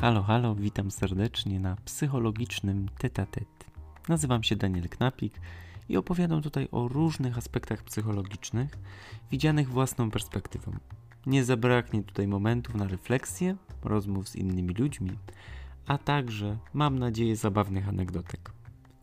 Halo, 0.00 0.22
halo, 0.22 0.54
witam 0.54 0.90
serdecznie 0.90 1.60
na 1.60 1.76
psychologicznym 1.84 2.88
tetatet. 2.98 3.48
Nazywam 4.08 4.42
się 4.42 4.56
Daniel 4.56 4.88
Knapik 4.88 5.40
i 5.88 5.96
opowiadam 5.96 6.42
tutaj 6.42 6.68
o 6.72 6.88
różnych 6.88 7.38
aspektach 7.38 7.82
psychologicznych, 7.82 8.70
widzianych 9.30 9.68
własną 9.68 10.10
perspektywą. 10.10 10.72
Nie 11.26 11.44
zabraknie 11.44 12.02
tutaj 12.02 12.28
momentów 12.28 12.74
na 12.74 12.86
refleksję, 12.88 13.56
rozmów 13.84 14.28
z 14.28 14.36
innymi 14.36 14.74
ludźmi, 14.74 15.10
a 15.86 15.98
także, 15.98 16.58
mam 16.74 16.98
nadzieję, 16.98 17.36
zabawnych 17.36 17.88
anegdotek. 17.88 18.52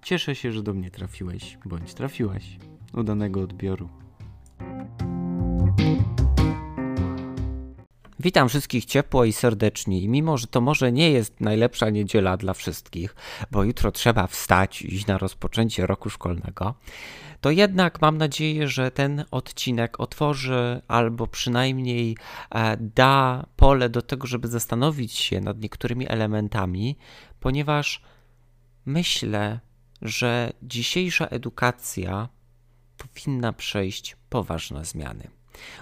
Cieszę 0.02 0.36
się, 0.36 0.52
że 0.52 0.64
do 0.64 0.74
mnie 0.74 0.92
trafiłeś, 0.92 1.58
bądź 1.66 1.94
trafiłaś. 1.94 2.58
Udanego 2.94 3.42
odbioru. 3.42 3.90
Witam 8.26 8.50
wszystkich 8.50 8.86
ciepło 8.86 9.26
i 9.26 9.34
serdecznie. 9.34 10.02
I 10.02 10.10
mimo, 10.10 10.38
że 10.38 10.48
to 10.48 10.62
może 10.62 10.92
nie 10.92 11.12
jest 11.12 11.42
najlepsza 11.42 11.90
niedziela 11.90 12.38
dla 12.38 12.54
wszystkich, 12.54 13.16
bo 13.52 13.64
jutro 13.64 13.92
trzeba 13.92 14.28
wstać 14.28 14.82
i 14.82 14.96
iść 14.96 15.08
na 15.08 15.18
rozpoczęcie 15.18 15.88
roku 15.88 16.10
szkolnego, 16.10 16.76
to 17.42 17.52
jednak 17.52 18.02
mam 18.02 18.18
nadzieję, 18.18 18.68
że 18.68 18.92
ten 18.92 19.26
odcinek 19.32 20.00
otworzy 20.00 20.82
albo 20.88 21.28
przynajmniej 21.28 22.18
e, 22.50 22.78
da 22.78 23.46
pole 23.56 23.90
do 23.90 24.02
tego, 24.02 24.28
żeby 24.28 24.48
zastanowić 24.48 25.14
się 25.14 25.42
nad 25.42 25.62
niektórymi 25.62 26.10
elementami, 26.10 26.98
ponieważ 27.40 28.02
myślę, 28.86 29.60
że 30.02 30.54
dzisiejsza 30.64 31.28
edukacja 31.28 32.30
powinna 32.98 33.54
przejść 33.54 34.18
poważne 34.30 34.86
zmiany. 34.86 35.35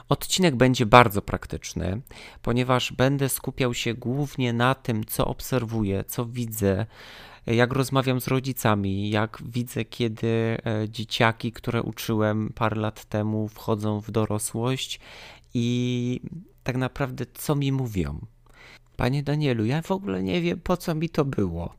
Odcinek 0.10 0.56
będzie 0.56 0.86
bardzo 0.86 1.22
praktyczny, 1.22 2.02
ponieważ 2.42 2.94
będę 2.94 3.30
skupiał 3.30 3.74
się 3.74 3.94
głównie 3.94 4.54
na 4.54 4.76
tym, 4.76 5.06
co 5.06 5.26
obserwuję, 5.26 6.04
co 6.04 6.26
widzę, 6.26 6.86
jak 7.48 7.74
rozmawiam 7.74 8.22
z 8.22 8.28
rodzicami, 8.28 9.10
jak 9.10 9.42
widzę, 9.46 9.86
kiedy 9.86 10.28
e, 10.28 10.90
dzieciaki, 10.90 11.52
które 11.52 11.82
uczyłem 11.82 12.54
parę 12.56 12.82
lat 12.82 13.06
temu, 13.06 13.48
wchodzą 13.48 14.00
w 14.00 14.12
dorosłość 14.12 15.00
i 15.54 16.20
tak 16.64 16.78
naprawdę 16.78 17.26
co 17.34 17.56
mi 17.56 17.72
mówią. 17.72 18.26
Panie 18.98 19.24
Danielu, 19.24 19.66
ja 19.66 19.82
w 19.82 19.92
ogóle 19.92 20.24
nie 20.24 20.42
wiem, 20.42 20.60
po 20.60 20.78
co 20.78 20.96
mi 20.96 21.10
to 21.10 21.26
było. 21.26 21.74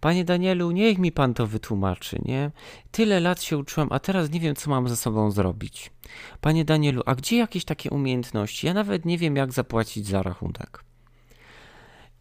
Panie 0.00 0.24
Danielu, 0.24 0.70
niech 0.70 0.98
mi 0.98 1.12
pan 1.12 1.34
to 1.34 1.46
wytłumaczy, 1.46 2.18
nie? 2.24 2.50
Tyle 2.90 3.20
lat 3.20 3.42
się 3.42 3.58
uczyłem, 3.58 3.88
a 3.92 3.98
teraz 3.98 4.30
nie 4.30 4.40
wiem, 4.40 4.56
co 4.56 4.70
mam 4.70 4.88
ze 4.88 4.96
sobą 4.96 5.30
zrobić. 5.30 5.90
Panie 6.40 6.64
Danielu, 6.64 7.02
a 7.06 7.14
gdzie 7.14 7.36
jakieś 7.36 7.64
takie 7.64 7.90
umiejętności? 7.90 8.66
Ja 8.66 8.74
nawet 8.74 9.04
nie 9.04 9.18
wiem, 9.18 9.36
jak 9.36 9.52
zapłacić 9.52 10.06
za 10.06 10.22
rachunek. 10.22 10.84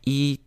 I 0.05 0.39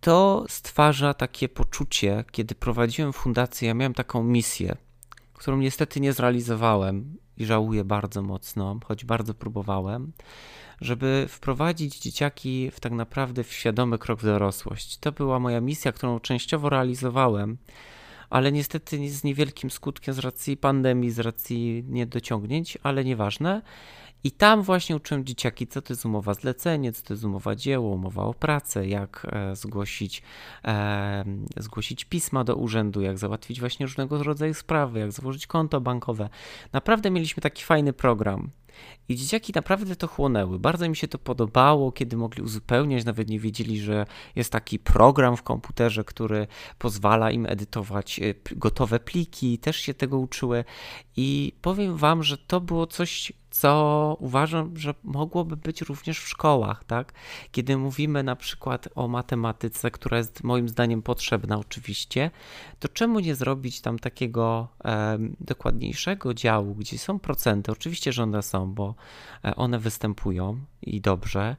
to 0.00 0.44
stwarza 0.48 1.14
takie 1.14 1.48
poczucie, 1.48 2.24
kiedy 2.30 2.54
prowadziłem 2.54 3.12
fundację, 3.12 3.68
ja 3.68 3.74
miałem 3.74 3.94
taką 3.94 4.24
misję, 4.24 4.76
którą 5.32 5.56
niestety 5.56 6.00
nie 6.00 6.12
zrealizowałem 6.12 7.16
i 7.36 7.44
żałuję 7.44 7.84
bardzo 7.84 8.22
mocno, 8.22 8.78
choć 8.84 9.04
bardzo 9.04 9.34
próbowałem 9.34 10.12
żeby 10.80 11.26
wprowadzić 11.28 11.98
dzieciaki 11.98 12.70
w 12.70 12.80
tak 12.80 12.92
naprawdę 12.92 13.44
w 13.44 13.52
świadomy 13.52 13.98
krok 13.98 14.20
w 14.20 14.24
dorosłość. 14.24 14.98
To 14.98 15.12
była 15.12 15.38
moja 15.38 15.60
misja, 15.60 15.92
którą 15.92 16.20
częściowo 16.20 16.68
realizowałem, 16.68 17.56
ale 18.30 18.52
niestety 18.52 19.10
z 19.10 19.24
niewielkim 19.24 19.70
skutkiem 19.70 20.14
z 20.14 20.18
racji 20.18 20.56
pandemii, 20.56 21.10
z 21.10 21.18
racji 21.18 21.84
niedociągnięć, 21.88 22.78
ale 22.82 23.04
nieważne. 23.04 23.62
I 24.24 24.30
tam 24.30 24.62
właśnie 24.62 24.96
uczyłem 24.96 25.24
dzieciaki, 25.24 25.66
co 25.66 25.82
to 25.82 25.92
jest 25.92 26.06
umowa 26.06 26.34
zlecenie, 26.34 26.92
co 26.92 27.02
to 27.02 27.14
jest 27.14 27.24
umowa 27.24 27.54
dzieło, 27.54 27.90
umowa 27.90 28.22
o 28.22 28.34
pracę, 28.34 28.88
jak 28.88 29.26
e, 29.32 29.56
zgłosić, 29.56 30.22
e, 30.64 31.24
zgłosić 31.56 32.04
pisma 32.04 32.44
do 32.44 32.56
urzędu, 32.56 33.00
jak 33.00 33.18
załatwić 33.18 33.60
właśnie 33.60 33.86
różnego 33.86 34.22
rodzaju 34.22 34.54
sprawy, 34.54 35.00
jak 35.00 35.12
założyć 35.12 35.46
konto 35.46 35.80
bankowe. 35.80 36.28
Naprawdę 36.72 37.10
mieliśmy 37.10 37.40
taki 37.40 37.64
fajny 37.64 37.92
program. 37.92 38.50
I 39.08 39.16
dzieciaki 39.16 39.52
naprawdę 39.54 39.96
to 39.96 40.06
chłonęły. 40.06 40.58
Bardzo 40.58 40.88
mi 40.88 40.96
się 40.96 41.08
to 41.08 41.18
podobało, 41.18 41.92
kiedy 41.92 42.16
mogli 42.16 42.42
uzupełniać, 42.42 43.04
nawet 43.04 43.28
nie 43.28 43.40
wiedzieli, 43.40 43.80
że 43.80 44.06
jest 44.36 44.52
taki 44.52 44.78
program 44.78 45.36
w 45.36 45.42
komputerze, 45.42 46.04
który 46.04 46.46
pozwala 46.78 47.30
im 47.30 47.46
edytować 47.46 48.20
e, 48.20 48.34
gotowe 48.56 49.00
pliki. 49.00 49.58
Też 49.58 49.76
się 49.76 49.94
tego 49.94 50.18
uczyły. 50.18 50.64
I 51.16 51.52
powiem 51.62 51.96
Wam, 51.96 52.22
że 52.22 52.38
to 52.38 52.60
było 52.60 52.86
coś 52.86 53.32
co 53.54 54.16
uważam, 54.20 54.76
że 54.76 54.94
mogłoby 55.04 55.56
być 55.56 55.80
również 55.80 56.18
w 56.20 56.28
szkołach, 56.28 56.84
tak? 56.84 57.12
Kiedy 57.52 57.76
mówimy 57.76 58.22
na 58.22 58.36
przykład 58.36 58.88
o 58.94 59.08
matematyce, 59.08 59.90
która 59.90 60.18
jest 60.18 60.44
moim 60.44 60.68
zdaniem 60.68 61.02
potrzebna 61.02 61.58
oczywiście, 61.58 62.30
to 62.78 62.88
czemu 62.88 63.20
nie 63.20 63.34
zrobić 63.34 63.80
tam 63.80 63.98
takiego 63.98 64.68
e, 64.84 65.18
dokładniejszego 65.40 66.34
działu, 66.34 66.74
gdzie 66.74 66.98
są 66.98 67.18
procenty? 67.18 67.72
Oczywiście, 67.72 68.12
że 68.12 68.22
one 68.22 68.42
są, 68.42 68.74
bo 68.74 68.94
e, 69.44 69.56
one 69.56 69.78
występują 69.78 70.60
i 70.86 71.00
dobrze, 71.00 71.56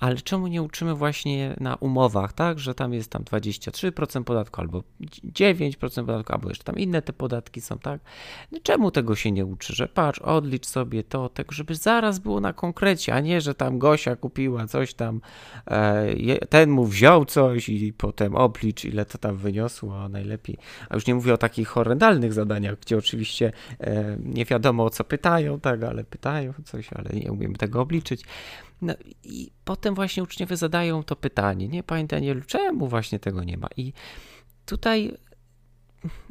ale 0.00 0.16
czemu 0.16 0.46
nie 0.46 0.62
uczymy 0.62 0.94
właśnie 0.94 1.56
na 1.60 1.74
umowach, 1.74 2.32
tak, 2.32 2.58
że 2.58 2.74
tam 2.74 2.92
jest 2.92 3.10
tam 3.10 3.22
23% 3.22 4.24
podatku 4.24 4.60
albo 4.60 4.82
9% 5.24 5.76
podatku, 6.06 6.32
albo 6.32 6.48
jeszcze 6.48 6.64
tam 6.64 6.78
inne 6.78 7.02
te 7.02 7.12
podatki 7.12 7.60
są, 7.60 7.78
tak? 7.78 8.00
No 8.52 8.58
czemu 8.62 8.90
tego 8.90 9.16
się 9.16 9.32
nie 9.32 9.46
uczy, 9.46 9.74
że 9.74 9.88
patrz, 9.88 10.18
odlicz 10.18 10.66
sobie 10.66 11.04
to, 11.04 11.28
tak, 11.28 11.52
żeby 11.52 11.74
zaraz 11.74 12.18
było 12.18 12.40
na 12.40 12.52
konkrecie, 12.52 13.14
a 13.14 13.20
nie, 13.20 13.40
że 13.40 13.54
tam 13.54 13.78
Gosia 13.78 14.16
kupiła 14.16 14.66
coś 14.66 14.94
tam, 14.94 15.20
e, 15.66 16.46
ten 16.46 16.70
mu 16.70 16.84
wziął 16.84 17.24
coś 17.24 17.68
i 17.68 17.92
potem 17.92 18.36
oblicz, 18.36 18.84
ile 18.84 19.04
to 19.04 19.18
tam 19.18 19.36
wyniosło, 19.36 20.08
najlepiej, 20.08 20.58
a 20.88 20.94
już 20.94 21.06
nie 21.06 21.14
mówię 21.14 21.34
o 21.34 21.38
takich 21.38 21.68
horrendalnych 21.68 22.32
zadaniach, 22.32 22.80
gdzie 22.80 22.98
oczywiście 22.98 23.52
e, 23.80 24.16
nie 24.20 24.44
wiadomo 24.44 24.84
o 24.84 24.90
co 24.90 25.04
pytają, 25.04 25.60
tak, 25.60 25.82
ale 25.82 26.04
pytają 26.04 26.52
coś, 26.64 26.92
ale 26.92 27.10
nie 27.10 27.32
umiemy 27.32 27.54
tego 27.54 27.80
obliczyć. 27.80 28.24
No 28.84 28.94
i 29.24 29.50
potem 29.64 29.94
właśnie 29.94 30.22
uczniowie 30.22 30.56
zadają 30.56 31.02
to 31.02 31.16
pytanie, 31.16 31.68
nie, 31.68 31.82
panie 31.82 32.06
Danielu, 32.06 32.40
czemu 32.46 32.88
właśnie 32.88 33.18
tego 33.18 33.44
nie 33.44 33.56
ma? 33.56 33.68
I 33.76 33.92
tutaj 34.66 35.16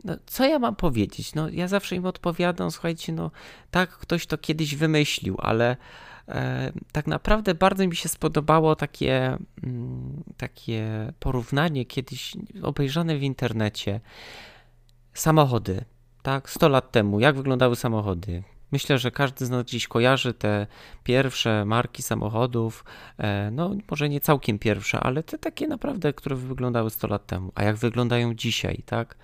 no, 0.03 0.13
co 0.25 0.45
ja 0.45 0.59
mam 0.59 0.75
powiedzieć? 0.75 1.35
No, 1.35 1.49
ja 1.49 1.67
zawsze 1.67 1.95
im 1.95 2.05
odpowiadam, 2.05 2.71
słuchajcie, 2.71 3.13
no 3.13 3.31
tak, 3.71 3.89
ktoś 3.89 4.25
to 4.25 4.37
kiedyś 4.37 4.75
wymyślił, 4.75 5.35
ale 5.39 5.77
e, 6.27 6.71
tak 6.91 7.07
naprawdę 7.07 7.55
bardzo 7.55 7.87
mi 7.87 7.95
się 7.95 8.09
spodobało 8.09 8.75
takie, 8.75 9.37
mm, 9.63 10.23
takie 10.37 11.13
porównanie 11.19 11.85
kiedyś 11.85 12.33
obejrzane 12.63 13.17
w 13.17 13.23
internecie. 13.23 13.99
Samochody, 15.13 15.85
tak, 16.21 16.49
100 16.49 16.69
lat 16.69 16.91
temu, 16.91 17.19
jak 17.19 17.35
wyglądały 17.35 17.75
samochody? 17.75 18.43
Myślę, 18.73 18.97
że 18.97 19.11
każdy 19.11 19.45
z 19.45 19.49
nas 19.49 19.65
dziś 19.65 19.87
kojarzy 19.87 20.33
te 20.33 20.67
pierwsze 21.03 21.65
marki 21.65 22.03
samochodów, 22.03 22.85
e, 23.17 23.51
no 23.51 23.75
może 23.91 24.09
nie 24.09 24.19
całkiem 24.19 24.59
pierwsze, 24.59 24.99
ale 24.99 25.23
te 25.23 25.37
takie 25.37 25.67
naprawdę, 25.67 26.13
które 26.13 26.35
wyglądały 26.35 26.89
100 26.89 27.07
lat 27.07 27.25
temu. 27.25 27.51
A 27.55 27.63
jak 27.63 27.75
wyglądają 27.75 28.33
dzisiaj, 28.33 28.83
tak? 28.85 29.17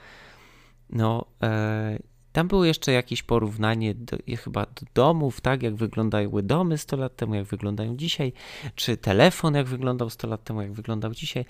No, 0.90 1.26
e, 1.44 2.00
tam 2.32 2.48
było 2.48 2.66
jeszcze 2.66 2.92
jakieś 2.92 3.24
porównanie 3.24 3.96
do, 3.96 4.18
chyba 4.44 4.66
do 4.66 4.86
domów, 4.94 5.42
tak, 5.42 5.64
jak 5.64 5.76
wyglądały 5.76 6.44
domy 6.44 6.78
100 6.78 6.98
lat 6.98 7.16
temu, 7.16 7.36
jak 7.36 7.46
wyglądają 7.46 7.98
dzisiaj, 7.98 8.34
czy 8.76 8.98
telefon, 8.98 9.56
jak 9.56 9.68
wyglądał 9.68 10.10
100 10.10 10.28
lat 10.28 10.44
temu, 10.44 10.62
jak 10.62 10.74
wyglądał 10.74 11.12
dzisiaj. 11.12 11.46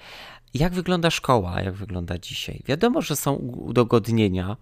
Jak 0.53 0.73
wygląda 0.73 1.09
szkoła, 1.09 1.61
jak 1.61 1.73
wygląda 1.73 2.17
dzisiaj? 2.17 2.61
Wiadomo, 2.65 3.01
że 3.01 3.15
są 3.15 3.33
udogodnienia, 3.33 4.57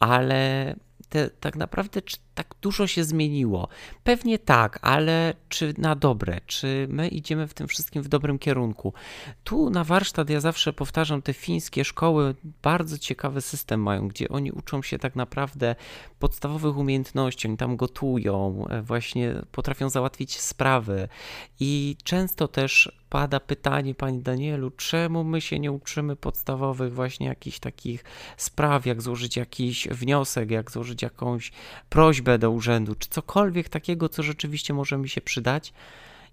ale 0.00 0.74
te, 1.10 1.30
tak 1.30 1.56
naprawdę 1.56 2.02
czy 2.02 2.16
tak 2.34 2.54
dużo 2.62 2.86
się 2.86 3.04
zmieniło? 3.04 3.68
Pewnie 4.04 4.38
tak, 4.38 4.78
ale 4.82 5.34
czy 5.48 5.74
na 5.78 5.96
dobre? 5.96 6.40
Czy 6.46 6.86
my 6.90 7.08
idziemy 7.08 7.46
w 7.46 7.54
tym 7.54 7.68
wszystkim 7.68 8.02
w 8.02 8.08
dobrym 8.08 8.38
kierunku? 8.38 8.92
Tu 9.44 9.70
na 9.70 9.84
warsztat 9.84 10.30
ja 10.30 10.40
zawsze 10.40 10.72
powtarzam, 10.72 11.22
te 11.22 11.32
fińskie 11.32 11.84
szkoły 11.84 12.34
bardzo 12.62 12.98
ciekawy 12.98 13.40
system 13.40 13.82
mają, 13.82 14.08
gdzie 14.08 14.28
oni 14.28 14.52
uczą 14.52 14.82
się 14.82 14.98
tak 14.98 15.16
naprawdę 15.16 15.76
podstawowych 16.18 16.76
umiejętności, 16.76 17.48
oni 17.48 17.56
tam 17.56 17.76
gotują, 17.76 18.66
e, 18.68 18.82
właśnie 18.82 19.34
potrafią 19.52 19.88
załatwić 19.88 20.40
sprawy 20.40 21.08
i 21.60 21.96
często 22.04 22.48
też 22.48 22.99
pada 23.10 23.40
pytanie, 23.40 23.94
Panie 23.94 24.20
Danielu, 24.20 24.70
czemu 24.70 25.24
my 25.24 25.40
się 25.40 25.58
nie 25.58 25.72
uczymy 25.72 26.16
podstawowych 26.16 26.94
właśnie 26.94 27.26
jakichś 27.26 27.58
takich 27.58 28.04
spraw, 28.36 28.86
jak 28.86 29.02
złożyć 29.02 29.36
jakiś 29.36 29.88
wniosek, 29.88 30.50
jak 30.50 30.70
złożyć 30.70 31.02
jakąś 31.02 31.52
prośbę 31.88 32.38
do 32.38 32.50
urzędu, 32.50 32.94
czy 32.94 33.08
cokolwiek 33.08 33.68
takiego, 33.68 34.08
co 34.08 34.22
rzeczywiście 34.22 34.74
może 34.74 34.98
mi 34.98 35.08
się 35.08 35.20
przydać. 35.20 35.72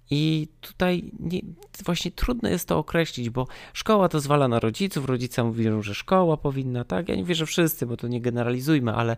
I 0.09 0.47
tutaj 0.61 1.11
nie, 1.19 1.41
właśnie 1.85 2.11
trudno 2.11 2.49
jest 2.49 2.67
to 2.67 2.77
określić, 2.77 3.29
bo 3.29 3.47
szkoła 3.73 4.09
to 4.09 4.19
zwala 4.19 4.47
na 4.47 4.59
rodziców, 4.59 5.05
rodzice 5.05 5.43
mówią, 5.43 5.81
że 5.81 5.95
szkoła 5.95 6.37
powinna, 6.37 6.83
tak? 6.83 7.09
Ja 7.09 7.15
nie 7.15 7.23
wierzę 7.23 7.45
wszyscy, 7.45 7.85
bo 7.85 7.97
to 7.97 8.07
nie 8.07 8.21
generalizujmy, 8.21 8.93
ale 8.93 9.17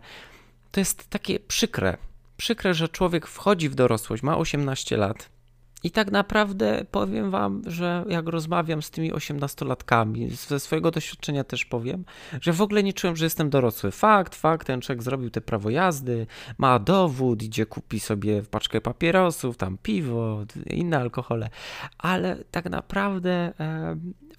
to 0.70 0.80
jest 0.80 1.10
takie 1.10 1.40
przykre. 1.40 1.96
Przykre, 2.36 2.74
że 2.74 2.88
człowiek 2.88 3.26
wchodzi 3.26 3.68
w 3.68 3.74
dorosłość, 3.74 4.22
ma 4.22 4.38
18 4.38 4.96
lat 4.96 5.39
I 5.84 5.90
tak 5.90 6.10
naprawdę 6.10 6.84
powiem 6.90 7.30
wam, 7.30 7.62
że 7.66 8.04
jak 8.08 8.28
rozmawiam 8.28 8.82
z 8.82 8.90
tymi 8.90 9.12
osiemnastolatkami, 9.12 10.30
ze 10.30 10.60
swojego 10.60 10.90
doświadczenia 10.90 11.44
też 11.44 11.64
powiem, 11.64 12.04
że 12.40 12.52
w 12.52 12.62
ogóle 12.62 12.82
nie 12.82 12.92
czułem, 12.92 13.16
że 13.16 13.26
jestem 13.26 13.50
dorosły. 13.50 13.90
Fakt, 13.90 14.34
fakt, 14.34 14.66
ten 14.66 14.80
człowiek 14.80 15.02
zrobił 15.02 15.30
te 15.30 15.40
prawo 15.40 15.70
jazdy, 15.70 16.26
ma 16.58 16.78
dowód, 16.78 17.42
idzie 17.42 17.66
kupi 17.66 18.00
sobie 18.00 18.42
paczkę 18.42 18.80
papierosów, 18.80 19.56
tam 19.56 19.78
piwo, 19.82 20.44
inne 20.66 20.98
alkohole, 20.98 21.50
ale 21.98 22.36
tak 22.50 22.70
naprawdę 22.70 23.52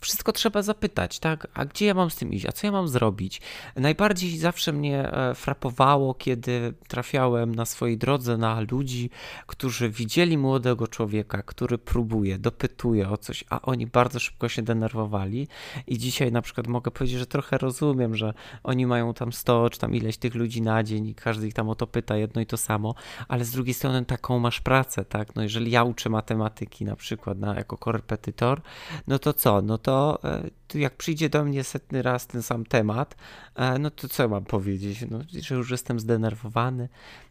wszystko 0.01 0.31
trzeba 0.31 0.61
zapytać, 0.61 1.19
tak? 1.19 1.47
A 1.53 1.65
gdzie 1.65 1.85
ja 1.85 1.93
mam 1.93 2.09
z 2.09 2.15
tym 2.15 2.33
iść? 2.33 2.45
A 2.45 2.51
co 2.51 2.67
ja 2.67 2.71
mam 2.71 2.87
zrobić? 2.87 3.41
Najbardziej 3.75 4.37
zawsze 4.37 4.73
mnie 4.73 5.11
e, 5.11 5.35
frapowało, 5.35 6.13
kiedy 6.13 6.73
trafiałem 6.87 7.55
na 7.55 7.65
swojej 7.65 7.97
drodze 7.97 8.37
na 8.37 8.59
ludzi, 8.71 9.09
którzy 9.47 9.89
widzieli 9.89 10.37
młodego 10.37 10.87
człowieka, 10.87 11.43
który 11.43 11.77
próbuje, 11.77 12.39
dopytuje 12.39 13.09
o 13.09 13.17
coś, 13.17 13.43
a 13.49 13.61
oni 13.61 13.87
bardzo 13.87 14.19
szybko 14.19 14.49
się 14.49 14.61
denerwowali. 14.61 15.47
I 15.87 15.97
dzisiaj 15.97 16.31
na 16.31 16.41
przykład 16.41 16.67
mogę 16.67 16.91
powiedzieć, 16.91 17.19
że 17.19 17.25
trochę 17.25 17.57
rozumiem, 17.57 18.15
że 18.15 18.33
oni 18.63 18.85
mają 18.85 19.13
tam 19.13 19.33
100 19.33 19.69
czy 19.69 19.79
tam 19.79 19.95
ileś 19.95 20.17
tych 20.17 20.35
ludzi 20.35 20.61
na 20.61 20.83
dzień 20.83 21.07
i 21.07 21.15
każdy 21.15 21.47
ich 21.47 21.53
tam 21.53 21.69
o 21.69 21.75
to 21.75 21.87
pyta 21.87 22.17
jedno 22.17 22.41
i 22.41 22.45
to 22.45 22.57
samo, 22.57 22.95
ale 23.27 23.45
z 23.45 23.51
drugiej 23.51 23.73
strony 23.73 24.05
taką 24.05 24.39
masz 24.39 24.61
pracę, 24.61 25.05
tak? 25.05 25.35
No 25.35 25.43
jeżeli 25.43 25.71
ja 25.71 25.83
uczę 25.83 26.09
matematyki 26.09 26.85
na 26.85 26.95
przykład 26.95 27.39
na, 27.39 27.55
jako 27.55 27.77
korepetytor, 27.77 28.61
no 29.07 29.19
to 29.19 29.33
co? 29.33 29.61
No 29.61 29.77
to 29.77 29.90
to, 29.91 30.19
e, 30.23 30.79
jak 30.79 30.97
przyjdzie 30.97 31.29
do 31.29 31.45
mnie 31.45 31.63
setny 31.63 32.01
raz 32.01 32.27
ten 32.27 32.43
sam 32.43 32.65
temat, 32.65 33.15
e, 33.55 33.79
no 33.79 33.91
to 33.91 34.07
co 34.07 34.29
mam 34.29 34.45
powiedzieć? 34.45 35.05
No, 35.09 35.19
że 35.41 35.55
już 35.55 35.71
jestem 35.71 35.99
zdenerwowany. 35.99 36.89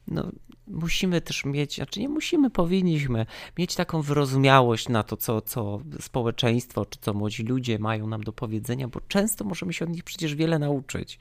No, 0.08 0.30
musimy 0.66 1.20
też 1.20 1.44
mieć, 1.44 1.76
znaczy 1.76 2.00
nie 2.00 2.08
musimy, 2.08 2.50
powinniśmy 2.50 3.26
mieć 3.58 3.74
taką 3.74 4.02
wyrozumiałość 4.02 4.88
na 4.88 5.02
to, 5.02 5.16
co, 5.16 5.40
co 5.40 5.80
społeczeństwo, 6.00 6.86
czy 6.86 6.98
co 6.98 7.14
młodzi 7.14 7.42
ludzie 7.42 7.78
mają 7.78 8.06
nam 8.06 8.24
do 8.24 8.32
powiedzenia, 8.32 8.88
bo 8.88 9.00
często 9.00 9.44
możemy 9.44 9.72
się 9.72 9.84
od 9.84 9.90
nich 9.90 10.04
przecież 10.04 10.34
wiele 10.34 10.58
nauczyć. 10.58 11.18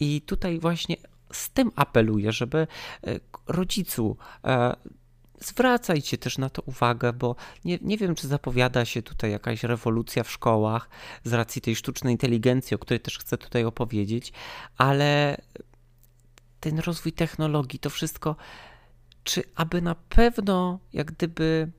I 0.00 0.20
tutaj 0.20 0.60
właśnie 0.60 0.96
z 1.32 1.50
tym 1.50 1.70
apeluję, 1.76 2.32
żeby 2.32 2.58
e, 2.58 3.20
rodzicu 3.46 4.16
zwracajcie 5.42 6.18
też 6.18 6.38
na 6.38 6.50
to 6.50 6.62
uwagę, 6.62 7.12
bo 7.12 7.36
nie, 7.64 7.78
nie 7.82 7.98
wiem, 7.98 8.14
czy 8.14 8.28
zapowiada 8.28 8.84
się 8.84 9.02
tutaj 9.02 9.30
jakaś 9.30 9.62
rewolucja 9.62 10.24
w 10.24 10.30
szkołach 10.30 10.88
z 11.24 11.32
racji 11.32 11.62
tej 11.62 11.76
sztucznej 11.76 12.12
inteligencji, 12.14 12.74
o 12.74 12.78
której 12.78 13.00
też 13.00 13.18
chcę 13.18 13.38
tutaj 13.38 13.64
opowiedzieć, 13.64 14.32
ale 14.78 15.36
ten 16.60 16.78
rozwój 16.78 17.12
technologii, 17.12 17.78
to 17.78 17.90
wszystko, 17.90 18.36
czy 19.24 19.42
aby 19.54 19.82
na 19.82 19.94
pewno 19.94 20.78
jak 20.92 21.12
gdyby 21.12 21.72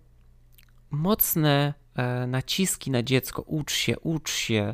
mocne 0.92 1.74
naciski 2.28 2.92
na 2.92 3.04
dziecko, 3.04 3.42
ucz 3.42 3.74
się, 3.74 4.00
ucz 4.00 4.32
się, 4.32 4.74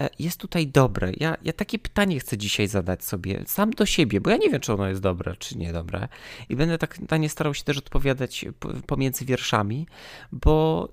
e, 0.00 0.10
jest 0.18 0.40
tutaj 0.40 0.66
dobre. 0.66 1.12
Ja, 1.16 1.36
ja 1.42 1.52
takie 1.52 1.78
pytanie 1.78 2.20
chcę 2.20 2.38
dzisiaj 2.38 2.68
zadać 2.68 3.04
sobie, 3.04 3.42
sam 3.46 3.70
do 3.70 3.86
siebie, 3.86 4.20
bo 4.20 4.30
ja 4.30 4.36
nie 4.36 4.50
wiem, 4.50 4.60
czy 4.60 4.72
ono 4.72 4.88
jest 4.88 5.00
dobre, 5.00 5.36
czy 5.36 5.58
niedobre. 5.58 6.08
I 6.48 6.56
będę 6.56 6.78
tak 6.78 6.94
pytanie 6.94 7.28
starał 7.28 7.54
się 7.54 7.64
też 7.64 7.78
odpowiadać 7.78 8.44
pomiędzy 8.86 9.24
wierszami, 9.24 9.86
bo 10.32 10.88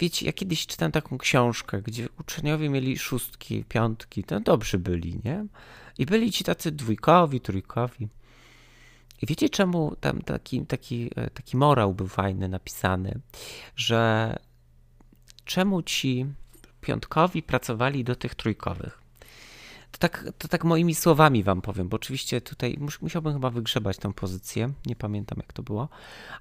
wiecie, 0.00 0.26
ja 0.26 0.32
kiedyś 0.32 0.66
czytałem 0.66 0.92
taką 0.92 1.18
książkę, 1.18 1.82
gdzie 1.82 2.08
uczniowie 2.20 2.68
mieli 2.68 2.98
szóstki, 2.98 3.64
piątki, 3.64 4.24
to 4.24 4.40
dobrzy 4.40 4.78
byli, 4.78 5.20
nie? 5.24 5.46
I 5.98 6.06
byli 6.06 6.32
ci 6.32 6.44
tacy 6.44 6.72
dwójkowi, 6.72 7.40
trójkowi. 7.40 8.08
I 9.22 9.26
wiecie, 9.26 9.48
czemu 9.48 9.96
tam 10.00 10.22
taki, 10.22 10.66
taki, 10.66 11.10
e, 11.16 11.30
taki 11.30 11.56
morał 11.56 11.94
był 11.94 12.08
fajny 12.08 12.48
napisany, 12.48 13.20
że 13.76 14.36
czemu 15.50 15.82
ci 15.82 16.26
piątkowi 16.80 17.42
pracowali 17.42 18.04
do 18.04 18.16
tych 18.16 18.34
trójkowych. 18.34 19.00
To 19.90 19.98
tak, 19.98 20.24
to 20.38 20.48
tak 20.48 20.64
moimi 20.64 20.94
słowami 20.94 21.42
wam 21.42 21.62
powiem, 21.62 21.88
bo 21.88 21.94
oczywiście 21.96 22.40
tutaj 22.40 22.76
mus, 22.80 23.00
musiałbym 23.02 23.32
chyba 23.32 23.50
wygrzebać 23.50 23.96
tę 23.96 24.12
pozycję, 24.12 24.72
nie 24.86 24.96
pamiętam 24.96 25.38
jak 25.38 25.52
to 25.52 25.62
było, 25.62 25.88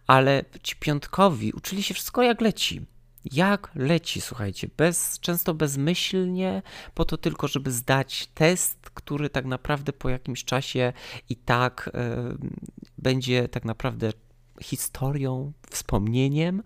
ale 0.07 0.45
ci 0.63 0.75
piątkowi 0.75 1.51
uczyli 1.51 1.83
się 1.83 1.93
wszystko 1.93 2.21
jak 2.23 2.41
leci. 2.41 2.85
Jak 3.25 3.71
leci, 3.75 4.21
słuchajcie, 4.21 4.69
bez, 4.77 5.19
często 5.19 5.53
bezmyślnie, 5.53 6.61
po 6.93 7.05
to 7.05 7.17
tylko, 7.17 7.47
żeby 7.47 7.71
zdać 7.71 8.27
test, 8.33 8.89
który 8.89 9.29
tak 9.29 9.45
naprawdę 9.45 9.93
po 9.93 10.09
jakimś 10.09 10.43
czasie 10.43 10.93
i 11.29 11.35
tak 11.35 11.89
będzie 12.97 13.47
tak 13.47 13.65
naprawdę 13.65 14.11
historią, 14.61 15.51
wspomnieniem, 15.69 16.63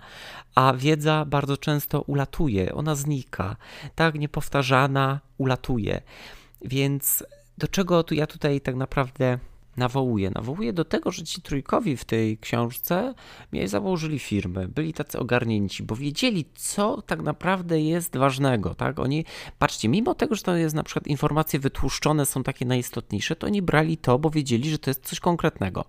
a 0.56 0.74
wiedza 0.74 1.26
bardzo 1.26 1.58
często 1.58 2.02
ulatuje, 2.02 2.76
ona 2.76 2.96
znika, 2.96 3.56
tak 3.96 4.20
niepowtarzana 4.20 5.20
ulatuje. 5.38 6.02
Więc 6.62 7.24
do 7.58 7.68
czego 7.68 8.04
tu 8.04 8.16
ja 8.16 8.28
tutaj 8.28 8.62
tak 8.62 8.76
naprawdę 8.76 9.40
nawołuję? 9.78 10.32
Nawołuję 10.36 10.74
do 10.74 10.86
tego, 10.86 11.12
że 11.12 11.24
ci 11.24 11.42
trójkowi 11.42 11.98
w 11.98 12.06
tej 12.06 12.38
książce 12.38 13.14
mieli, 13.54 13.68
założyli 13.68 14.20
firmy, 14.20 14.68
byli 14.68 14.94
tacy 14.94 15.20
ogarnięci, 15.20 15.84
bo 15.84 15.96
wiedzieli, 15.96 16.46
co 16.56 17.02
tak 17.02 17.22
naprawdę 17.22 17.82
jest 17.82 18.18
ważnego, 18.18 18.76
tak? 18.76 19.00
Oni, 19.00 19.26
patrzcie, 19.60 19.90
mimo 19.90 20.16
tego, 20.16 20.36
że 20.36 20.42
to 20.42 20.56
jest 20.56 20.76
na 20.76 20.84
przykład 20.84 21.08
informacje 21.08 21.60
wytłuszczone 21.60 22.26
są 22.26 22.44
takie 22.44 22.66
najistotniejsze, 22.66 23.36
to 23.36 23.48
oni 23.48 23.62
brali 23.62 23.98
to, 23.98 24.20
bo 24.20 24.30
wiedzieli, 24.30 24.70
że 24.70 24.80
to 24.80 24.90
jest 24.90 25.06
coś 25.06 25.20
konkretnego 25.20 25.86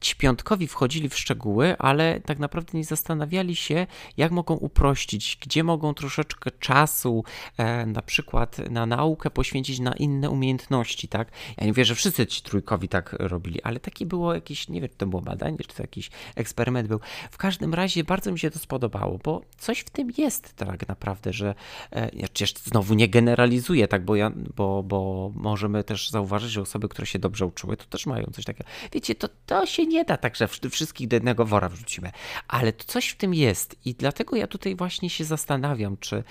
ci 0.00 0.16
piątkowi 0.16 0.66
wchodzili 0.66 1.08
w 1.08 1.18
szczegóły, 1.18 1.78
ale 1.78 2.20
tak 2.20 2.38
naprawdę 2.38 2.78
nie 2.78 2.84
zastanawiali 2.84 3.56
się, 3.56 3.86
jak 4.16 4.32
mogą 4.32 4.54
uprościć, 4.54 5.38
gdzie 5.40 5.64
mogą 5.64 5.94
troszeczkę 5.94 6.50
czasu 6.50 7.24
e, 7.56 7.86
na 7.86 8.02
przykład 8.02 8.58
na 8.70 8.86
naukę 8.86 9.30
poświęcić 9.30 9.78
na 9.78 9.92
inne 9.92 10.30
umiejętności, 10.30 11.08
tak? 11.08 11.30
Ja 11.58 11.66
nie 11.66 11.72
wiem, 11.72 11.84
że 11.84 11.94
wszyscy 11.94 12.26
ci 12.26 12.42
trójkowi 12.42 12.88
tak 12.88 13.16
robili, 13.18 13.62
ale 13.62 13.80
takie 13.80 14.06
było 14.06 14.34
jakieś, 14.34 14.68
nie 14.68 14.80
wiem, 14.80 14.90
czy 14.90 14.96
to 14.96 15.06
było 15.06 15.22
badanie, 15.22 15.58
czy 15.58 15.76
to 15.76 15.82
jakiś 15.82 16.10
eksperyment 16.34 16.88
był. 16.88 17.00
W 17.30 17.36
każdym 17.36 17.74
razie 17.74 18.04
bardzo 18.04 18.32
mi 18.32 18.38
się 18.38 18.50
to 18.50 18.58
spodobało, 18.58 19.18
bo 19.24 19.42
coś 19.58 19.80
w 19.80 19.90
tym 19.90 20.12
jest 20.18 20.54
tak 20.56 20.88
naprawdę, 20.88 21.32
że 21.32 21.54
e, 21.90 22.10
przecież 22.10 22.54
znowu 22.54 22.94
nie 22.94 23.08
generalizuję, 23.08 23.88
tak, 23.88 24.04
bo 24.04 24.16
ja, 24.16 24.32
bo, 24.56 24.82
bo 24.82 25.30
możemy 25.34 25.84
też 25.84 26.10
zauważyć, 26.10 26.50
że 26.50 26.60
osoby, 26.60 26.88
które 26.88 27.06
się 27.06 27.18
dobrze 27.18 27.46
uczyły, 27.46 27.76
to 27.76 27.84
też 27.84 28.06
mają 28.06 28.26
coś 28.32 28.44
takiego. 28.44 28.68
Wiecie, 28.92 29.14
to, 29.14 29.28
to 29.46 29.66
się 29.66 29.85
nie 29.86 30.04
da 30.04 30.16
tak, 30.16 30.36
że 30.36 30.48
wszystkich 30.48 31.08
do 31.08 31.16
jednego 31.16 31.44
wora 31.44 31.68
wrzucimy, 31.68 32.10
ale 32.48 32.72
coś 32.72 33.08
w 33.08 33.16
tym 33.16 33.34
jest 33.34 33.76
i 33.84 33.94
dlatego 33.94 34.36
ja 34.36 34.46
tutaj 34.46 34.76
właśnie 34.76 35.10
się 35.10 35.24
zastanawiam, 35.24 35.96
czy, 35.96 36.24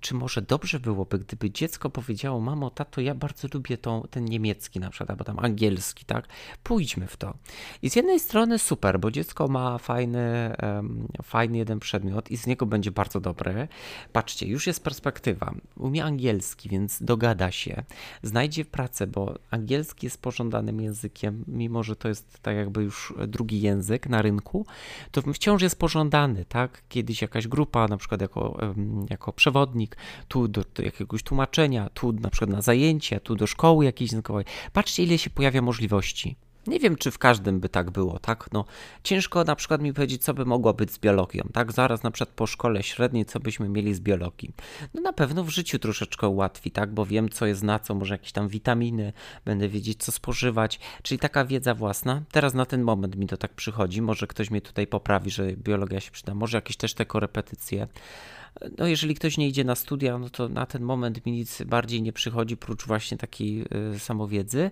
czy 0.00 0.14
może 0.14 0.42
dobrze 0.42 0.80
byłoby, 0.80 1.18
gdyby 1.18 1.50
dziecko 1.50 1.90
powiedziało, 1.90 2.40
mamo, 2.40 2.70
tato, 2.70 3.00
ja 3.00 3.14
bardzo 3.14 3.48
lubię 3.54 3.78
tą, 3.78 4.02
ten 4.10 4.24
niemiecki 4.24 4.80
na 4.80 4.90
przykład, 4.90 5.10
albo 5.10 5.24
tam 5.24 5.38
angielski, 5.38 6.04
tak, 6.04 6.28
pójdźmy 6.62 7.06
w 7.06 7.16
to. 7.16 7.34
I 7.82 7.90
z 7.90 7.96
jednej 7.96 8.20
strony 8.20 8.58
super, 8.58 9.00
bo 9.00 9.10
dziecko 9.10 9.48
ma 9.48 9.78
fajny, 9.78 10.56
um, 10.62 11.08
fajny 11.22 11.58
jeden 11.58 11.80
przedmiot 11.80 12.30
i 12.30 12.36
z 12.36 12.46
niego 12.46 12.66
będzie 12.66 12.90
bardzo 12.90 13.20
dobry. 13.20 13.68
Patrzcie, 14.12 14.46
już 14.46 14.66
jest 14.66 14.84
perspektywa, 14.84 15.54
umie 15.76 16.04
angielski, 16.04 16.68
więc 16.68 17.02
dogada 17.02 17.50
się, 17.50 17.82
znajdzie 18.22 18.64
pracę, 18.64 19.06
bo 19.06 19.34
angielski 19.50 20.06
jest 20.06 20.22
pożądanym 20.22 20.80
językiem, 20.80 21.44
mimo 21.48 21.82
że 21.82 21.96
to 21.96 22.08
jest 22.08 22.38
tak 22.42 22.56
jakby 22.56 22.73
jakby 22.74 22.84
już 22.84 23.14
drugi 23.28 23.60
język 23.60 24.08
na 24.08 24.22
rynku, 24.22 24.66
to 25.10 25.22
wciąż 25.22 25.62
jest 25.62 25.78
pożądany, 25.78 26.44
tak? 26.44 26.82
Kiedyś 26.88 27.22
jakaś 27.22 27.48
grupa, 27.48 27.88
na 27.88 27.96
przykład 27.96 28.20
jako, 28.20 28.58
jako 29.10 29.32
przewodnik, 29.32 29.96
tu 30.28 30.48
do, 30.48 30.64
do 30.74 30.82
jakiegoś 30.82 31.22
tłumaczenia, 31.22 31.88
tu 31.94 32.12
na 32.12 32.30
przykład 32.30 32.50
na 32.50 32.62
zajęcia, 32.62 33.20
tu 33.20 33.36
do 33.36 33.46
szkoły 33.46 33.84
jakiejś 33.84 34.12
językowej. 34.12 34.44
Patrzcie, 34.72 35.02
ile 35.02 35.18
się 35.18 35.30
pojawia 35.30 35.62
możliwości. 35.62 36.36
Nie 36.66 36.80
wiem, 36.80 36.96
czy 36.96 37.10
w 37.10 37.18
każdym 37.18 37.60
by 37.60 37.68
tak 37.68 37.90
było, 37.90 38.18
tak? 38.18 38.48
No, 38.52 38.64
ciężko 39.02 39.44
na 39.44 39.56
przykład 39.56 39.82
mi 39.82 39.92
powiedzieć, 39.92 40.24
co 40.24 40.34
by 40.34 40.44
mogło 40.44 40.74
być 40.74 40.92
z 40.92 40.98
biologią, 40.98 41.48
tak? 41.52 41.72
Zaraz 41.72 42.02
na 42.02 42.10
przykład 42.10 42.36
po 42.36 42.46
szkole 42.46 42.82
średniej, 42.82 43.24
co 43.24 43.40
byśmy 43.40 43.68
mieli 43.68 43.94
z 43.94 44.00
biologii. 44.00 44.54
No 44.94 45.00
na 45.00 45.12
pewno 45.12 45.44
w 45.44 45.48
życiu 45.48 45.78
troszeczkę 45.78 46.28
ułatwi, 46.28 46.70
tak? 46.70 46.94
Bo 46.94 47.06
wiem, 47.06 47.28
co 47.28 47.46
jest 47.46 47.62
na 47.62 47.78
co, 47.78 47.94
może 47.94 48.14
jakieś 48.14 48.32
tam 48.32 48.48
witaminy, 48.48 49.12
będę 49.44 49.68
wiedzieć, 49.68 50.04
co 50.04 50.12
spożywać, 50.12 50.80
czyli 51.02 51.18
taka 51.18 51.44
wiedza 51.44 51.74
własna. 51.74 52.22
Teraz 52.32 52.54
na 52.54 52.66
ten 52.66 52.82
moment 52.82 53.16
mi 53.16 53.26
to 53.26 53.36
tak 53.36 53.54
przychodzi, 53.54 54.02
może 54.02 54.26
ktoś 54.26 54.50
mnie 54.50 54.60
tutaj 54.60 54.86
poprawi, 54.86 55.30
że 55.30 55.52
biologia 55.52 56.00
się 56.00 56.10
przyda, 56.10 56.34
może 56.34 56.58
jakieś 56.58 56.76
też 56.76 56.94
te 56.94 57.06
korepetycje. 57.06 57.88
No 58.78 58.86
jeżeli 58.86 59.14
ktoś 59.14 59.38
nie 59.38 59.48
idzie 59.48 59.64
na 59.64 59.74
studia, 59.74 60.18
no 60.18 60.30
to 60.30 60.48
na 60.48 60.66
ten 60.66 60.82
moment 60.82 61.26
mi 61.26 61.32
nic 61.32 61.62
bardziej 61.62 62.02
nie 62.02 62.12
przychodzi, 62.12 62.56
prócz 62.56 62.86
właśnie 62.86 63.18
takiej 63.18 63.64
y, 63.94 63.98
samowiedzy. 63.98 64.70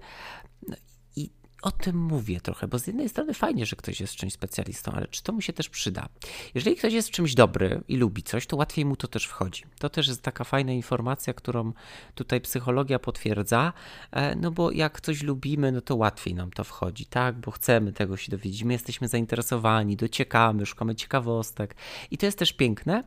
O 1.63 1.71
tym 1.71 1.97
mówię 1.97 2.41
trochę, 2.41 2.69
bo 2.69 2.79
z 2.79 2.87
jednej 2.87 3.09
strony 3.09 3.35
fajnie, 3.35 3.67
że 3.67 3.77
ktoś 3.77 4.01
jest 4.01 4.15
czymś 4.15 4.33
specjalistą, 4.33 4.93
ale 4.93 5.07
czy 5.07 5.23
to 5.23 5.33
mu 5.33 5.41
się 5.41 5.53
też 5.53 5.69
przyda? 5.69 6.09
Jeżeli 6.55 6.77
ktoś 6.77 6.93
jest 6.93 7.11
czymś 7.11 7.35
dobry 7.35 7.81
i 7.89 7.97
lubi 7.97 8.23
coś, 8.23 8.47
to 8.47 8.57
łatwiej 8.57 8.85
mu 8.85 8.97
to 8.97 9.09
też 9.09 9.27
wchodzi. 9.27 9.63
To 9.79 9.89
też 9.91 10.09
jest 10.09 10.23
taka 10.23 10.45
fajna 10.45 10.73
informacja, 10.73 11.35
którą 11.35 11.73
tutaj 12.15 12.41
psychologia 12.41 12.99
potwierdza, 12.99 13.73
e, 14.11 14.37
no 14.37 14.51
bo 14.51 14.71
jak 14.71 15.01
coś 15.01 15.23
lubimy, 15.23 15.73
no 15.73 15.81
to 15.81 15.97
łatwiej 15.97 16.35
nam 16.35 16.51
to 16.51 16.65
wchodzi, 16.65 17.07
tak? 17.07 17.37
Bo 17.37 17.51
chcemy 17.51 17.93
tego 17.93 18.17
się 18.17 18.31
dowiedzieć, 18.31 18.65
my 18.65 18.73
jesteśmy 18.73 19.09
zainteresowani, 19.09 19.97
dociekamy, 19.97 20.67
szukamy 20.67 20.95
ciekawostek 20.95 21.75
i 22.11 22.19
to 22.19 22.27
jest 22.27 22.39
też 22.39 22.53
piękne. 22.53 23.05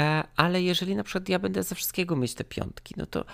E, 0.00 0.24
ale 0.36 0.62
jeżeli 0.62 0.96
na 0.96 1.04
przykład 1.04 1.28
ja 1.28 1.38
będę 1.38 1.62
ze 1.62 1.74
wszystkiego 1.74 2.16
mieć 2.16 2.34
te 2.34 2.44
piątki, 2.44 2.94
no 2.96 3.06
to 3.06 3.24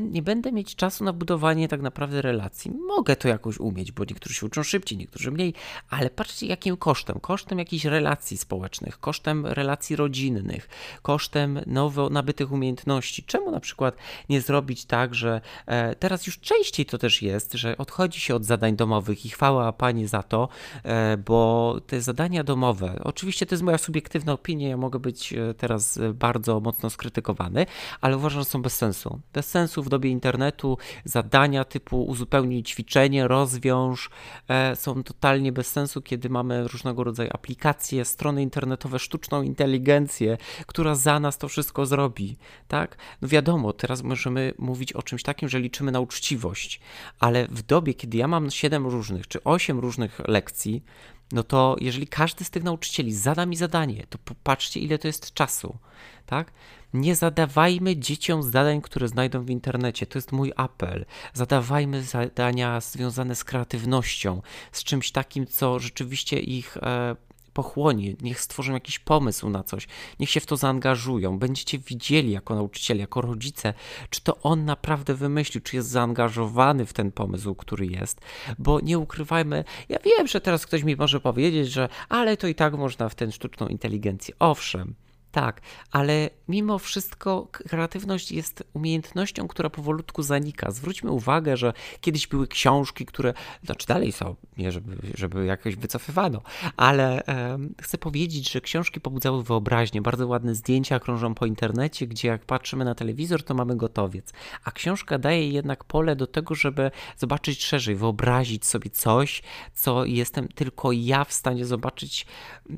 nie 0.00 0.22
będę 0.22 0.52
mieć 0.52 0.76
czasu 0.76 1.04
na 1.04 1.12
budowanie 1.12 1.68
tak 1.68 1.80
naprawdę 1.80 2.22
relacji. 2.22 2.70
Mogę 2.70 3.16
to 3.16 3.28
jakoś 3.28 3.58
umieć, 3.58 3.92
bo 3.92 4.04
niektórzy 4.04 4.34
się 4.34 4.46
uczą 4.46 4.62
szybciej, 4.62 4.98
niektórzy 4.98 5.30
mniej, 5.30 5.54
ale 5.90 6.10
patrzcie 6.10 6.46
jakim 6.46 6.76
kosztem. 6.76 7.20
Kosztem 7.20 7.58
jakichś 7.58 7.84
relacji 7.84 8.38
społecznych, 8.38 9.00
kosztem 9.00 9.46
relacji 9.46 9.96
rodzinnych, 9.96 10.68
kosztem 11.02 11.60
nowo 11.66 12.10
nabytych 12.10 12.52
umiejętności. 12.52 13.22
Czemu 13.22 13.50
na 13.50 13.60
przykład 13.60 13.96
nie 14.28 14.40
zrobić 14.40 14.84
tak, 14.84 15.14
że 15.14 15.40
e, 15.66 15.94
teraz 15.94 16.26
już 16.26 16.40
częściej 16.40 16.86
to 16.86 16.98
też 16.98 17.22
jest, 17.22 17.52
że 17.52 17.78
odchodzi 17.78 18.20
się 18.20 18.34
od 18.34 18.44
zadań 18.44 18.76
domowych 18.76 19.26
i 19.26 19.28
chwała 19.28 19.72
Pani 19.72 20.06
za 20.06 20.22
to, 20.22 20.48
e, 20.82 21.16
bo 21.16 21.76
te 21.86 22.00
zadania 22.00 22.44
domowe, 22.44 23.00
oczywiście 23.04 23.46
to 23.46 23.54
jest 23.54 23.62
moja 23.62 23.78
subiektywna 23.78 24.32
opinia, 24.32 24.68
ja 24.68 24.76
mogę 24.76 24.98
być 24.98 25.34
teraz 25.56 25.99
bardzo 26.14 26.60
mocno 26.60 26.90
skrytykowany, 26.90 27.66
ale 28.00 28.16
uważam, 28.16 28.40
że 28.40 28.44
są 28.44 28.62
bez 28.62 28.76
sensu. 28.76 29.20
Bez 29.32 29.46
sensu 29.46 29.82
w 29.82 29.88
dobie 29.88 30.10
internetu 30.10 30.78
zadania 31.04 31.64
typu 31.64 32.04
uzupełnij 32.04 32.62
ćwiczenie, 32.62 33.28
rozwiąż 33.28 34.10
e, 34.48 34.76
są 34.76 35.02
totalnie 35.02 35.52
bez 35.52 35.70
sensu, 35.72 36.02
kiedy 36.02 36.28
mamy 36.28 36.68
różnego 36.68 37.04
rodzaju 37.04 37.30
aplikacje, 37.32 38.04
strony 38.04 38.42
internetowe, 38.42 38.98
sztuczną 38.98 39.42
inteligencję, 39.42 40.36
która 40.66 40.94
za 40.94 41.20
nas 41.20 41.38
to 41.38 41.48
wszystko 41.48 41.86
zrobi, 41.86 42.36
tak? 42.68 42.96
No 43.22 43.28
wiadomo, 43.28 43.72
teraz 43.72 44.02
możemy 44.02 44.54
mówić 44.58 44.92
o 44.92 45.02
czymś 45.02 45.22
takim, 45.22 45.48
że 45.48 45.60
liczymy 45.60 45.92
na 45.92 46.00
uczciwość, 46.00 46.80
ale 47.20 47.48
w 47.48 47.62
dobie, 47.62 47.94
kiedy 47.94 48.18
ja 48.18 48.28
mam 48.28 48.50
7 48.50 48.86
różnych 48.86 49.28
czy 49.28 49.44
8 49.44 49.78
różnych 49.78 50.28
lekcji, 50.28 50.82
no 51.32 51.42
to 51.42 51.76
jeżeli 51.80 52.06
każdy 52.06 52.44
z 52.44 52.50
tych 52.50 52.62
nauczycieli 52.62 53.14
zada 53.14 53.46
mi 53.46 53.56
zadanie, 53.56 54.06
to 54.10 54.18
popatrzcie, 54.18 54.80
ile 54.80 54.98
to 54.98 55.06
jest 55.08 55.34
czasu, 55.34 55.78
tak? 56.26 56.52
Nie 56.94 57.14
zadawajmy 57.16 57.96
dzieciom 57.96 58.42
zadań, 58.42 58.82
które 58.82 59.08
znajdą 59.08 59.44
w 59.44 59.50
internecie. 59.50 60.06
To 60.06 60.18
jest 60.18 60.32
mój 60.32 60.52
apel. 60.56 61.06
Zadawajmy 61.34 62.02
zadania 62.02 62.80
związane 62.80 63.34
z 63.34 63.44
kreatywnością, 63.44 64.42
z 64.72 64.84
czymś 64.84 65.12
takim, 65.12 65.46
co 65.46 65.78
rzeczywiście 65.78 66.40
ich 66.40 66.76
e, 66.76 67.16
pochłonie, 67.62 68.14
niech 68.20 68.40
stworzą 68.40 68.72
jakiś 68.72 68.98
pomysł 68.98 69.48
na 69.48 69.62
coś, 69.62 69.88
niech 70.20 70.30
się 70.30 70.40
w 70.40 70.46
to 70.46 70.56
zaangażują. 70.56 71.38
Będziecie 71.38 71.78
widzieli 71.78 72.30
jako 72.30 72.54
nauczyciele, 72.54 73.00
jako 73.00 73.20
rodzice, 73.20 73.74
czy 74.10 74.20
to 74.20 74.36
on 74.42 74.64
naprawdę 74.64 75.14
wymyślił, 75.14 75.62
czy 75.62 75.76
jest 75.76 75.88
zaangażowany 75.88 76.86
w 76.86 76.92
ten 76.92 77.12
pomysł, 77.12 77.54
który 77.54 77.86
jest, 77.86 78.20
bo 78.58 78.80
nie 78.80 78.98
ukrywajmy, 78.98 79.64
ja 79.88 79.98
wiem, 80.04 80.26
że 80.26 80.40
teraz 80.40 80.66
ktoś 80.66 80.82
mi 80.82 80.96
może 80.96 81.20
powiedzieć, 81.20 81.72
że 81.72 81.88
ale 82.08 82.36
to 82.36 82.46
i 82.46 82.54
tak 82.54 82.74
można 82.74 83.08
w 83.08 83.14
tę 83.14 83.32
sztuczną 83.32 83.66
inteligencję. 83.66 84.34
Owszem, 84.38 84.94
tak, 85.32 85.60
ale 85.90 86.30
mimo 86.48 86.78
wszystko 86.78 87.48
kreatywność 87.52 88.32
jest 88.32 88.64
umiejętnością, 88.72 89.48
która 89.48 89.70
powolutku 89.70 90.22
zanika. 90.22 90.70
Zwróćmy 90.70 91.10
uwagę, 91.10 91.56
że 91.56 91.72
kiedyś 92.00 92.26
były 92.26 92.48
książki, 92.48 93.06
które, 93.06 93.34
znaczy 93.64 93.86
dalej 93.86 94.12
są, 94.12 94.36
nie 94.58 94.72
żeby, 94.72 94.96
żeby 95.14 95.44
jakoś 95.46 95.76
wycofywano, 95.76 96.42
ale 96.76 97.26
e, 97.26 97.58
chcę 97.82 97.98
powiedzieć, 97.98 98.52
że 98.52 98.60
książki 98.60 99.00
pobudzały 99.00 99.44
wyobraźnię. 99.44 100.02
Bardzo 100.02 100.26
ładne 100.26 100.54
zdjęcia 100.54 101.00
krążą 101.00 101.34
po 101.34 101.46
internecie, 101.46 102.06
gdzie 102.06 102.28
jak 102.28 102.44
patrzymy 102.44 102.84
na 102.84 102.94
telewizor, 102.94 103.42
to 103.42 103.54
mamy 103.54 103.76
gotowiec. 103.76 104.32
A 104.64 104.70
książka 104.70 105.18
daje 105.18 105.50
jednak 105.50 105.84
pole 105.84 106.16
do 106.16 106.26
tego, 106.26 106.54
żeby 106.54 106.90
zobaczyć 107.16 107.64
szerzej, 107.64 107.96
wyobrazić 107.96 108.66
sobie 108.66 108.90
coś, 108.90 109.42
co 109.74 110.04
jestem 110.04 110.48
tylko 110.48 110.92
ja 110.92 111.24
w 111.24 111.32
stanie 111.32 111.66
zobaczyć 111.66 112.26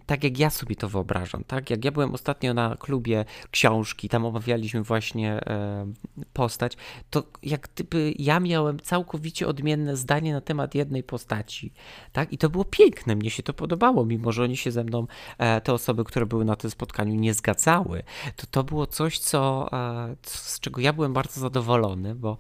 tak, 0.07 0.25
jak 0.25 0.39
ja 0.39 0.51
sobie 0.51 0.77
to 0.77 0.89
wyobrażam. 0.89 1.45
Tak, 1.45 1.71
jak 1.71 1.85
ja 1.85 1.93
byłem 1.93 2.15
ostatnio 2.15 2.42
ostatnio 2.43 2.55
na 2.55 2.77
klubie 2.77 3.25
książki, 3.51 4.09
tam 4.09 4.25
omawialiśmy 4.25 4.83
właśnie 4.83 5.41
e, 5.47 5.93
postać, 6.33 6.77
to 7.11 7.25
jak 7.43 7.69
gdyby 7.75 8.15
ja 8.19 8.41
miałem 8.41 8.81
całkowicie 8.81 9.49
odmienne 9.49 9.97
zdanie 9.97 10.33
na 10.33 10.41
temat 10.41 10.75
jednej 10.75 11.03
postaci, 11.03 11.73
tak? 12.13 12.33
I 12.33 12.39
to 12.39 12.51
było 12.51 12.65
piękne, 12.65 13.17
mnie 13.17 13.31
się 13.31 13.43
to 13.43 13.53
podobało, 13.53 14.05
mimo 14.05 14.33
że 14.33 14.43
oni 14.43 14.57
się 14.57 14.73
ze 14.73 14.85
mną, 14.85 15.07
e, 15.39 15.61
te 15.61 15.73
osoby, 15.73 16.05
które 16.05 16.27
były 16.27 16.45
na 16.45 16.57
tym 16.57 16.71
spotkaniu, 16.71 17.15
nie 17.15 17.35
zgadzały. 17.35 18.03
To 18.37 18.47
to 18.51 18.65
było 18.65 18.87
coś, 18.87 19.19
co, 19.19 19.69
e, 19.73 20.17
z 20.27 20.61
czego 20.61 20.81
ja 20.81 20.93
byłem 20.93 21.13
bardzo 21.13 21.41
zadowolony, 21.41 22.15
bo 22.15 22.37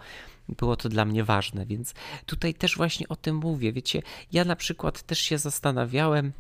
było 0.48 0.76
to 0.76 0.88
dla 0.88 1.04
mnie 1.04 1.24
ważne, 1.24 1.66
więc 1.66 1.94
tutaj 2.26 2.54
też 2.54 2.76
właśnie 2.76 3.08
o 3.08 3.16
tym 3.16 3.36
mówię. 3.36 3.72
Wiecie, 3.72 4.02
ja 4.32 4.44
na 4.44 4.56
przykład 4.56 5.02
też 5.02 5.18
się 5.18 5.38
zastanawiałem, 5.38 6.32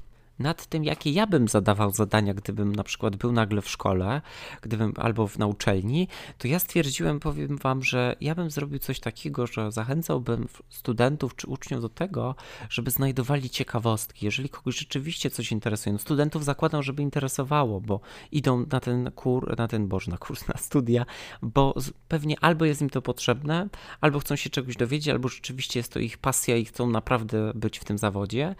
nad 0.42 0.66
tym, 0.66 0.84
jakie 0.84 1.10
ja 1.10 1.26
bym 1.26 1.48
zadawał 1.48 1.90
zadania, 1.90 2.34
gdybym 2.34 2.76
na 2.76 2.84
przykład 2.84 3.16
był 3.16 3.32
nagle 3.32 3.62
w 3.62 3.68
szkole, 3.68 4.20
gdybym 4.62 4.92
albo 4.96 5.26
w 5.26 5.38
nauczelni, 5.38 6.08
to 6.38 6.48
ja 6.48 6.58
stwierdziłem, 6.58 7.20
powiem 7.20 7.56
wam, 7.56 7.82
że 7.82 8.16
ja 8.20 8.34
bym 8.34 8.50
zrobił 8.50 8.78
coś 8.78 9.00
takiego, 9.00 9.46
że 9.46 9.72
zachęcałbym 9.72 10.48
studentów 10.68 11.36
czy 11.36 11.46
uczniów 11.46 11.82
do 11.82 11.88
tego, 11.88 12.34
żeby 12.70 12.90
znajdowali 12.90 13.50
ciekawostki. 13.50 14.24
Jeżeli 14.24 14.48
kogoś 14.48 14.78
rzeczywiście 14.78 15.30
coś 15.30 15.52
interesuje, 15.52 15.92
no 15.92 15.98
studentów 15.98 16.44
zakładam, 16.44 16.82
żeby 16.82 17.02
interesowało, 17.02 17.80
bo 17.80 18.00
idą 18.32 18.66
na 18.72 18.80
ten 18.80 19.10
kur, 19.10 19.58
na 19.58 19.68
ten 19.68 19.88
boże, 19.88 20.10
na 20.10 20.18
kurs, 20.18 20.48
na 20.48 20.56
studia, 20.56 21.06
bo 21.42 21.74
pewnie 22.08 22.36
albo 22.40 22.64
jest 22.64 22.82
im 22.82 22.90
to 22.90 23.02
potrzebne, 23.02 23.68
albo 24.00 24.18
chcą 24.18 24.36
się 24.36 24.50
czegoś 24.50 24.76
dowiedzieć, 24.76 25.08
albo 25.08 25.28
rzeczywiście 25.28 25.80
jest 25.80 25.92
to 25.92 25.98
ich 25.98 26.18
pasja 26.18 26.56
i 26.56 26.64
chcą 26.64 26.90
naprawdę 26.90 27.52
być 27.54 27.78
w 27.78 27.84
tym 27.84 27.98
zawodzie, 27.98 28.54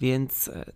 więc 0.00 0.48
e, 0.48 0.72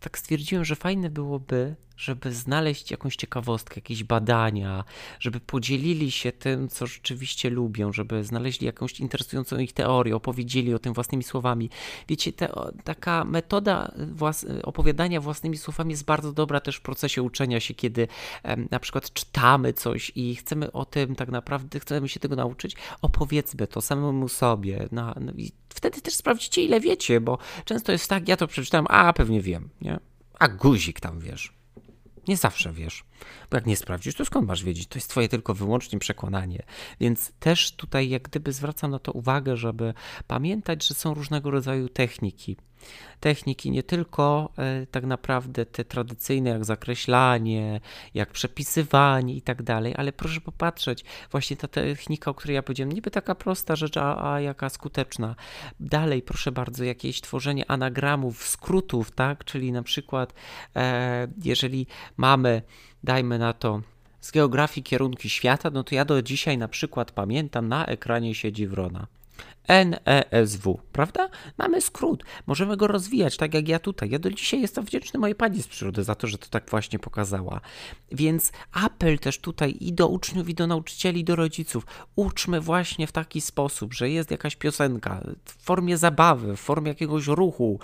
tak 0.00 0.18
stwierdziłem, 0.18 0.64
że 0.64 0.76
fajne 0.76 1.10
byłoby 1.10 1.76
żeby 2.02 2.32
znaleźć 2.32 2.90
jakąś 2.90 3.16
ciekawostkę, 3.16 3.74
jakieś 3.76 4.04
badania, 4.04 4.84
żeby 5.20 5.40
podzielili 5.40 6.10
się 6.10 6.32
tym, 6.32 6.68
co 6.68 6.86
rzeczywiście 6.86 7.50
lubią, 7.50 7.92
żeby 7.92 8.24
znaleźli 8.24 8.66
jakąś 8.66 9.00
interesującą 9.00 9.58
ich 9.58 9.72
teorię, 9.72 10.16
opowiedzieli 10.16 10.74
o 10.74 10.78
tym 10.78 10.92
własnymi 10.92 11.24
słowami. 11.24 11.70
Wiecie, 12.08 12.32
te, 12.32 12.48
taka 12.84 13.24
metoda 13.24 13.92
włas 14.12 14.46
opowiadania 14.62 15.20
własnymi 15.20 15.58
słowami 15.58 15.90
jest 15.90 16.04
bardzo 16.04 16.32
dobra 16.32 16.60
też 16.60 16.76
w 16.76 16.80
procesie 16.80 17.22
uczenia 17.22 17.60
się, 17.60 17.74
kiedy 17.74 18.08
em, 18.42 18.68
na 18.70 18.78
przykład 18.78 19.12
czytamy 19.12 19.72
coś 19.72 20.12
i 20.14 20.36
chcemy 20.36 20.72
o 20.72 20.84
tym 20.84 21.16
tak 21.16 21.28
naprawdę, 21.28 21.80
chcemy 21.80 22.08
się 22.08 22.20
tego 22.20 22.36
nauczyć, 22.36 22.76
opowiedzmy 23.02 23.66
to 23.66 23.80
samemu 23.80 24.28
sobie. 24.28 24.88
No 24.92 25.14
wtedy 25.82 26.00
też 26.00 26.14
sprawdzicie, 26.14 26.62
ile 26.62 26.80
wiecie, 26.80 27.20
bo 27.20 27.38
często 27.64 27.92
jest 27.92 28.08
tak, 28.08 28.28
ja 28.28 28.36
to 28.36 28.46
przeczytałem, 28.46 28.86
a 28.88 29.12
pewnie 29.12 29.40
wiem, 29.40 29.70
nie? 29.80 30.00
A 30.38 30.48
guzik 30.48 31.00
tam 31.00 31.20
wiesz. 31.20 31.52
Nie 32.28 32.36
zawsze 32.36 32.72
wiesz, 32.72 33.04
bo 33.50 33.56
jak 33.56 33.66
nie 33.66 33.76
sprawdzisz, 33.76 34.14
to 34.14 34.24
skąd 34.24 34.48
masz 34.48 34.64
wiedzieć? 34.64 34.86
To 34.86 34.98
jest 34.98 35.10
twoje 35.10 35.28
tylko 35.28 35.54
wyłącznie 35.54 35.98
przekonanie. 35.98 36.62
Więc 37.00 37.32
też 37.38 37.72
tutaj 37.72 38.08
jak 38.08 38.22
gdyby 38.22 38.52
zwracam 38.52 38.90
na 38.90 38.98
to 38.98 39.12
uwagę, 39.12 39.56
żeby 39.56 39.94
pamiętać, 40.26 40.86
że 40.86 40.94
są 40.94 41.14
różnego 41.14 41.50
rodzaju 41.50 41.88
techniki 41.88 42.56
techniki, 43.20 43.70
nie 43.70 43.82
tylko 43.82 44.52
e, 44.58 44.86
tak 44.86 45.04
naprawdę 45.04 45.66
te 45.66 45.84
tradycyjne, 45.84 46.50
jak 46.50 46.64
zakreślanie, 46.64 47.80
jak 48.14 48.30
przepisywanie 48.30 49.34
i 49.34 49.42
tak 49.42 49.62
dalej, 49.62 49.94
ale 49.96 50.12
proszę 50.12 50.40
popatrzeć, 50.40 51.04
właśnie 51.30 51.56
ta 51.56 51.68
technika, 51.68 52.30
o 52.30 52.34
której 52.34 52.54
ja 52.54 52.62
powiedziałem, 52.62 52.92
niby 52.92 53.10
taka 53.10 53.34
prosta 53.34 53.76
rzecz, 53.76 53.96
a, 53.96 54.32
a 54.32 54.40
jaka 54.40 54.68
skuteczna. 54.68 55.34
Dalej, 55.80 56.22
proszę 56.22 56.52
bardzo, 56.52 56.84
jakieś 56.84 57.20
tworzenie 57.20 57.70
anagramów, 57.70 58.48
skrótów, 58.48 59.10
tak, 59.10 59.44
czyli 59.44 59.72
na 59.72 59.82
przykład, 59.82 60.34
e, 60.76 61.28
jeżeli 61.44 61.86
mamy, 62.16 62.62
dajmy 63.04 63.38
na 63.38 63.52
to, 63.52 63.80
z 64.20 64.30
geografii 64.30 64.84
kierunki 64.84 65.30
świata, 65.30 65.70
no 65.70 65.84
to 65.84 65.94
ja 65.94 66.04
do 66.04 66.22
dzisiaj 66.22 66.58
na 66.58 66.68
przykład 66.68 67.12
pamiętam, 67.12 67.68
na 67.68 67.86
ekranie 67.86 68.34
siedzi 68.34 68.66
wrona. 68.66 69.06
NESW, 69.68 70.80
prawda? 70.92 71.28
Mamy 71.58 71.80
skrót, 71.80 72.24
możemy 72.46 72.76
go 72.76 72.86
rozwijać, 72.86 73.36
tak 73.36 73.54
jak 73.54 73.68
ja 73.68 73.78
tutaj. 73.78 74.10
Ja 74.10 74.18
do 74.18 74.30
dzisiaj 74.30 74.60
jestem 74.60 74.84
wdzięczny 74.84 75.20
mojej 75.20 75.34
pani 75.34 75.62
z 75.62 75.68
przyrody 75.68 76.04
za 76.04 76.14
to, 76.14 76.26
że 76.26 76.38
to 76.38 76.46
tak 76.48 76.70
właśnie 76.70 76.98
pokazała. 76.98 77.60
Więc 78.12 78.52
apel 78.72 79.18
też 79.18 79.38
tutaj 79.38 79.76
i 79.80 79.92
do 79.92 80.08
uczniów, 80.08 80.48
i 80.48 80.54
do 80.54 80.66
nauczycieli, 80.66 81.20
i 81.20 81.24
do 81.24 81.36
rodziców. 81.36 81.86
Uczmy 82.16 82.60
właśnie 82.60 83.06
w 83.06 83.12
taki 83.12 83.40
sposób, 83.40 83.94
że 83.94 84.10
jest 84.10 84.30
jakaś 84.30 84.56
piosenka 84.56 85.20
w 85.44 85.64
formie 85.64 85.98
zabawy, 85.98 86.56
w 86.56 86.60
formie 86.60 86.88
jakiegoś 86.88 87.26
ruchu. 87.26 87.80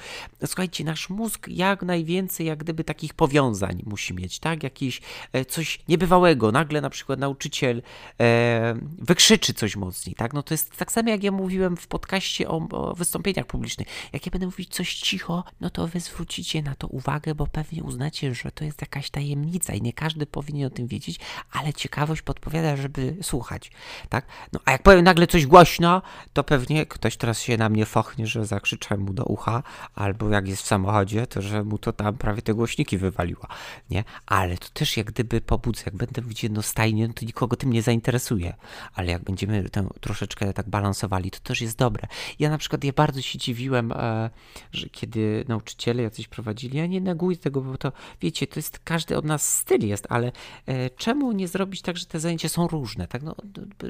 Słuchajcie, 0.47 0.85
nasz 0.85 1.11
mózg 1.11 1.49
jak 1.49 1.83
najwięcej, 1.83 2.47
jak 2.47 2.59
gdyby 2.59 2.85
takich 2.85 3.15
powiązań 3.15 3.83
musi 3.87 4.15
mieć, 4.15 4.39
tak? 4.39 4.63
Jakiś 4.63 5.01
e, 5.33 5.45
coś 5.45 5.81
niebywałego. 5.89 6.53
Nagle 6.53 6.81
na 6.81 6.91
przykład 6.91 7.19
nauczyciel 7.19 7.83
e, 8.21 8.75
wykrzyczy 8.99 9.55
coś 9.55 9.77
mocniej, 9.77 10.15
tak? 10.15 10.33
No 10.33 10.43
to 10.43 10.55
jest 10.55 10.77
tak 10.77 10.93
samo 10.93 11.11
jak 11.11 11.23
ja 11.23 11.33
mówiłem 11.33 11.68
mówiłem 11.71 11.85
w 11.85 11.89
podcaście 11.89 12.49
o, 12.49 12.69
o 12.71 12.95
wystąpieniach 12.95 13.47
publicznych. 13.47 13.89
Jak 14.13 14.27
ja 14.27 14.31
będę 14.31 14.47
mówić 14.47 14.75
coś 14.75 14.95
cicho, 14.95 15.45
no 15.61 15.71
to 15.71 15.87
wy 15.87 16.01
zwrócicie 16.01 16.63
na 16.63 16.75
to 16.75 16.87
uwagę, 16.87 17.35
bo 17.35 17.47
pewnie 17.47 17.83
uznacie, 17.83 18.35
że 18.35 18.51
to 18.51 18.65
jest 18.65 18.81
jakaś 18.81 19.11
tajemnica 19.11 19.75
i 19.75 19.83
nie 19.83 19.93
każdy 19.93 20.27
powinien 20.27 20.67
o 20.67 20.71
tym 20.71 20.87
wiedzieć, 20.87 21.21
ale 21.53 21.73
ciekawość 21.73 22.23
podpowiada, 22.23 22.77
żeby 22.77 23.17
słuchać, 23.23 23.71
tak? 24.09 24.27
No 24.53 24.61
a 24.65 24.73
jak 24.73 24.83
powiem 24.83 25.05
nagle 25.05 25.27
coś 25.27 25.47
głośno, 25.47 26.03
to 26.33 26.45
pewnie 26.45 26.87
ktoś 26.87 27.17
teraz 27.17 27.41
się 27.43 27.57
na 27.57 27.69
mnie 27.69 27.87
fochnie, 27.87 28.27
że 28.27 28.47
zakrzyczę 28.47 28.97
mu 28.97 29.13
do 29.13 29.25
ucha, 29.25 29.63
albo 29.95 30.31
jak 30.31 30.49
jest 30.49 30.63
w 30.63 30.67
samochodzie, 30.67 31.27
to 31.27 31.43
że 31.43 31.65
mu 31.65 31.79
to 31.79 31.93
tam 31.93 32.19
prawie 32.19 32.43
te 32.43 32.55
głośniki 32.55 32.99
wywaliło, 32.99 33.47
nie? 33.91 34.05
Ale 34.27 34.59
to 34.59 34.69
też 34.69 34.97
jak 34.97 35.07
gdyby 35.07 35.41
pobudzę, 35.41 35.83
jak 35.87 35.97
będę 35.97 36.23
mówić 36.23 36.43
jednostajnie, 36.43 37.09
no 37.09 37.15
to 37.15 37.27
nikogo 37.27 37.57
tym 37.57 37.73
nie 37.73 37.83
zainteresuje, 37.83 38.55
ale 38.95 39.13
jak 39.13 39.23
będziemy 39.23 39.71
tę 39.71 39.89
troszeczkę 40.01 40.53
tak 40.53 40.69
balansowali, 40.69 41.31
to 41.31 41.39
też 41.41 41.58
jest 41.61 41.79
dobre. 41.79 42.09
Ja 42.39 42.51
na 42.51 42.59
przykład 42.59 42.85
ja 42.85 42.93
bardzo 42.93 43.23
się 43.23 43.39
dziwiłem, 43.39 43.93
e, 43.93 44.31
że 44.73 44.89
kiedy 44.89 45.45
nauczyciele 45.49 46.03
jacyś 46.03 46.29
prowadzili, 46.29 46.79
ja 46.79 46.87
nie 46.87 47.01
neguję 47.01 47.37
tego, 47.37 47.61
bo 47.61 47.79
to 47.79 47.93
wiecie, 48.21 48.47
to 48.47 48.59
jest 48.59 48.79
każdy 48.79 49.17
od 49.17 49.25
nas 49.25 49.59
styl 49.59 49.87
jest, 49.87 50.07
ale 50.09 50.33
e, 50.67 50.91
czemu 50.91 51.33
nie 51.33 51.49
zrobić 51.49 51.83
tak, 51.83 51.97
że 51.97 52.07
te 52.07 52.21
zajęcia 52.21 52.49
są 52.49 52.69
różne, 52.69 53.09
tak? 53.09 53.23
No, 53.23 53.37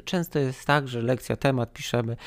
często 0.05 0.39
jest 0.39 0.65
tak, 0.65 0.87
że 0.87 1.01
lekcja, 1.01 1.35
temat 1.35 1.73
piszemy. 1.73 2.17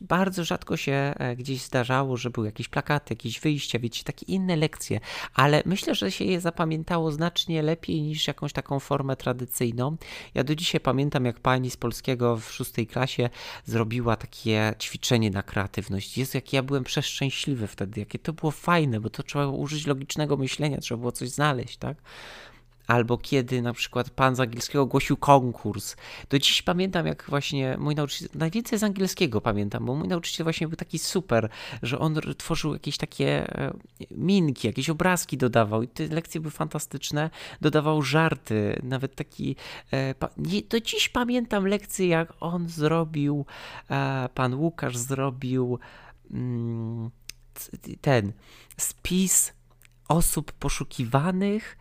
Bardzo 0.00 0.44
rzadko 0.44 0.76
się 0.76 0.92
e, 0.92 1.36
gdzieś 1.36 1.62
zdarzało, 1.62 2.16
że 2.16 2.30
były 2.30 2.46
jakieś 2.46 2.68
plakaty, 2.68 3.14
jakieś 3.14 3.40
wyjścia, 3.40 3.78
wiecie, 3.78 4.04
takie 4.04 4.26
inne 4.26 4.56
lekcje, 4.56 5.00
ale 5.34 5.62
myślę, 5.66 5.94
że 5.94 6.10
się 6.10 6.24
je 6.24 6.40
zapamiętało 6.40 7.12
znacznie 7.12 7.62
lepiej 7.62 8.02
niż 8.02 8.26
jakąś 8.26 8.52
taką 8.52 8.80
formę 8.80 9.16
tradycyjną. 9.16 9.96
Ja 10.34 10.44
do 10.44 10.54
dzisiaj 10.54 10.80
pamiętam, 10.80 11.24
jak 11.24 11.40
pani 11.40 11.70
z 11.70 11.76
polskiego 11.76 12.36
w 12.36 12.52
szóstej 12.52 12.86
klasie 12.86 13.30
zrobiła 13.64 14.16
takie 14.16 14.74
ćwiczenie 14.84 15.30
na 15.30 15.42
kreatywność. 15.42 16.18
Jezu, 16.18 16.32
jak 16.34 16.52
ja 16.52 16.62
byłem 16.62 16.84
przeszczęśliwy 16.84 17.66
wtedy, 17.66 18.00
jakie 18.00 18.18
to 18.18 18.32
było 18.32 18.50
fajne, 18.50 19.00
bo 19.00 19.10
to 19.10 19.22
trzeba 19.22 19.46
użyć 19.46 19.86
logicznego 19.86 20.36
myślenia, 20.36 20.78
trzeba 20.78 20.98
było 20.98 21.12
coś 21.12 21.30
znaleźć, 21.30 21.76
tak? 21.76 21.96
Albo 22.86 23.18
kiedy 23.18 23.62
na 23.62 23.72
przykład 23.72 24.10
pan 24.10 24.36
z 24.36 24.40
angielskiego 24.40 24.86
głosił 24.86 25.16
konkurs. 25.16 25.96
Do 26.30 26.38
dziś 26.38 26.62
pamiętam, 26.62 27.06
jak 27.06 27.24
właśnie 27.28 27.76
mój 27.78 27.94
nauczyciel, 27.94 28.28
najwięcej 28.34 28.78
z 28.78 28.82
angielskiego 28.82 29.40
pamiętam, 29.40 29.86
bo 29.86 29.94
mój 29.94 30.08
nauczyciel 30.08 30.44
właśnie 30.44 30.68
był 30.68 30.76
taki 30.76 30.98
super, 30.98 31.48
że 31.82 31.98
on 31.98 32.20
tworzył 32.38 32.72
jakieś 32.72 32.96
takie 32.96 33.58
e, 33.58 33.72
minki, 34.10 34.66
jakieś 34.66 34.90
obrazki 34.90 35.36
dodawał 35.36 35.82
i 35.82 35.88
te 35.88 36.06
lekcje 36.06 36.40
były 36.40 36.50
fantastyczne, 36.50 37.30
dodawał 37.60 38.02
żarty, 38.02 38.80
nawet 38.82 39.14
taki, 39.14 39.56
e, 39.92 40.14
do 40.68 40.80
dziś 40.80 41.08
pamiętam 41.08 41.66
lekcje, 41.66 42.08
jak 42.08 42.32
on 42.40 42.68
zrobił, 42.68 43.46
e, 43.90 44.28
pan 44.34 44.54
Łukasz 44.54 44.96
zrobił 44.96 45.78
mm, 46.30 47.10
ten 48.00 48.32
spis 48.76 49.52
osób 50.08 50.52
poszukiwanych, 50.52 51.78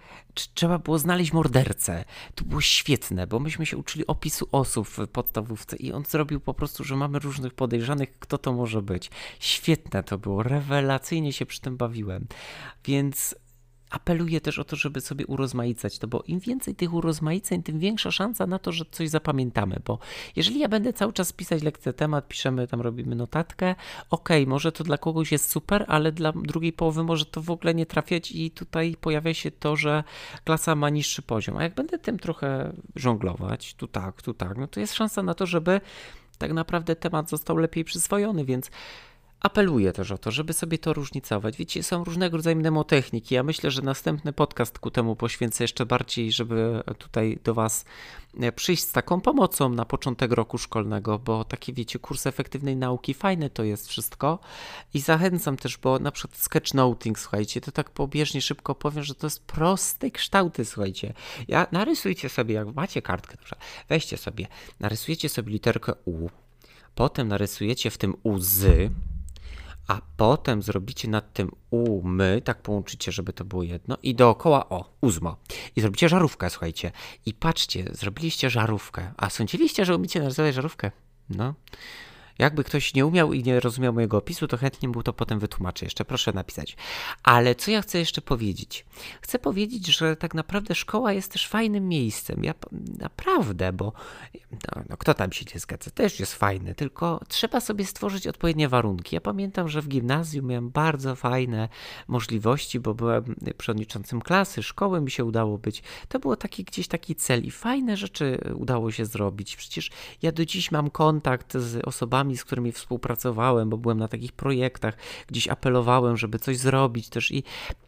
trzeba 0.53 0.79
było 0.79 0.99
znaleźć 0.99 1.33
mordercę. 1.33 2.05
To 2.35 2.45
było 2.45 2.61
świetne, 2.61 3.27
bo 3.27 3.39
myśmy 3.39 3.65
się 3.65 3.77
uczyli 3.77 4.07
opisu 4.07 4.47
osób 4.51 4.87
w 4.87 5.07
podstawówce 5.07 5.77
i 5.77 5.91
on 5.91 6.03
zrobił 6.05 6.39
po 6.39 6.53
prostu, 6.53 6.83
że 6.83 6.95
mamy 6.95 7.19
różnych 7.19 7.53
podejrzanych, 7.53 8.19
kto 8.19 8.37
to 8.37 8.53
może 8.53 8.81
być. 8.81 9.11
Świetne 9.39 10.03
to 10.03 10.17
było, 10.17 10.43
rewelacyjnie 10.43 11.33
się 11.33 11.45
przy 11.45 11.61
tym 11.61 11.77
bawiłem. 11.77 12.27
Więc 12.85 13.35
apeluję 13.93 14.41
też 14.41 14.59
o 14.59 14.63
to, 14.63 14.75
żeby 14.75 15.01
sobie 15.01 15.27
urozmaicać 15.27 15.99
to, 15.99 16.07
bo 16.07 16.23
im 16.27 16.39
więcej 16.39 16.75
tych 16.75 16.93
urozmaiceń, 16.93 17.63
tym 17.63 17.79
większa 17.79 18.11
szansa 18.11 18.47
na 18.47 18.59
to, 18.59 18.71
że 18.71 18.85
coś 18.91 19.09
zapamiętamy, 19.09 19.79
bo 19.85 19.99
jeżeli 20.35 20.59
ja 20.59 20.67
będę 20.67 20.93
cały 20.93 21.13
czas 21.13 21.33
pisać 21.33 21.63
lekcję 21.63 21.93
temat, 21.93 22.27
piszemy 22.27 22.67
tam, 22.67 22.81
robimy 22.81 23.15
notatkę, 23.15 23.75
ok, 24.09 24.29
może 24.47 24.71
to 24.71 24.83
dla 24.83 24.97
kogoś 24.97 25.31
jest 25.31 25.49
super, 25.49 25.85
ale 25.87 26.11
dla 26.11 26.31
drugiej 26.31 26.73
połowy 26.73 27.03
może 27.03 27.25
to 27.25 27.41
w 27.41 27.51
ogóle 27.51 27.73
nie 27.73 27.85
trafiać 27.85 28.31
i 28.31 28.51
tutaj 28.51 28.95
pojawia 29.01 29.33
się 29.33 29.51
to, 29.51 29.75
że 29.75 30.03
klasa 30.43 30.75
ma 30.75 30.89
niższy 30.89 31.21
poziom, 31.21 31.57
a 31.57 31.63
jak 31.63 31.75
będę 31.75 31.99
tym 31.99 32.19
trochę 32.19 32.73
żonglować, 32.95 33.73
tu 33.73 33.87
tak, 33.87 34.21
tu 34.21 34.33
tak, 34.33 34.57
no 34.57 34.67
to 34.67 34.79
jest 34.79 34.93
szansa 34.93 35.23
na 35.23 35.33
to, 35.33 35.45
żeby 35.45 35.81
tak 36.37 36.53
naprawdę 36.53 36.95
temat 36.95 37.29
został 37.29 37.57
lepiej 37.57 37.83
przyswojony, 37.83 38.45
więc 38.45 38.71
apeluję 39.43 39.93
też 39.93 40.11
o 40.11 40.17
to, 40.17 40.31
żeby 40.31 40.53
sobie 40.53 40.77
to 40.77 40.93
różnicować. 40.93 41.57
Wiecie, 41.57 41.83
są 41.83 42.03
różnego 42.03 42.37
rodzaju 42.37 42.57
mnemotechniki. 42.57 43.35
Ja 43.35 43.43
myślę, 43.43 43.71
że 43.71 43.81
następny 43.81 44.33
podcast 44.33 44.79
ku 44.79 44.91
temu 44.91 45.15
poświęcę 45.15 45.63
jeszcze 45.63 45.85
bardziej, 45.85 46.31
żeby 46.31 46.83
tutaj 46.97 47.39
do 47.43 47.53
Was 47.53 47.85
e, 48.39 48.51
przyjść 48.51 48.83
z 48.83 48.91
taką 48.91 49.21
pomocą 49.21 49.69
na 49.69 49.85
początek 49.85 50.31
roku 50.31 50.57
szkolnego, 50.57 51.19
bo 51.19 51.43
takie 51.43 51.73
wiecie, 51.73 51.99
kurs 51.99 52.27
efektywnej 52.27 52.75
nauki, 52.75 53.13
fajne 53.13 53.49
to 53.49 53.63
jest 53.63 53.87
wszystko. 53.87 54.39
I 54.93 54.99
zachęcam 54.99 55.57
też, 55.57 55.77
bo 55.77 55.99
na 55.99 56.11
przykład 56.11 56.37
sketchnoting, 56.37 57.19
słuchajcie, 57.19 57.61
to 57.61 57.71
tak 57.71 57.89
pobieżnie 57.89 58.41
szybko 58.41 58.75
powiem, 58.75 59.03
że 59.03 59.15
to 59.15 59.27
jest 59.27 59.45
proste 59.45 60.11
kształty, 60.11 60.65
słuchajcie. 60.65 61.13
Ja 61.47 61.67
narysujcie 61.71 62.29
sobie, 62.29 62.55
jak 62.55 62.75
macie 62.75 63.01
kartkę, 63.01 63.37
dobrze, 63.37 63.55
weźcie 63.89 64.17
sobie, 64.17 64.47
narysujecie 64.79 65.29
sobie 65.29 65.51
literkę 65.51 65.93
U, 66.05 66.29
potem 66.95 67.27
narysujecie 67.27 67.89
w 67.89 67.97
tym 67.97 68.15
łzy, 68.25 68.89
a 69.87 70.01
potem 70.17 70.61
zrobicie 70.61 71.07
nad 71.07 71.33
tym 71.33 71.51
umy, 71.69 72.41
tak 72.43 72.61
połączycie, 72.61 73.11
żeby 73.11 73.33
to 73.33 73.45
było 73.45 73.63
jedno 73.63 73.97
i 74.03 74.15
dookoła 74.15 74.69
o, 74.69 74.93
uzmo. 75.01 75.37
I 75.75 75.81
zrobicie 75.81 76.09
żarówkę, 76.09 76.49
słuchajcie. 76.49 76.91
I 77.25 77.33
patrzcie, 77.33 77.85
zrobiliście 77.91 78.49
żarówkę. 78.49 79.13
A 79.17 79.29
sądziliście, 79.29 79.85
że 79.85 79.95
umiecie 79.95 80.19
narysować 80.19 80.55
żarówkę? 80.55 80.91
No. 81.29 81.53
Jakby 82.39 82.63
ktoś 82.63 82.93
nie 82.93 83.05
umiał 83.05 83.33
i 83.33 83.43
nie 83.43 83.59
rozumiał 83.59 83.93
mojego 83.93 84.17
opisu, 84.17 84.47
to 84.47 84.57
chętnie 84.57 84.89
mu 84.89 85.03
to 85.03 85.13
potem 85.13 85.39
wytłumaczę. 85.39 85.85
Jeszcze 85.85 86.05
proszę 86.05 86.33
napisać. 86.33 86.77
Ale 87.23 87.55
co 87.55 87.71
ja 87.71 87.81
chcę 87.81 87.99
jeszcze 87.99 88.21
powiedzieć? 88.21 88.85
Chcę 89.21 89.39
powiedzieć, 89.39 89.87
że 89.87 90.15
tak 90.15 90.33
naprawdę 90.33 90.75
szkoła 90.75 91.13
jest 91.13 91.31
też 91.31 91.47
fajnym 91.47 91.87
miejscem. 91.87 92.43
Ja 92.43 92.53
naprawdę, 92.99 93.73
bo 93.73 93.93
no, 94.51 94.83
no 94.89 94.97
kto 94.97 95.13
tam 95.13 95.31
się 95.31 95.45
nie 95.53 95.59
zgadza, 95.59 95.91
też 95.91 96.19
jest 96.19 96.33
fajny, 96.35 96.75
tylko 96.75 97.19
trzeba 97.27 97.59
sobie 97.59 97.85
stworzyć 97.85 98.27
odpowiednie 98.27 98.69
warunki. 98.69 99.15
Ja 99.15 99.21
pamiętam, 99.21 99.69
że 99.69 99.81
w 99.81 99.87
gimnazjum 99.87 100.47
miałem 100.47 100.69
bardzo 100.69 101.15
fajne 101.15 101.69
możliwości, 102.07 102.79
bo 102.79 102.93
byłem 102.93 103.35
przewodniczącym 103.57 104.21
klasy, 104.21 104.63
szkoły 104.63 105.01
mi 105.01 105.11
się 105.11 105.25
udało 105.25 105.57
być. 105.57 105.83
To 106.07 106.19
było 106.19 106.35
taki 106.35 106.63
gdzieś 106.63 106.87
taki 106.87 107.15
cel 107.15 107.43
i 107.43 107.51
fajne 107.51 107.97
rzeczy 107.97 108.39
udało 108.55 108.91
się 108.91 109.05
zrobić. 109.05 109.55
Przecież 109.55 109.91
ja 110.21 110.31
do 110.31 110.45
dziś 110.45 110.71
mam 110.71 110.89
kontakt 110.89 111.53
z 111.57 111.87
osobami, 111.87 112.22
osobami, 112.23 112.37
z 112.37 112.43
którymi 112.43 112.71
współpracowałem, 112.71 113.69
bo 113.69 113.77
byłem 113.77 113.99
na 113.99 114.07
takich 114.07 114.31
projektach, 114.31 114.97
gdzieś 115.27 115.47
apelowałem, 115.47 116.17
żeby 116.17 116.39
coś 116.39 116.57
zrobić 116.57 117.09
też 117.09 117.31
i 117.31 117.43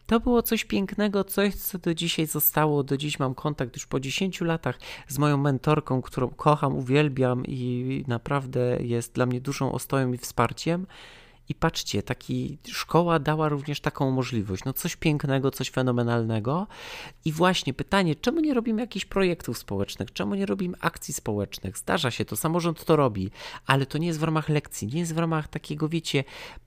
to 0.06 0.20
było 0.20 0.42
coś 0.42 0.64
pięknego, 0.64 1.24
coś, 1.24 1.54
co 1.54 1.78
do 1.78 1.94
dzisiaj 1.94 2.26
zostało. 2.26 2.82
Do 2.82 2.96
dziś 2.96 3.18
mam 3.18 3.34
kontakt 3.34 3.76
już 3.76 3.86
po 3.86 4.00
10 4.00 4.40
latach 4.40 4.78
z 5.08 5.18
moją 5.18 5.36
mentorką, 5.36 6.02
którą 6.02 6.28
kocham, 6.28 6.76
uwielbiam 6.76 7.44
i 7.46 8.04
naprawdę 8.08 8.78
jest 8.80 9.14
dla 9.14 9.26
mnie 9.26 9.40
dużą 9.40 9.72
ostoją 9.72 10.12
i 10.12 10.18
wsparciem. 10.18 10.86
I 11.48 11.54
patrzcie, 11.54 12.02
taki 12.02 12.58
szkoła 12.68 13.18
dała 13.18 13.48
również 13.48 13.80
taką 13.80 14.10
możliwość. 14.10 14.64
No 14.64 14.72
coś 14.72 14.96
pięknego, 14.96 15.50
coś 15.50 15.70
fenomenalnego. 15.70 16.66
I 17.24 17.32
właśnie 17.32 17.74
pytanie, 17.74 18.14
czemu 18.14 18.40
nie 18.40 18.54
robimy 18.54 18.80
jakichś 18.80 19.04
projektów 19.04 19.58
społecznych? 19.58 20.12
Czemu 20.12 20.34
nie 20.34 20.46
robimy 20.46 20.76
akcji 20.80 21.14
społecznych? 21.14 21.78
Zdarza 21.78 22.10
się 22.10 22.24
to, 22.24 22.36
samorząd 22.36 22.84
to 22.84 22.96
robi, 22.96 23.30
ale 23.66 23.86
to 23.86 23.98
nie 23.98 24.06
jest 24.06 24.20
w 24.20 24.22
ramach 24.22 24.48
lekcji, 24.48 24.88
nie 24.88 25.00
jest 25.00 25.14
w 25.14 25.18
ramach 25.18 25.48
takiego, 25.48 25.88
wiecie, 25.88 26.24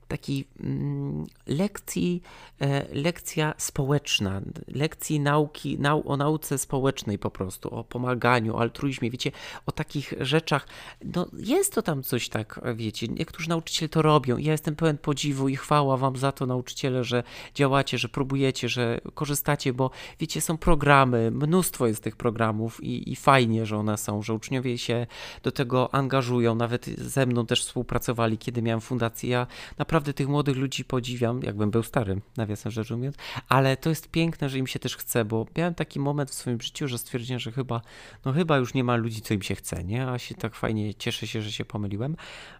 takiej 0.08 0.48
mm, 0.60 1.26
lekcji, 1.46 2.22
e, 2.60 2.94
lekcja 2.94 3.54
społeczna, 3.58 4.40
lekcji 4.68 5.20
nauki, 5.20 5.78
nau, 5.78 6.08
o 6.08 6.16
nauce 6.16 6.58
społecznej 6.58 7.18
po 7.18 7.30
prostu, 7.30 7.74
o 7.74 7.84
pomaganiu, 7.84 8.56
o 8.56 8.60
altruizmie, 8.60 9.10
wiecie, 9.10 9.32
o 9.66 9.72
takich 9.72 10.14
rzeczach. 10.20 10.68
No 11.04 11.26
jest 11.38 11.74
to 11.74 11.82
tam 11.82 12.02
coś 12.02 12.28
tak, 12.28 12.60
wiecie, 12.74 13.08
niektórzy 13.08 13.48
nauczyciele 13.48 13.88
to 13.88 14.02
robią 14.02 14.36
ja 14.38 14.52
jestem 14.52 14.69
pełen 14.76 14.98
podziwu 14.98 15.48
i 15.48 15.56
chwała 15.56 15.96
wam 15.96 16.16
za 16.16 16.32
to 16.32 16.46
nauczyciele, 16.46 17.04
że 17.04 17.22
działacie, 17.54 17.98
że 17.98 18.08
próbujecie, 18.08 18.68
że 18.68 19.00
korzystacie, 19.14 19.72
bo 19.72 19.90
wiecie, 20.18 20.40
są 20.40 20.56
programy, 20.56 21.30
mnóstwo 21.30 21.86
jest 21.86 22.02
tych 22.02 22.16
programów 22.16 22.84
i, 22.84 23.12
i 23.12 23.16
fajnie, 23.16 23.66
że 23.66 23.76
one 23.76 23.98
są, 23.98 24.22
że 24.22 24.34
uczniowie 24.34 24.78
się 24.78 25.06
do 25.42 25.52
tego 25.52 25.94
angażują, 25.94 26.54
nawet 26.54 26.86
ze 26.86 27.26
mną 27.26 27.46
też 27.46 27.64
współpracowali, 27.64 28.38
kiedy 28.38 28.62
miałem 28.62 28.80
fundację. 28.80 29.30
Ja 29.30 29.46
naprawdę 29.78 30.00
naprawdę 30.00 30.14
tych 30.14 30.28
młodych 30.28 30.56
ludzi 30.56 30.84
podziwiam, 30.84 31.42
jakbym 31.42 31.70
był 31.70 31.82
starym, 31.82 32.22
nawiasem 32.36 32.72
rzecz 32.72 32.90
ujmując, 32.90 33.16
ale 33.48 33.76
to 33.76 33.90
jest 33.90 34.10
piękne, 34.10 34.48
że 34.48 34.58
im 34.58 34.66
się 34.66 34.78
też 34.78 34.96
chce, 34.96 35.24
bo 35.24 35.46
miałem 35.56 35.74
taki 35.74 36.00
moment 36.00 36.30
w 36.30 36.34
swoim 36.34 36.60
życiu, 36.60 36.88
że 36.88 36.98
stwierdziłem, 36.98 37.40
że 37.40 37.52
chyba, 37.52 37.80
no 38.24 38.32
chyba 38.32 38.56
już 38.56 38.74
nie 38.74 38.84
ma 38.84 38.96
ludzi, 38.96 39.20
co 39.20 39.34
im 39.34 39.42
się 39.42 39.54
chce, 39.54 39.84
nie? 39.84 40.08
A 40.08 40.18
się 40.18 40.34
tak 40.34 40.54
fajnie 40.54 40.94
cieszę 40.94 41.26
się, 41.26 41.42
że 41.42 41.52
się 41.52 41.64
pomyliłem, 41.64 42.16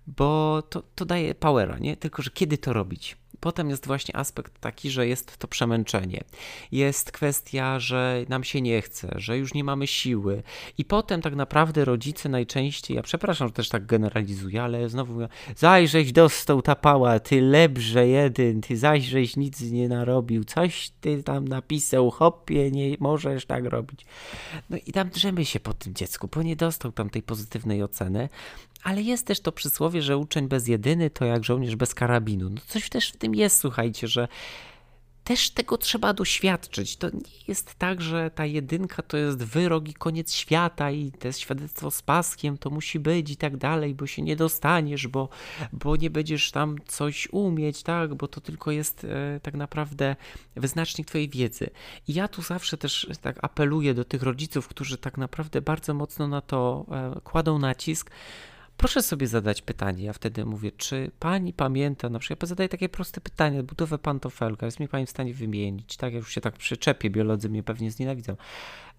bo 0.06 0.62
to, 0.70 0.82
to 0.94 1.04
daje 1.04 1.34
powera, 1.34 1.78
nie? 1.78 1.96
Tylko, 2.00 2.22
że 2.22 2.30
kiedy 2.30 2.58
to 2.58 2.72
robić? 2.72 3.16
potem 3.40 3.70
jest 3.70 3.86
właśnie 3.86 4.16
aspekt 4.16 4.60
taki, 4.60 4.90
że 4.90 5.06
jest 5.06 5.36
to 5.36 5.48
przemęczenie. 5.48 6.24
Jest 6.72 7.12
kwestia, 7.12 7.80
że 7.80 8.24
nam 8.28 8.44
się 8.44 8.60
nie 8.60 8.82
chce, 8.82 9.12
że 9.16 9.38
już 9.38 9.54
nie 9.54 9.64
mamy 9.64 9.86
siły. 9.86 10.42
I 10.78 10.84
potem 10.84 11.22
tak 11.22 11.36
naprawdę 11.36 11.84
rodzice 11.84 12.28
najczęściej, 12.28 12.96
ja 12.96 13.02
przepraszam, 13.02 13.48
że 13.48 13.54
też 13.54 13.68
tak 13.68 13.86
generalizuję, 13.86 14.62
ale 14.62 14.88
znowu 14.88 15.12
mówią, 15.12 15.28
zajrześ 15.56 16.12
dostał 16.12 16.62
tapała, 16.62 17.20
ty 17.20 17.40
lebrze 17.40 18.08
jeden, 18.08 18.60
ty 18.60 18.76
zajrześ 18.76 19.36
nic 19.36 19.60
nie 19.60 19.88
narobił, 19.88 20.44
coś 20.44 20.90
ty 21.00 21.22
tam 21.22 21.48
napisał, 21.48 22.10
hopie, 22.10 22.70
nie 22.70 22.96
możesz 23.00 23.46
tak 23.46 23.64
robić. 23.64 24.06
No 24.70 24.76
i 24.86 24.92
tam 24.92 25.08
drzemy 25.08 25.44
się 25.44 25.60
po 25.60 25.74
tym 25.74 25.94
dziecku, 25.94 26.28
bo 26.34 26.42
nie 26.42 26.56
dostał 26.56 26.92
tam 26.92 27.10
tej 27.10 27.22
pozytywnej 27.22 27.82
oceny, 27.82 28.28
ale 28.82 29.02
jest 29.02 29.26
też 29.26 29.40
to 29.40 29.52
przysłowie, 29.52 30.02
że 30.02 30.16
uczeń 30.16 30.48
bez 30.48 30.68
jedyny 30.68 31.10
to 31.10 31.24
jak 31.24 31.44
żołnierz 31.44 31.76
bez 31.76 31.94
karabinu. 31.94 32.50
No 32.50 32.60
coś 32.66 32.88
też 32.88 33.10
w 33.12 33.16
tym 33.16 33.34
jest, 33.34 33.58
słuchajcie, 33.58 34.08
że 34.08 34.28
też 35.24 35.50
tego 35.50 35.78
trzeba 35.78 36.12
doświadczyć. 36.12 36.96
To 36.96 37.10
nie 37.10 37.20
jest 37.48 37.74
tak, 37.74 38.00
że 38.00 38.30
ta 38.30 38.46
jedynka 38.46 39.02
to 39.02 39.16
jest 39.16 39.38
wyrok 39.38 39.88
i 39.88 39.94
koniec 39.94 40.32
świata 40.32 40.90
i 40.90 41.12
to 41.12 41.28
jest 41.28 41.40
świadectwo 41.40 41.90
z 41.90 42.02
paskiem, 42.02 42.58
to 42.58 42.70
musi 42.70 42.98
być 42.98 43.30
i 43.30 43.36
tak 43.36 43.56
dalej, 43.56 43.94
bo 43.94 44.06
się 44.06 44.22
nie 44.22 44.36
dostaniesz, 44.36 45.08
bo, 45.08 45.28
bo 45.72 45.96
nie 45.96 46.10
będziesz 46.10 46.50
tam 46.50 46.76
coś 46.86 47.28
umieć, 47.32 47.82
tak, 47.82 48.14
bo 48.14 48.28
to 48.28 48.40
tylko 48.40 48.70
jest 48.70 49.04
e, 49.04 49.40
tak 49.42 49.54
naprawdę 49.54 50.16
wyznacznik 50.56 51.06
twojej 51.06 51.28
wiedzy. 51.28 51.70
I 52.08 52.14
ja 52.14 52.28
tu 52.28 52.42
zawsze 52.42 52.76
też 52.76 53.08
tak 53.20 53.38
apeluję 53.42 53.94
do 53.94 54.04
tych 54.04 54.22
rodziców, 54.22 54.68
którzy 54.68 54.98
tak 54.98 55.18
naprawdę 55.18 55.62
bardzo 55.62 55.94
mocno 55.94 56.28
na 56.28 56.40
to 56.40 56.86
e, 57.16 57.20
kładą 57.20 57.58
nacisk, 57.58 58.10
Proszę 58.80 59.02
sobie 59.02 59.26
zadać 59.26 59.62
pytanie. 59.62 60.04
Ja 60.04 60.12
wtedy 60.12 60.44
mówię, 60.44 60.72
czy 60.72 61.10
pani 61.18 61.52
pamięta, 61.52 62.08
na 62.08 62.18
przykład 62.18 62.48
zadaję 62.48 62.68
takie 62.68 62.88
proste 62.88 63.20
pytanie, 63.20 63.62
budowę 63.62 63.98
pantofelka, 63.98 64.66
jest 64.66 64.80
mi 64.80 64.88
pani 64.88 65.06
w 65.06 65.10
stanie 65.10 65.34
wymienić, 65.34 65.96
tak? 65.96 66.12
Ja 66.12 66.18
już 66.18 66.34
się 66.34 66.40
tak 66.40 66.54
przyczepię, 66.54 67.10
biolodzy 67.10 67.48
mnie 67.48 67.62
pewnie 67.62 67.90
znienawidzą. 67.90 68.36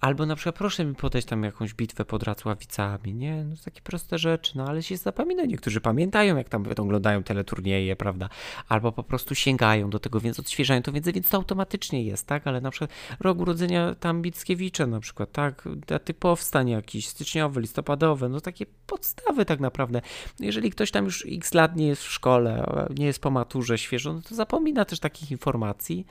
Albo 0.01 0.25
na 0.25 0.35
przykład 0.35 0.55
proszę 0.55 0.85
mi 0.85 0.95
podać 0.95 1.25
tam 1.25 1.43
jakąś 1.43 1.73
bitwę 1.73 2.05
pod 2.05 2.23
Racławicami, 2.23 3.13
nie? 3.13 3.43
No 3.43 3.55
takie 3.65 3.81
proste 3.81 4.17
rzeczy, 4.17 4.57
no 4.57 4.65
ale 4.65 4.83
się 4.83 4.97
zapomina. 4.97 5.45
Niektórzy 5.45 5.81
pamiętają, 5.81 6.37
jak 6.37 6.49
tam 6.49 6.65
oglądają 6.77 7.23
teleturnieje, 7.23 7.95
prawda? 7.95 8.29
Albo 8.67 8.91
po 8.91 9.03
prostu 9.03 9.35
sięgają 9.35 9.89
do 9.89 9.99
tego, 9.99 10.19
więc 10.19 10.39
odświeżają 10.39 10.81
to 10.81 10.91
wiedzę, 10.91 11.11
więc 11.11 11.29
to 11.29 11.37
automatycznie 11.37 12.03
jest, 12.03 12.27
tak? 12.27 12.47
Ale 12.47 12.61
na 12.61 12.71
przykład 12.71 12.91
rok 13.19 13.39
urodzenia 13.39 13.95
tam 13.95 14.21
Bickiewicza 14.21 14.87
na 14.87 14.99
przykład, 14.99 15.31
tak? 15.31 15.63
Daty 15.87 16.13
powstań 16.13 16.69
jakiś, 16.69 17.07
styczniowy, 17.07 17.61
listopadowy, 17.61 18.29
no 18.29 18.41
takie 18.41 18.65
podstawy 18.87 19.45
tak 19.45 19.59
naprawdę. 19.59 20.01
Jeżeli 20.39 20.71
ktoś 20.71 20.91
tam 20.91 21.05
już 21.05 21.25
x 21.31 21.53
lat 21.53 21.75
nie 21.75 21.87
jest 21.87 22.03
w 22.03 22.11
szkole, 22.11 22.65
nie 22.97 23.05
jest 23.05 23.21
po 23.21 23.31
maturze 23.31 23.77
świeżo, 23.77 24.13
no 24.13 24.21
to 24.21 24.35
zapomina 24.35 24.85
też 24.85 24.99
takich 24.99 25.31
informacji, 25.31 26.05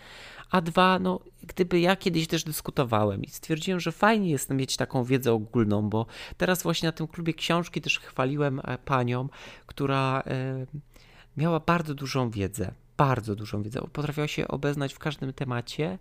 a 0.51 0.61
dwa, 0.61 0.99
no 0.99 1.21
gdyby 1.43 1.81
ja 1.81 1.97
kiedyś 1.97 2.27
też 2.27 2.45
dyskutowałem 2.45 3.25
i 3.25 3.29
stwierdziłem, 3.29 3.81
że 3.81 3.93
fajnie 3.93 4.31
jest 4.31 4.51
mieć 4.51 4.77
taką 4.77 5.05
wiedzę 5.05 5.33
ogólną, 5.33 5.91
bo 5.91 6.07
teraz 6.37 6.63
właśnie 6.63 6.89
na 6.89 6.93
tym 6.93 7.07
klubie 7.07 7.35
książki 7.35 7.81
też 7.81 7.99
chwaliłem 7.99 8.61
e, 8.65 8.79
panią, 8.79 9.29
która 9.67 10.23
e, 10.27 10.67
miała 11.37 11.61
bardzo 11.61 11.95
dużą 11.95 12.31
wiedzę 12.31 12.73
bardzo 13.01 13.35
dużą 13.35 13.63
wiedzę, 13.63 13.81
potrafiła 13.93 14.29
się 14.29 14.49
obeznać 14.49 14.95
w 14.95 14.99
każdym 14.99 15.33
temacie, 15.33 15.99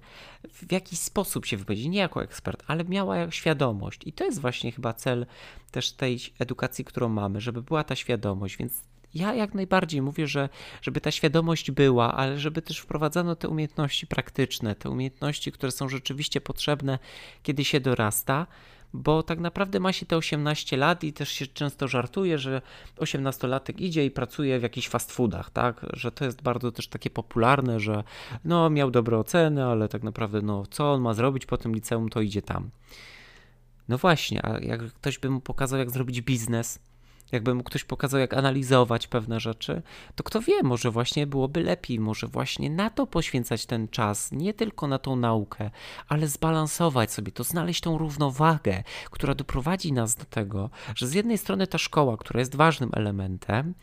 w 0.53 0.71
jakiś 0.71 0.99
sposób 0.99 1.45
się 1.45 1.57
wypowiedzieć, 1.57 1.88
nie 1.88 1.99
jako 1.99 2.23
ekspert, 2.23 2.63
ale 2.67 2.83
miała 2.83 3.31
świadomość. 3.31 4.01
I 4.05 4.13
to 4.13 4.23
jest 4.25 4.41
właśnie 4.41 4.71
chyba 4.71 4.93
cel 4.93 5.25
też 5.71 5.91
tej 5.91 6.19
edukacji, 6.39 6.85
którą 6.85 7.09
mamy, 7.09 7.41
żeby 7.41 7.62
była 7.62 7.83
ta 7.83 7.95
świadomość, 7.95 8.57
więc 8.57 8.83
ja 9.13 9.33
jak 9.33 9.53
najbardziej 9.53 10.01
mówię, 10.01 10.27
że 10.27 10.49
żeby 10.81 11.01
ta 11.01 11.11
świadomość 11.11 11.71
była, 11.71 12.13
ale 12.13 12.39
żeby 12.39 12.61
też 12.61 12.79
wprowadzano 12.79 13.35
te 13.35 13.49
umiejętności 13.49 14.07
praktyczne, 14.07 14.75
te 14.75 14.89
umiejętności, 14.89 15.51
które 15.51 15.71
są 15.71 15.89
rzeczywiście 15.89 16.41
potrzebne, 16.41 16.99
kiedy 17.43 17.65
się 17.65 17.79
dorasta, 17.79 18.47
bo 18.93 19.23
tak 19.23 19.39
naprawdę 19.39 19.79
ma 19.79 19.93
się 19.93 20.05
te 20.05 20.17
18 20.17 20.77
lat 20.77 21.03
i 21.03 21.13
też 21.13 21.29
się 21.29 21.47
często 21.47 21.87
żartuje, 21.87 22.37
że 22.37 22.61
18-latek 22.97 23.81
idzie 23.81 24.05
i 24.05 24.11
pracuje 24.11 24.59
w 24.59 24.63
jakichś 24.63 24.87
fast 24.87 25.11
foodach, 25.11 25.49
tak? 25.49 25.85
Że 25.93 26.11
to 26.11 26.25
jest 26.25 26.41
bardzo 26.41 26.71
też 26.71 26.87
takie 26.87 27.09
popularne, 27.09 27.79
że 27.79 28.03
no 28.45 28.69
miał 28.69 28.91
dobre 28.91 29.17
oceny, 29.17 29.65
ale 29.65 29.87
tak 29.87 30.03
naprawdę 30.03 30.41
no 30.41 30.65
co 30.65 30.93
on 30.93 31.01
ma 31.01 31.13
zrobić 31.13 31.45
po 31.45 31.57
tym 31.57 31.75
liceum, 31.75 32.09
to 32.09 32.21
idzie 32.21 32.41
tam. 32.41 32.69
No 33.89 33.97
właśnie, 33.97 34.45
a 34.45 34.59
jak 34.59 34.81
ktoś 34.81 35.19
by 35.19 35.29
mu 35.29 35.41
pokazał, 35.41 35.79
jak 35.79 35.91
zrobić 35.91 36.21
biznes, 36.21 36.79
jakby 37.31 37.55
mu 37.55 37.63
ktoś 37.63 37.83
pokazał, 37.83 38.19
jak 38.19 38.33
analizować 38.33 39.07
pewne 39.07 39.39
rzeczy, 39.39 39.81
to 40.15 40.23
kto 40.23 40.41
wie, 40.41 40.63
może 40.63 40.91
właśnie 40.91 41.27
byłoby 41.27 41.63
lepiej, 41.63 41.99
może 41.99 42.27
właśnie 42.27 42.69
na 42.69 42.89
to 42.89 43.07
poświęcać 43.07 43.65
ten 43.65 43.87
czas, 43.87 44.31
nie 44.31 44.53
tylko 44.53 44.87
na 44.87 44.99
tą 44.99 45.15
naukę, 45.15 45.71
ale 46.07 46.27
zbalansować 46.27 47.11
sobie 47.11 47.31
to, 47.31 47.43
znaleźć 47.43 47.81
tą 47.81 47.97
równowagę, 47.97 48.83
która 49.11 49.35
doprowadzi 49.35 49.93
nas 49.93 50.15
do 50.15 50.25
tego, 50.25 50.69
że 50.95 51.07
z 51.07 51.13
jednej 51.13 51.37
strony 51.37 51.67
ta 51.67 51.77
szkoła, 51.77 52.17
która 52.17 52.39
jest 52.39 52.55
ważnym 52.55 52.89
elementem, 52.93 53.73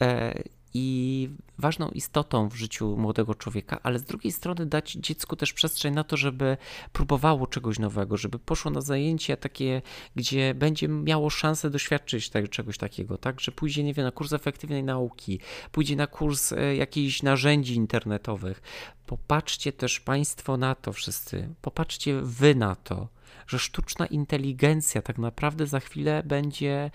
e, 0.00 0.42
i 0.74 1.28
ważną 1.58 1.88
istotą 1.88 2.48
w 2.48 2.54
życiu 2.54 2.96
młodego 2.96 3.34
człowieka, 3.34 3.80
ale 3.82 3.98
z 3.98 4.04
drugiej 4.04 4.32
strony 4.32 4.66
dać 4.66 4.92
dziecku 4.92 5.36
też 5.36 5.52
przestrzeń 5.52 5.94
na 5.94 6.04
to, 6.04 6.16
żeby 6.16 6.56
próbowało 6.92 7.46
czegoś 7.46 7.78
nowego, 7.78 8.16
żeby 8.16 8.38
poszło 8.38 8.70
na 8.70 8.80
zajęcia 8.80 9.36
takie, 9.36 9.82
gdzie 10.16 10.54
będzie 10.54 10.88
miało 10.88 11.30
szansę 11.30 11.70
doświadczyć 11.70 12.30
tego, 12.30 12.48
czegoś 12.48 12.78
takiego, 12.78 13.18
tak, 13.18 13.40
że 13.40 13.52
pójdzie, 13.52 13.84
nie 13.84 13.94
wiem, 13.94 14.04
na 14.04 14.12
kurs 14.12 14.32
efektywnej 14.32 14.84
nauki, 14.84 15.40
pójdzie 15.72 15.96
na 15.96 16.06
kurs 16.06 16.52
e, 16.52 16.76
jakichś 16.76 17.22
narzędzi 17.22 17.74
internetowych. 17.74 18.62
Popatrzcie 19.06 19.72
też 19.72 20.00
Państwo 20.00 20.56
na 20.56 20.74
to 20.74 20.92
wszyscy, 20.92 21.54
popatrzcie 21.60 22.20
Wy 22.22 22.54
na 22.54 22.74
to, 22.76 23.08
że 23.46 23.58
sztuczna 23.58 24.06
inteligencja 24.06 25.02
tak 25.02 25.18
naprawdę 25.18 25.66
za 25.66 25.80
chwilę 25.80 26.22
będzie 26.26 26.90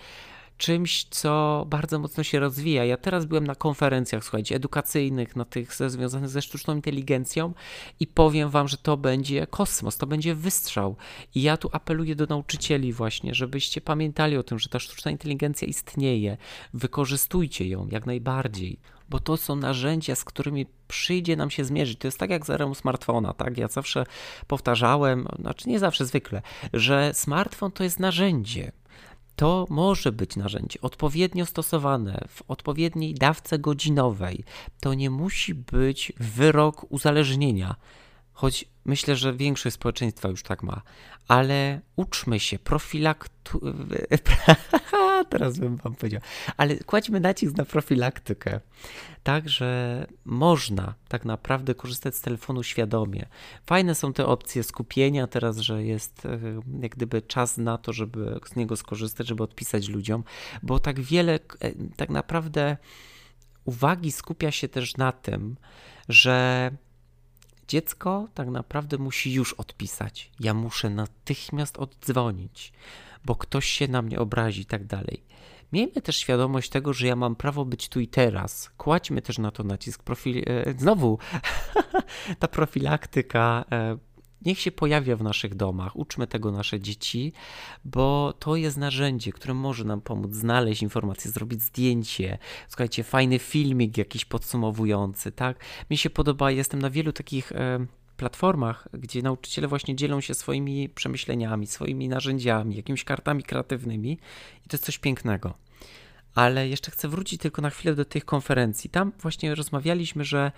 czymś, 0.58 1.04
co 1.04 1.66
bardzo 1.70 2.00
mocno 2.00 2.24
się 2.24 2.40
rozwija. 2.40 2.86
Ja 2.86 2.98
teraz 2.98 3.26
byłem 3.26 3.48
na 3.48 3.56
konferencjach, 3.56 4.24
słuchajcie, 4.24 4.56
edukacyjnych, 4.56 5.36
na 5.36 5.46
tych 5.46 5.74
związanych 5.74 6.30
ze 6.30 6.42
sztuczną 6.42 6.76
inteligencją 6.76 7.54
i 8.00 8.08
powiem 8.08 8.50
wam, 8.50 8.68
że 8.68 8.78
to 8.78 8.98
będzie 8.98 9.48
kosmos, 9.48 9.98
to 9.98 10.08
będzie 10.08 10.36
wystrzał. 10.36 10.96
I 11.36 11.42
ja 11.42 11.58
tu 11.58 11.70
apeluję 11.72 12.16
do 12.16 12.26
nauczycieli 12.26 12.94
właśnie, 12.94 13.34
żebyście 13.34 13.82
pamiętali 13.82 14.38
o 14.38 14.44
tym, 14.44 14.60
że 14.60 14.70
ta 14.70 14.80
sztuczna 14.80 15.12
inteligencja 15.12 15.68
istnieje. 15.68 16.38
Wykorzystujcie 16.74 17.68
ją 17.68 17.88
jak 17.92 18.06
najbardziej 18.06 18.80
bo 19.10 19.20
to 19.20 19.38
są 19.38 19.56
narzędzia, 19.56 20.16
z 20.16 20.24
którymi 20.24 20.66
przyjdzie 20.88 21.36
nam 21.36 21.50
się 21.50 21.66
zmierzyć. 21.66 22.00
To 22.00 22.08
jest 22.08 22.18
tak 22.18 22.30
jak 22.30 22.46
z 22.46 22.50
erą 22.50 22.74
smartfona, 22.74 23.34
tak? 23.34 23.58
Ja 23.58 23.68
zawsze 23.68 24.06
powtarzałem, 24.48 25.28
znaczy 25.40 25.70
nie 25.70 25.80
zawsze 25.80 26.06
zwykle, 26.06 26.42
że 26.74 27.12
smartfon 27.14 27.72
to 27.72 27.84
jest 27.84 28.00
narzędzie. 28.00 28.72
To 29.36 29.66
może 29.70 30.12
być 30.12 30.36
narzędzie 30.36 30.82
odpowiednio 30.82 31.46
stosowane 31.46 32.26
w 32.30 32.44
odpowiedniej 32.48 33.14
dawce 33.14 33.60
godzinowej. 33.60 34.44
To 34.80 34.94
nie 34.94 35.10
musi 35.10 35.56
być 35.56 36.14
wyrok 36.18 36.86
uzależnienia, 36.90 37.76
choć 38.34 38.66
myślę, 38.86 39.16
że 39.16 39.34
większość 39.34 39.76
społeczeństwa 39.76 40.30
już 40.30 40.44
tak 40.44 40.64
ma. 40.64 40.82
Ale 41.28 41.82
uczmy 41.96 42.40
się, 42.40 42.60
profilaktu... 42.60 43.62
Teraz 45.30 45.60
bym 45.60 45.78
wam 45.78 45.96
powiedział. 45.96 46.22
Ale 46.58 46.76
kładźmy 46.76 47.20
nacisk 47.20 47.58
na 47.58 47.66
profilaktykę. 47.66 48.60
Tak, 49.24 49.50
że 49.50 50.08
można 50.26 50.94
tak 51.08 51.26
naprawdę 51.26 51.76
korzystać 51.76 52.16
z 52.16 52.22
telefonu 52.22 52.64
świadomie. 52.64 53.26
Fajne 53.66 53.96
są 53.96 54.14
te 54.14 54.26
opcje 54.26 54.64
skupienia 54.64 55.28
teraz, 55.28 55.58
że 55.58 55.84
jest 55.84 56.26
e, 56.26 56.40
jak 56.82 56.96
gdyby 56.96 57.22
czas 57.22 57.58
na 57.58 57.78
to, 57.78 57.94
żeby 57.94 58.40
z 58.46 58.56
niego 58.56 58.76
skorzystać, 58.76 59.28
żeby 59.28 59.44
odpisać 59.44 59.90
ludziom, 59.90 60.24
bo 60.64 60.80
tak 60.80 61.00
wiele 61.00 61.34
e, 61.34 61.72
tak 61.96 62.10
naprawdę 62.10 62.78
uwagi 63.66 64.12
skupia 64.12 64.52
się 64.52 64.68
też 64.68 64.98
na 64.98 65.12
tym, 65.12 65.56
że 66.10 66.72
dziecko 67.68 68.28
tak 68.34 68.50
naprawdę 68.50 68.98
musi 68.98 69.34
już 69.34 69.54
odpisać. 69.54 70.32
Ja 70.40 70.54
muszę 70.54 70.90
natychmiast 70.90 71.78
oddzwonić, 71.78 72.74
bo 73.26 73.36
ktoś 73.36 73.66
się 73.66 73.88
na 73.88 74.02
mnie 74.02 74.20
obrazi 74.20 74.62
i 74.62 74.66
tak 74.66 74.86
dalej. 74.86 75.24
Miejmy 75.74 76.02
też 76.02 76.18
świadomość 76.18 76.70
tego, 76.70 76.94
że 76.94 77.08
ja 77.08 77.16
mam 77.16 77.36
prawo 77.36 77.66
być 77.66 77.90
tu 77.90 78.00
i 78.00 78.08
teraz. 78.08 78.72
Kładźmy 78.78 79.22
też 79.22 79.38
na 79.38 79.52
to 79.52 79.64
nacisk. 79.64 80.04
Profil... 80.04 80.44
E, 80.48 80.74
znowu 80.78 81.20
ta 82.40 82.48
profilaktyka 82.48 83.66
e, 83.72 83.98
niech 84.46 84.60
się 84.60 84.72
pojawia 84.72 85.16
w 85.16 85.24
naszych 85.24 85.56
domach, 85.56 85.96
uczmy 85.96 86.28
tego 86.28 86.52
nasze 86.52 86.80
dzieci, 86.80 87.34
bo 87.86 88.34
to 88.40 88.56
jest 88.56 88.78
narzędzie, 88.78 89.32
które 89.32 89.54
może 89.54 89.84
nam 89.84 90.02
pomóc 90.02 90.34
znaleźć 90.34 90.82
informacje, 90.82 91.32
zrobić 91.32 91.62
zdjęcie, 91.62 92.38
słuchajcie, 92.68 93.04
fajny 93.04 93.40
filmik 93.40 93.98
jakiś 93.98 94.26
podsumowujący, 94.26 95.32
tak? 95.32 95.60
Mi 95.90 95.98
się 95.98 96.10
podoba, 96.10 96.52
jestem 96.52 96.82
na 96.82 96.90
wielu 96.90 97.12
takich 97.12 97.52
e, 97.52 97.86
platformach, 98.18 98.88
gdzie 98.94 99.22
nauczyciele 99.22 99.68
właśnie 99.68 99.96
dzielą 99.96 100.22
się 100.22 100.34
swoimi 100.34 100.90
przemyśleniami, 100.90 101.68
swoimi 101.68 102.10
narzędziami, 102.10 102.76
jakimiś 102.76 103.04
kartami 103.04 103.44
kreatywnymi 103.44 104.12
i 104.66 104.70
to 104.70 104.76
jest 104.76 104.86
coś 104.86 104.98
pięknego. 104.98 105.54
Ale 106.36 106.68
jeszcze 106.68 106.92
chcę 106.92 107.08
wrócić 107.08 107.42
tylko 107.42 107.62
na 107.62 107.70
chwilę 107.70 107.96
do 107.96 108.06
tych 108.06 108.26
konferencji. 108.26 108.90
Tam 108.90 109.12
właśnie 109.20 109.56
rozmawialiśmy, 109.56 110.24
że 110.24 110.52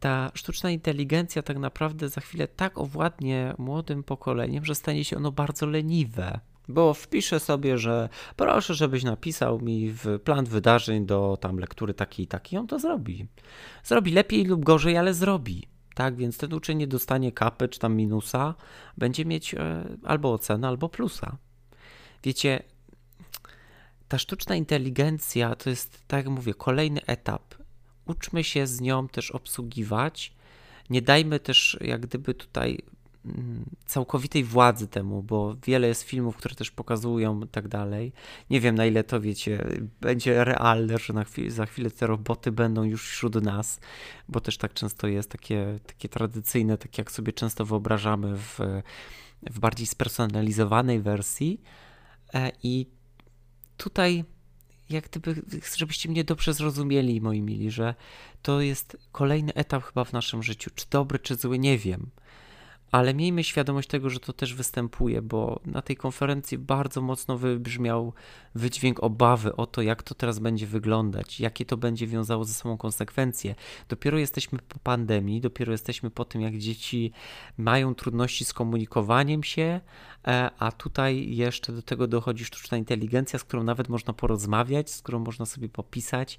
ta 0.00 0.30
sztuczna 0.34 0.70
inteligencja 0.70 1.42
tak 1.42 1.58
naprawdę 1.58 2.08
za 2.08 2.20
chwilę 2.20 2.48
tak 2.48 2.78
owładnie 2.78 3.54
młodym 3.58 4.02
pokoleniem, 4.02 4.64
że 4.64 4.74
stanie 4.74 5.04
się 5.04 5.16
ono 5.16 5.32
bardzo 5.32 5.66
leniwe. 5.66 6.40
Bo 6.68 6.94
wpiszę 6.94 7.40
sobie, 7.40 7.78
że 7.78 8.08
proszę, 8.36 8.74
żebyś 8.74 9.04
napisał 9.04 9.60
mi 9.60 9.90
w 9.90 10.18
plan 10.24 10.44
wydarzeń 10.44 11.06
do 11.06 11.38
tam 11.40 11.58
lektury 11.58 11.94
takiej 11.94 12.24
i 12.24 12.28
takiej, 12.28 12.58
on 12.58 12.66
to 12.66 12.78
zrobi. 12.78 13.26
Zrobi 13.84 14.12
lepiej 14.12 14.44
lub 14.44 14.64
gorzej, 14.64 14.96
ale 14.96 15.14
zrobi. 15.14 15.68
Tak, 15.94 16.16
więc 16.16 16.38
ten 16.38 16.54
uczeń 16.54 16.78
nie 16.78 16.86
dostanie 16.86 17.32
kapy 17.32 17.68
czy 17.68 17.78
tam 17.78 17.96
minusa, 17.96 18.54
będzie 18.98 19.24
mieć 19.24 19.54
e, 19.54 19.84
albo 20.04 20.32
ocenę, 20.32 20.68
albo 20.68 20.88
plusa. 20.88 21.36
Wiecie, 22.24 22.62
ta 24.08 24.18
sztuczna 24.18 24.54
inteligencja 24.54 25.54
to 25.54 25.70
jest, 25.70 26.04
tak 26.06 26.18
jak 26.24 26.34
mówię, 26.34 26.54
kolejny 26.54 27.00
etap. 27.06 27.59
Uczmy 28.10 28.44
się 28.44 28.66
z 28.66 28.80
nią 28.80 29.08
też 29.08 29.30
obsługiwać. 29.30 30.32
Nie 30.90 31.02
dajmy 31.02 31.40
też, 31.40 31.78
jak 31.80 32.00
gdyby 32.00 32.34
tutaj 32.34 32.78
mm, 33.24 33.64
całkowitej 33.86 34.44
władzy 34.44 34.88
temu, 34.88 35.22
bo 35.22 35.56
wiele 35.66 35.88
jest 35.88 36.02
filmów, 36.02 36.36
które 36.36 36.54
też 36.54 36.70
pokazują 36.70 37.40
tak 37.40 37.68
dalej. 37.68 38.12
Nie 38.50 38.60
wiem 38.60 38.74
na 38.74 38.86
ile 38.86 39.04
to 39.04 39.20
wiecie, 39.20 39.66
będzie 40.00 40.44
realne, 40.44 40.98
że 40.98 41.24
chwilę, 41.24 41.50
za 41.50 41.66
chwilę 41.66 41.90
te 41.90 42.06
roboty 42.06 42.52
będą 42.52 42.84
już 42.84 43.08
wśród 43.08 43.34
nas, 43.34 43.80
bo 44.28 44.40
też 44.40 44.58
tak 44.58 44.74
często 44.74 45.06
jest 45.06 45.30
takie, 45.30 45.78
takie 45.86 46.08
tradycyjne, 46.08 46.78
tak 46.78 46.98
jak 46.98 47.12
sobie 47.12 47.32
często 47.32 47.64
wyobrażamy 47.64 48.36
w, 48.36 48.58
w 49.50 49.60
bardziej 49.60 49.86
spersonalizowanej 49.86 51.00
wersji. 51.00 51.60
E, 52.34 52.52
I 52.62 52.86
tutaj 53.76 54.24
jak 54.90 55.04
gdyby, 55.04 55.42
żebyście 55.76 56.08
mnie 56.08 56.24
dobrze 56.24 56.54
zrozumieli, 56.54 57.20
moi 57.20 57.42
mili, 57.42 57.70
że 57.70 57.94
to 58.42 58.60
jest 58.60 58.96
kolejny 59.12 59.54
etap 59.54 59.84
chyba 59.84 60.04
w 60.04 60.12
naszym 60.12 60.42
życiu. 60.42 60.70
Czy 60.74 60.86
dobry, 60.90 61.18
czy 61.18 61.34
zły, 61.34 61.58
nie 61.58 61.78
wiem 61.78 62.10
ale 62.90 63.14
miejmy 63.14 63.44
świadomość 63.44 63.88
tego, 63.88 64.10
że 64.10 64.20
to 64.20 64.32
też 64.32 64.54
występuje, 64.54 65.22
bo 65.22 65.60
na 65.64 65.82
tej 65.82 65.96
konferencji 65.96 66.58
bardzo 66.58 67.00
mocno 67.00 67.38
wybrzmiał 67.38 68.12
wydźwięk 68.54 69.02
obawy 69.02 69.56
o 69.56 69.66
to, 69.66 69.82
jak 69.82 70.02
to 70.02 70.14
teraz 70.14 70.38
będzie 70.38 70.66
wyglądać, 70.66 71.40
jakie 71.40 71.64
to 71.64 71.76
będzie 71.76 72.06
wiązało 72.06 72.44
ze 72.44 72.54
sobą 72.54 72.76
konsekwencje. 72.76 73.54
Dopiero 73.88 74.18
jesteśmy 74.18 74.58
po 74.68 74.78
pandemii, 74.78 75.40
dopiero 75.40 75.72
jesteśmy 75.72 76.10
po 76.10 76.24
tym, 76.24 76.40
jak 76.40 76.58
dzieci 76.58 77.12
mają 77.58 77.94
trudności 77.94 78.44
z 78.44 78.52
komunikowaniem 78.52 79.42
się, 79.42 79.80
e, 80.26 80.50
a 80.58 80.72
tutaj 80.72 81.36
jeszcze 81.36 81.72
do 81.72 81.82
tego 81.82 82.06
dochodzi 82.06 82.44
sztuczna 82.44 82.78
inteligencja, 82.78 83.38
z 83.38 83.44
którą 83.44 83.62
nawet 83.62 83.88
można 83.88 84.12
porozmawiać, 84.12 84.90
z 84.90 85.02
którą 85.02 85.18
można 85.18 85.46
sobie 85.46 85.68
popisać, 85.68 86.38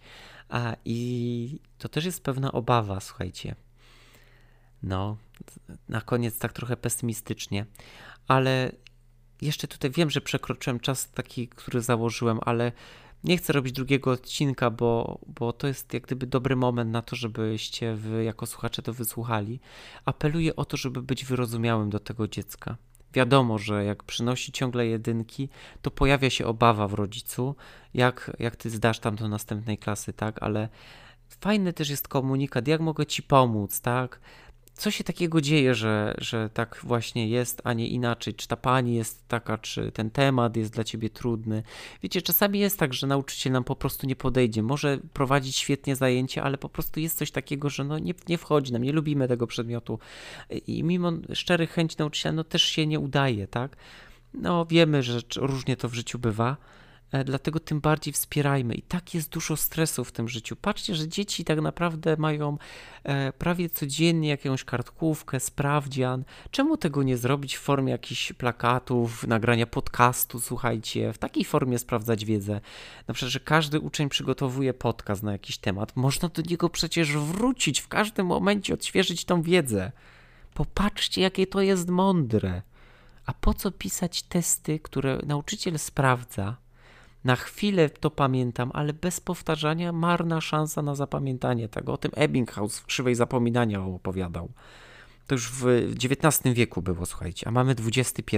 i 0.86 1.60
to 1.78 1.90
też 1.90 2.06
jest 2.06 2.24
pewna 2.24 2.52
obawa, 2.52 3.00
słuchajcie. 3.00 3.56
No, 4.84 5.18
na 5.90 6.02
koniec 6.02 6.40
tak 6.40 6.54
trochę 6.54 6.78
pesymistycznie, 6.78 7.66
ale 8.28 8.72
jeszcze 9.42 9.68
tutaj 9.68 9.92
wiem, 9.92 10.10
że 10.10 10.22
przekroczyłem 10.22 10.80
czas 10.80 11.12
taki, 11.12 11.48
który 11.48 11.82
założyłem, 11.82 12.40
ale 12.46 12.72
nie 13.24 13.38
chcę 13.38 13.54
robić 13.54 13.74
drugiego 13.74 14.12
odcinka, 14.12 14.70
bo, 14.70 15.20
bo 15.28 15.54
to 15.54 15.68
jest 15.68 15.94
jak 15.94 16.04
gdyby 16.04 16.28
dobry 16.28 16.56
moment 16.56 16.92
na 16.92 17.02
to, 17.02 17.16
żebyście 17.16 17.96
wy 17.96 18.24
jako 18.24 18.46
słuchacze 18.46 18.82
to 18.82 18.94
wysłuchali. 18.94 19.60
Apeluję 20.06 20.56
o 20.56 20.66
to, 20.66 20.78
żeby 20.78 21.02
być 21.02 21.26
wyrozumiałym 21.26 21.90
do 21.90 22.00
tego 22.00 22.28
dziecka. 22.28 22.78
Wiadomo, 23.14 23.58
że 23.58 23.86
jak 23.86 24.04
przynosi 24.04 24.52
ciągle 24.52 24.88
jedynki, 24.88 25.50
to 25.82 25.92
pojawia 25.92 26.30
się 26.30 26.46
obawa 26.46 26.88
w 26.88 26.94
rodzicu, 26.94 27.56
jak, 27.94 28.32
jak 28.40 28.56
ty 28.56 28.70
zdasz 28.70 29.00
tam 29.00 29.16
do 29.16 29.28
następnej 29.28 29.78
klasy, 29.78 30.14
tak, 30.14 30.44
ale 30.44 30.70
fajny 31.42 31.74
też 31.74 31.90
jest 31.90 32.08
komunikat, 32.08 32.68
jak 32.68 32.82
mogę 32.82 33.06
ci 33.06 33.24
pomóc, 33.24 33.82
tak, 33.82 34.20
co 34.74 34.92
się 34.92 35.04
takiego 35.04 35.42
dzieje, 35.42 35.76
że, 35.76 36.16
że 36.18 36.50
tak 36.54 36.80
właśnie 36.84 37.28
jest, 37.28 37.62
a 37.64 37.74
nie 37.74 37.88
inaczej? 37.88 38.34
Czy 38.34 38.48
ta 38.48 38.58
pani 38.58 38.96
jest 38.96 39.28
taka, 39.28 39.58
czy 39.58 39.92
ten 39.92 40.10
temat 40.10 40.58
jest 40.58 40.74
dla 40.74 40.84
ciebie 40.84 41.10
trudny? 41.10 41.64
Wiecie, 42.04 42.22
czasami 42.22 42.60
jest 42.60 42.80
tak, 42.80 42.94
że 42.94 43.08
nauczyciel 43.08 43.54
nam 43.54 43.64
po 43.64 43.76
prostu 43.76 44.08
nie 44.08 44.16
podejdzie. 44.16 44.64
Może 44.64 44.98
prowadzić 45.14 45.56
świetnie 45.56 45.96
zajęcie, 45.96 46.44
ale 46.44 46.58
po 46.58 46.70
prostu 46.70 47.00
jest 47.00 47.18
coś 47.18 47.32
takiego, 47.32 47.70
że 47.70 47.84
no 47.84 48.00
nie, 48.00 48.14
nie 48.30 48.38
wchodzi 48.38 48.74
nam, 48.74 48.84
nie 48.84 48.94
lubimy 48.94 49.28
tego 49.28 49.48
przedmiotu. 49.48 50.00
I 50.68 50.84
mimo 50.84 51.12
szczerych 51.34 51.72
chęci 51.72 51.96
nauczyciela, 52.00 52.34
no 52.34 52.44
też 52.44 52.64
się 52.64 52.88
nie 52.88 53.00
udaje, 53.00 53.48
tak? 53.48 53.78
No 54.34 54.66
wiemy, 54.66 55.04
że 55.04 55.20
różnie 55.36 55.78
to 55.78 55.90
w 55.90 55.94
życiu 55.94 56.20
bywa. 56.20 56.58
E, 57.12 57.24
dlatego 57.24 57.60
tym 57.60 57.80
bardziej 57.82 58.14
wspierajmy. 58.14 58.76
I 58.76 58.82
tak 58.82 59.14
jest 59.14 59.30
dużo 59.30 59.58
stresu 59.58 60.04
w 60.04 60.12
tym 60.12 60.30
życiu. 60.30 60.56
Patrzcie, 60.56 60.96
że 60.96 61.08
dzieci 61.08 61.46
tak 61.46 61.62
naprawdę 61.62 62.16
mają 62.18 62.58
e, 63.04 63.34
prawie 63.34 63.70
codziennie 63.70 64.30
jakąś 64.30 64.64
kartkówkę, 64.64 65.40
sprawdzian. 65.40 66.24
Czemu 66.52 66.78
tego 66.78 67.04
nie 67.04 67.18
zrobić 67.18 67.58
w 67.58 67.62
formie 67.62 67.92
jakichś 67.92 68.34
plakatów, 68.34 69.28
nagrania 69.28 69.68
podcastu, 69.68 70.40
słuchajcie, 70.40 71.14
w 71.14 71.18
takiej 71.18 71.46
formie 71.46 71.80
sprawdzać 71.80 72.26
wiedzę. 72.26 72.62
Na 73.08 73.14
przykład, 73.14 73.32
że 73.32 73.40
każdy 73.40 73.80
uczeń 73.80 74.10
przygotowuje 74.10 74.74
podcast 74.74 75.24
na 75.24 75.32
jakiś 75.32 75.58
temat. 75.58 75.96
Można 75.96 76.30
do 76.30 76.42
niego 76.42 76.70
przecież 76.70 77.18
wrócić 77.18 77.80
w 77.80 77.88
każdym 77.88 78.26
momencie, 78.26 78.74
odświeżyć 78.74 79.26
tą 79.26 79.42
wiedzę. 79.42 79.92
Popatrzcie, 80.54 81.22
jakie 81.22 81.48
to 81.48 81.62
jest 81.62 81.90
mądre. 81.90 82.62
A 83.26 83.34
po 83.34 83.54
co 83.54 83.72
pisać 83.72 84.24
testy, 84.24 84.80
które 84.80 85.20
nauczyciel 85.26 85.80
sprawdza, 85.80 86.58
na 87.24 87.36
chwilę 87.36 87.90
to 87.90 88.12
pamiętam, 88.12 88.72
ale 88.74 88.94
bez 88.94 89.20
powtarzania 89.20 89.92
marna 89.92 90.42
szansa 90.42 90.82
na 90.82 90.96
zapamiętanie 90.96 91.70
tego. 91.70 91.94
O 91.94 91.98
tym 91.98 92.12
Ebbinghaus 92.16 92.80
w 92.80 92.86
Krzywej 92.86 93.16
Zapominania 93.16 93.82
opowiadał. 93.82 94.52
To 95.28 95.36
już 95.36 95.52
w 95.52 95.66
XIX 96.04 96.56
wieku 96.56 96.82
było, 96.82 97.06
słuchajcie, 97.06 97.48
a 97.48 97.52
mamy 97.52 97.76
XXI. 97.96 98.38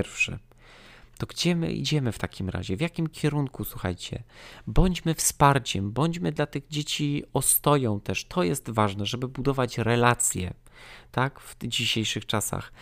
To 1.18 1.26
gdzie 1.26 1.56
my 1.56 1.72
idziemy 1.72 2.12
w 2.12 2.20
takim 2.20 2.50
razie? 2.50 2.78
W 2.78 2.82
jakim 2.82 3.10
kierunku, 3.10 3.64
słuchajcie? 3.64 4.24
Bądźmy 4.68 5.14
wsparciem, 5.14 5.92
bądźmy 5.92 6.32
dla 6.32 6.46
tych 6.46 6.68
dzieci 6.68 7.24
ostoją 7.34 8.00
też. 8.00 8.26
To 8.26 8.44
jest 8.44 8.70
ważne, 8.70 9.06
żeby 9.06 9.28
budować 9.28 9.78
relacje, 9.78 10.54
tak, 11.12 11.40
w 11.40 11.68
dzisiejszych 11.68 12.26
czasach. 12.26 12.74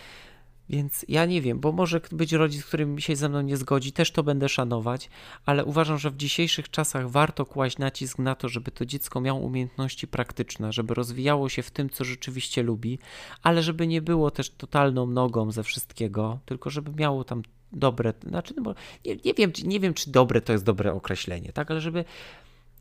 Więc 0.71 1.05
ja 1.07 1.25
nie 1.25 1.41
wiem, 1.41 1.59
bo 1.59 1.71
może 1.71 2.01
być 2.11 2.33
rodzic, 2.33 2.65
który 2.65 2.87
się 2.97 3.15
ze 3.15 3.29
mną 3.29 3.41
nie 3.41 3.57
zgodzi, 3.57 3.91
też 3.91 4.11
to 4.11 4.23
będę 4.23 4.49
szanować, 4.49 5.09
ale 5.45 5.65
uważam, 5.65 5.97
że 5.97 6.11
w 6.11 6.17
dzisiejszych 6.17 6.69
czasach 6.69 7.09
warto 7.09 7.45
kłaść 7.45 7.77
nacisk 7.77 8.19
na 8.19 8.35
to, 8.35 8.49
żeby 8.49 8.71
to 8.71 8.85
dziecko 8.85 9.21
miało 9.21 9.39
umiejętności 9.39 10.07
praktyczne, 10.07 10.73
żeby 10.73 10.93
rozwijało 10.93 11.49
się 11.49 11.63
w 11.63 11.71
tym, 11.71 11.89
co 11.89 12.03
rzeczywiście 12.03 12.63
lubi, 12.63 12.99
ale 13.43 13.63
żeby 13.63 13.87
nie 13.87 14.01
było 14.01 14.31
też 14.31 14.49
totalną 14.49 15.07
nogą 15.07 15.51
ze 15.51 15.63
wszystkiego, 15.63 16.39
tylko 16.45 16.69
żeby 16.69 16.91
miało 16.91 17.23
tam 17.23 17.43
dobre, 17.71 18.13
znaczy, 18.27 18.53
no 18.63 18.75
nie, 19.05 19.15
nie, 19.25 19.33
wiem, 19.33 19.51
nie 19.63 19.79
wiem, 19.79 19.93
czy 19.93 20.11
dobre 20.11 20.41
to 20.41 20.53
jest 20.53 20.65
dobre 20.65 20.93
określenie, 20.93 21.53
tak, 21.53 21.71
ale 21.71 21.81
żeby 21.81 22.05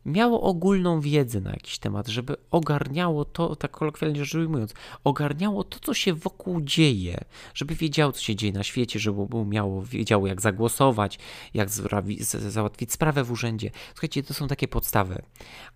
miało 0.05 0.41
ogólną 0.41 1.01
wiedzę 1.01 1.41
na 1.41 1.51
jakiś 1.51 1.79
temat, 1.79 2.07
żeby 2.07 2.35
ogarniało 2.51 3.25
to, 3.25 3.55
tak 3.55 3.71
kolokwialnie 3.71 4.25
rzecz 4.25 4.35
ujmując, 4.35 4.73
ogarniało 5.03 5.63
to, 5.63 5.79
co 5.79 5.93
się 5.93 6.13
wokół 6.13 6.61
dzieje, 6.61 7.23
żeby 7.53 7.75
wiedziało, 7.75 8.11
co 8.11 8.21
się 8.21 8.35
dzieje 8.35 8.53
na 8.53 8.63
świecie, 8.63 8.99
żeby 8.99 9.45
miało, 9.45 9.83
wiedziało, 9.83 10.27
jak 10.27 10.41
zagłosować, 10.41 11.19
jak 11.53 11.69
załatwić 12.49 12.91
sprawę 12.91 13.23
w 13.23 13.31
urzędzie. 13.31 13.71
Słuchajcie, 13.93 14.23
to 14.23 14.33
są 14.33 14.47
takie 14.47 14.67
podstawy, 14.67 15.21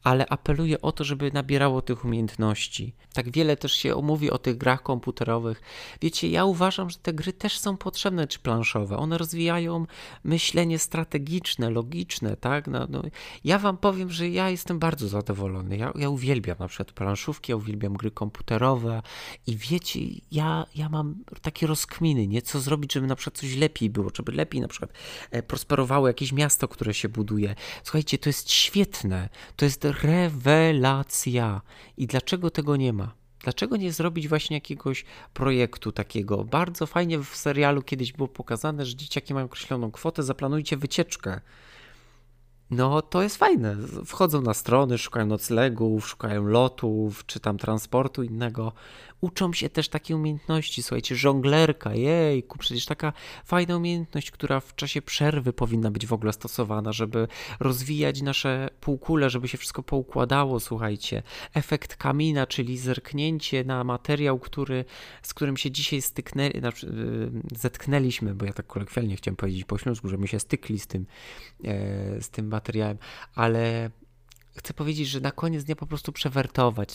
ale 0.04 0.26
apeluję 0.30 0.82
o 0.82 0.92
to, 0.92 1.04
żeby 1.04 1.32
nabierało 1.32 1.82
tych 1.82 2.06
umiejętności. 2.06 2.96
Tak 3.14 3.32
wiele 3.32 3.58
też 3.58 3.74
się 3.74 3.96
mówi 3.96 4.32
o 4.32 4.38
tych 4.38 4.58
grach 4.58 4.84
komputerowych. 4.84 5.62
Wiecie, 6.02 6.30
ja 6.30 6.46
uważam, 6.46 6.90
że 6.90 6.98
te 6.98 7.14
gry 7.14 7.34
też 7.34 7.60
są 7.60 7.78
potrzebne, 7.78 8.28
czy 8.28 8.40
planszowe. 8.40 8.98
One 8.98 9.18
rozwijają 9.18 9.86
myślenie 10.24 10.80
strategiczne, 10.80 11.70
logiczne, 11.70 12.38
tak? 12.38 12.68
No, 12.68 12.88
no, 12.90 13.02
ja 13.44 13.60
wam 13.60 13.78
powiem, 13.78 14.10
że 14.16 14.30
ja 14.30 14.50
jestem 14.50 14.80
bardzo 14.80 15.08
zadowolony. 15.08 15.78
Ja, 15.78 15.94
ja 15.96 16.10
uwielbiam 16.10 16.58
na 16.60 16.68
przykład 16.68 16.92
planszówki, 16.92 17.52
ja 17.52 17.56
uwielbiam 17.56 17.94
gry 17.94 18.12
komputerowe 18.12 19.02
i 19.48 19.58
wiecie, 19.58 20.00
ja, 20.32 20.66
ja 20.76 20.90
mam 20.90 21.24
takie 21.42 21.68
rozkminy, 21.68 22.28
nie? 22.28 22.42
Co 22.42 22.60
zrobić, 22.60 22.94
żeby 22.94 23.08
na 23.08 23.16
przykład 23.16 23.38
coś 23.38 23.56
lepiej 23.56 23.90
było, 23.90 24.10
żeby 24.16 24.32
lepiej 24.32 24.62
na 24.62 24.68
przykład 24.68 24.94
e, 25.32 25.44
prosperowało 25.44 26.08
jakieś 26.08 26.32
miasto, 26.32 26.68
które 26.68 26.94
się 26.94 27.10
buduje. 27.10 27.56
Słuchajcie, 27.84 28.18
to 28.18 28.30
jest 28.30 28.52
świetne. 28.52 29.30
To 29.56 29.66
jest 29.66 29.86
rewelacja. 29.86 31.62
I 31.98 32.08
dlaczego 32.08 32.50
tego 32.50 32.76
nie 32.76 32.94
ma? 32.94 33.14
Dlaczego 33.40 33.78
nie 33.78 33.92
zrobić 33.92 34.28
właśnie 34.28 34.58
jakiegoś 34.58 35.06
projektu 35.34 35.92
takiego? 35.92 36.44
Bardzo 36.44 36.86
fajnie 36.86 37.20
w 37.20 37.36
serialu 37.36 37.82
kiedyś 37.82 38.14
było 38.14 38.28
pokazane, 38.28 38.86
że 38.86 38.96
dzieciaki 38.96 39.34
mają 39.34 39.46
określoną 39.46 39.92
kwotę, 39.92 40.24
zaplanujcie 40.24 40.78
wycieczkę 40.78 41.42
no 42.72 43.02
to 43.02 43.24
jest 43.24 43.38
fajne. 43.38 43.76
Wchodzą 44.06 44.42
na 44.42 44.54
strony, 44.54 44.98
szukają 44.98 45.26
noclegów, 45.26 46.08
szukają 46.08 46.46
lotów, 46.46 47.26
czy 47.26 47.40
tam 47.40 47.58
transportu 47.58 48.24
innego. 48.24 48.72
Uczą 49.22 49.54
się 49.54 49.70
też 49.70 49.90
takiej 49.90 50.16
umiejętności, 50.16 50.84
słuchajcie, 50.84 51.16
żonglerka, 51.16 51.96
jejku, 51.96 52.58
przecież 52.58 52.86
taka 52.86 53.14
fajna 53.46 53.78
umiejętność, 53.78 54.32
która 54.32 54.60
w 54.60 54.76
czasie 54.76 55.02
przerwy 55.02 55.54
powinna 55.54 55.92
być 55.92 56.06
w 56.06 56.14
ogóle 56.14 56.34
stosowana, 56.34 56.94
żeby 56.94 57.28
rozwijać 57.60 58.22
nasze 58.22 58.70
półkule, 58.82 59.30
żeby 59.30 59.48
się 59.48 59.58
wszystko 59.58 59.84
poukładało, 59.84 60.60
słuchajcie. 60.60 61.24
Efekt 61.54 61.96
kamina, 61.96 62.48
czyli 62.48 62.78
zerknięcie 62.78 63.64
na 63.64 63.84
materiał, 63.84 64.40
który, 64.40 64.86
z 65.22 65.34
którym 65.34 65.58
się 65.58 65.72
dzisiaj 65.72 66.02
styknęli, 66.02 66.60
znaczy, 66.60 66.88
yy, 66.88 67.58
zetknęliśmy, 67.58 68.36
bo 68.36 68.46
ja 68.46 68.54
tak 68.54 68.68
kolokwialnie 68.68 69.16
chciałem 69.16 69.36
powiedzieć 69.36 69.66
po 69.66 69.78
śląsku, 69.78 70.08
że 70.08 70.18
my 70.18 70.28
się 70.28 70.40
stykli 70.40 70.80
z 70.80 70.88
tym, 70.88 71.06
e, 71.64 72.22
z 72.22 72.30
tym 72.30 72.48
materiałem, 72.48 72.98
ale 73.36 73.90
chcę 74.56 74.74
powiedzieć, 74.74 75.08
że 75.08 75.20
na 75.20 75.32
koniec 75.32 75.64
dnia 75.64 75.76
po 75.76 75.88
prostu 75.88 76.12
przewertować. 76.12 76.90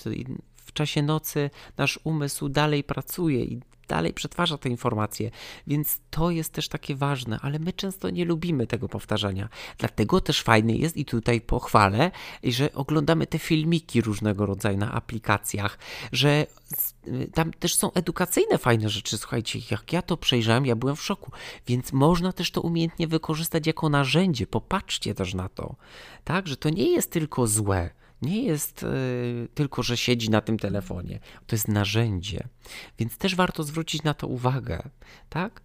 W 0.57 0.73
czasie 0.73 1.03
nocy 1.03 1.51
nasz 1.77 2.01
umysł 2.05 2.49
dalej 2.49 2.85
pracuje 2.85 3.45
i 3.45 3.61
dalej 3.91 4.13
przetwarza 4.13 4.59
te 4.59 4.69
informacje, 4.69 5.31
więc 5.67 6.01
to 6.11 6.31
jest 6.31 6.53
też 6.53 6.69
takie 6.69 6.97
ważne, 6.97 7.39
ale 7.43 7.59
my 7.59 7.73
często 7.73 8.11
nie 8.11 8.25
lubimy 8.25 8.67
tego 8.67 8.89
powtarzania. 8.89 9.49
Dlatego 9.79 10.21
też 10.21 10.43
fajny 10.43 10.77
jest 10.77 10.97
i 10.97 11.05
tutaj 11.05 11.41
pochwalę, 11.41 12.11
że 12.45 12.73
oglądamy 12.73 13.27
te 13.27 13.39
filmiki 13.39 14.01
różnego 14.01 14.47
rodzaju 14.47 14.79
na 14.79 14.93
aplikacjach, 14.93 15.79
że 16.13 16.47
y, 17.07 17.31
tam 17.35 17.53
też 17.53 17.75
są 17.75 17.93
edukacyjne 17.93 18.59
fajne 18.59 18.89
rzeczy. 18.89 19.19
Słuchajcie, 19.19 19.59
jak 19.71 19.93
ja 19.93 20.03
to 20.03 20.17
przejrzałem, 20.17 20.67
ja 20.67 20.77
byłem 20.77 20.97
w 20.97 21.03
szoku, 21.03 21.33
więc 21.67 21.93
można 21.93 22.33
też 22.33 22.51
to 22.51 22.61
umiejętnie 22.61 23.09
wykorzystać 23.09 23.67
jako 23.67 23.89
narzędzie. 23.89 24.47
Popatrzcie 24.47 25.15
też 25.15 25.35
na 25.35 25.49
to, 25.49 25.75
tak, 26.25 26.49
że 26.49 26.57
to 26.57 26.71
nie 26.71 26.93
jest 26.93 27.11
tylko 27.11 27.47
złe 27.47 27.91
nie 28.23 28.43
jest 28.43 28.83
y, 28.83 29.49
tylko, 29.55 29.83
że 29.83 29.97
siedzi 29.97 30.31
na 30.31 30.41
tym 30.41 30.59
telefonie. 30.59 31.21
To 31.47 31.57
jest 31.57 31.69
narzędzie. 31.69 32.49
Więc 32.99 33.19
też 33.19 33.35
warto 33.35 33.63
zwrócić 33.63 34.03
na 34.03 34.15
to 34.15 34.27
uwagę, 34.27 34.83
tak? 35.29 35.63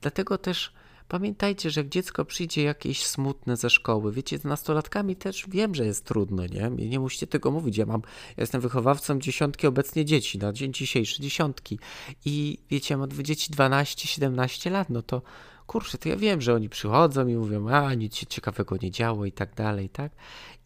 Dlatego 0.00 0.38
też 0.38 0.72
pamiętajcie, 1.08 1.70
że 1.70 1.80
jak 1.80 1.88
dziecko 1.88 2.24
przyjdzie 2.24 2.62
jakieś 2.62 3.06
smutne 3.06 3.56
ze 3.56 3.70
szkoły, 3.70 4.12
wiecie, 4.12 4.38
z 4.38 4.44
nastolatkami 4.44 5.16
też 5.16 5.44
wiem, 5.48 5.74
że 5.74 5.86
jest 5.86 6.04
trudno, 6.04 6.46
nie? 6.46 6.70
Nie 6.88 7.00
musicie 7.00 7.26
tego 7.26 7.50
mówić. 7.50 7.76
Ja 7.76 7.86
mam, 7.86 8.02
ja 8.36 8.42
jestem 8.42 8.60
wychowawcą 8.60 9.18
dziesiątki 9.18 9.66
obecnie 9.66 10.04
dzieci, 10.04 10.38
na 10.38 10.52
dzień 10.52 10.72
dzisiejszy 10.72 11.22
dziesiątki. 11.22 11.78
I 12.24 12.58
wiecie, 12.70 12.96
mam 12.96 13.10
dzieci 13.12 13.52
12-17 13.52 14.70
lat, 14.70 14.90
no 14.90 15.02
to 15.02 15.22
kurczę, 15.66 15.98
to 15.98 16.08
ja 16.08 16.16
wiem, 16.16 16.40
że 16.40 16.54
oni 16.54 16.68
przychodzą 16.68 17.26
i 17.26 17.34
mówią, 17.34 17.68
a 17.68 17.94
nic 17.94 18.16
się 18.16 18.26
ciekawego 18.26 18.76
nie 18.82 18.90
działo 18.90 19.24
i 19.24 19.32
tak 19.32 19.54
dalej, 19.54 19.88
tak? 19.88 20.12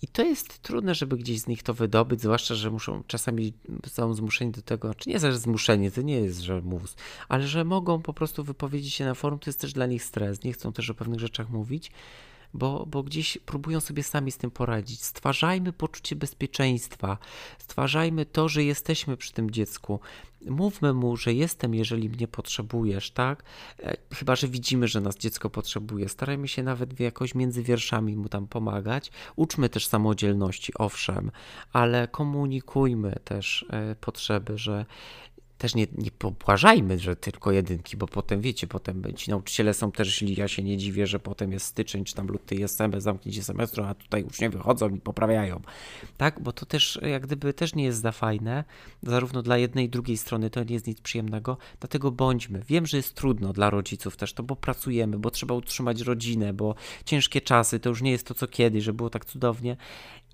I 0.02 0.09
to 0.09 0.22
jest 0.22 0.59
trudne, 0.59 0.94
żeby 0.94 1.16
gdzieś 1.16 1.40
z 1.40 1.46
nich 1.46 1.62
to 1.62 1.74
wydobyć, 1.74 2.20
zwłaszcza, 2.20 2.54
że 2.54 2.70
muszą 2.70 3.02
czasami 3.07 3.52
są 3.87 4.14
zmuszeni 4.14 4.50
do 4.50 4.62
tego, 4.62 4.94
czy 4.94 5.11
nie, 5.11 5.18
że 5.18 5.38
zmuszenie, 5.38 5.90
to 5.90 6.02
nie 6.02 6.20
jest, 6.20 6.40
że 6.40 6.61
mus, 6.62 6.96
ale 7.28 7.46
że 7.46 7.64
mogą 7.64 8.02
po 8.02 8.14
prostu 8.14 8.44
wypowiedzieć 8.44 8.94
się 8.94 9.04
na 9.04 9.14
forum, 9.14 9.38
to 9.38 9.50
jest 9.50 9.61
też 9.61 9.72
dla 9.72 9.87
nich 9.87 10.04
stres, 10.04 10.44
nie 10.44 10.52
chcą 10.52 10.72
też 10.72 10.90
o 10.90 10.94
pewnych 10.94 11.20
rzeczach 11.20 11.50
mówić, 11.50 11.90
bo, 12.55 12.87
bo 12.87 13.03
gdzieś 13.03 13.38
próbują 13.47 13.81
sobie 13.81 14.03
sami 14.03 14.33
z 14.33 14.37
tym 14.37 14.51
poradzić. 14.51 15.03
Stwarzajmy 15.03 15.73
poczucie 15.73 16.17
bezpieczeństwa, 16.17 17.19
stwarzajmy 17.59 18.27
to, 18.27 18.49
że 18.49 18.64
jesteśmy 18.64 19.17
przy 19.17 19.33
tym 19.33 19.51
dziecku. 19.51 20.01
Mówmy 20.47 20.95
mu, 20.95 21.17
że 21.17 21.33
jestem, 21.33 21.75
jeżeli 21.75 22.09
mnie 22.09 22.29
potrzebujesz, 22.29 23.11
tak? 23.11 23.43
E, 23.83 23.97
chyba, 24.14 24.37
że 24.37 24.49
widzimy, 24.49 24.88
że 24.88 25.01
nas 25.01 25.17
dziecko 25.17 25.51
potrzebuje. 25.51 26.09
Starajmy 26.09 26.49
się 26.49 26.62
nawet 26.62 27.01
jakoś 27.01 27.35
między 27.35 27.62
wierszami 27.62 28.17
mu 28.17 28.29
tam 28.29 28.47
pomagać. 28.47 29.11
Uczmy 29.37 29.69
też 29.69 29.87
samodzielności, 29.87 30.73
owszem, 30.75 31.31
ale 31.73 32.09
komunikujmy 32.09 33.17
też 33.25 33.67
e, 33.71 33.95
potrzeby, 33.95 34.59
że 34.59 34.87
też 35.64 35.74
nie, 35.74 35.87
nie 35.98 36.11
pobłażajmy, 36.11 36.98
że 36.98 37.16
tylko 37.16 37.53
jedynki, 37.53 37.96
bo 37.96 38.07
potem 38.07 38.40
wiecie, 38.40 38.66
potem 38.66 39.03
ci 39.16 39.31
nauczyciele 39.31 39.74
są 39.74 39.92
też 39.92 40.18
źli. 40.18 40.35
Ja 40.37 40.48
się 40.48 40.62
nie 40.62 40.77
dziwię, 40.77 41.07
że 41.07 41.20
potem 41.20 41.53
jest 41.53 41.66
styczeń, 41.66 42.05
czy 42.05 42.14
tam 42.14 42.27
luty 42.27 42.55
jest 42.55 42.77
semestr, 42.77 43.05
zamknięcie 43.05 43.42
semestru, 43.42 43.85
a 43.85 43.94
tutaj 43.94 44.22
uczniowie 44.22 44.59
wychodzą 44.59 44.88
i 44.88 45.00
poprawiają. 45.00 45.61
Tak, 46.16 46.40
bo 46.40 46.53
to 46.53 46.66
też 46.66 46.98
jak 47.03 47.27
gdyby 47.27 47.55
też 47.55 47.74
nie 47.74 47.85
jest 47.85 48.00
za 48.00 48.12
fajne, 48.12 48.64
zarówno 49.03 49.42
dla 49.42 49.59
jednej 49.59 49.85
i 49.85 49.88
drugiej 49.88 50.16
strony 50.16 50.50
to 50.50 50.64
nie 50.64 50.74
jest 50.74 50.87
nic 50.87 51.00
przyjemnego, 51.00 51.57
dlatego 51.81 52.11
bądźmy. 52.11 52.62
Wiem, 52.68 52.87
że 52.87 52.96
jest 52.96 53.14
trudno 53.14 53.53
dla 53.53 53.70
rodziców 53.70 54.16
też 54.16 54.33
to, 54.33 54.42
bo 54.42 54.57
pracujemy, 54.57 55.18
bo 55.18 55.31
trzeba 55.31 55.55
utrzymać 55.55 56.00
rodzinę, 56.00 56.53
bo 56.53 56.74
ciężkie 57.05 57.40
czasy, 57.40 57.81
to 57.81 57.88
już 57.88 58.03
nie 58.03 58.11
jest 58.11 58.27
to 58.27 58.35
co 58.35 58.48
kiedyś, 58.48 58.85
że 58.85 58.92
było 58.92 59.11
tak 59.11 59.24
cudownie 59.24 59.77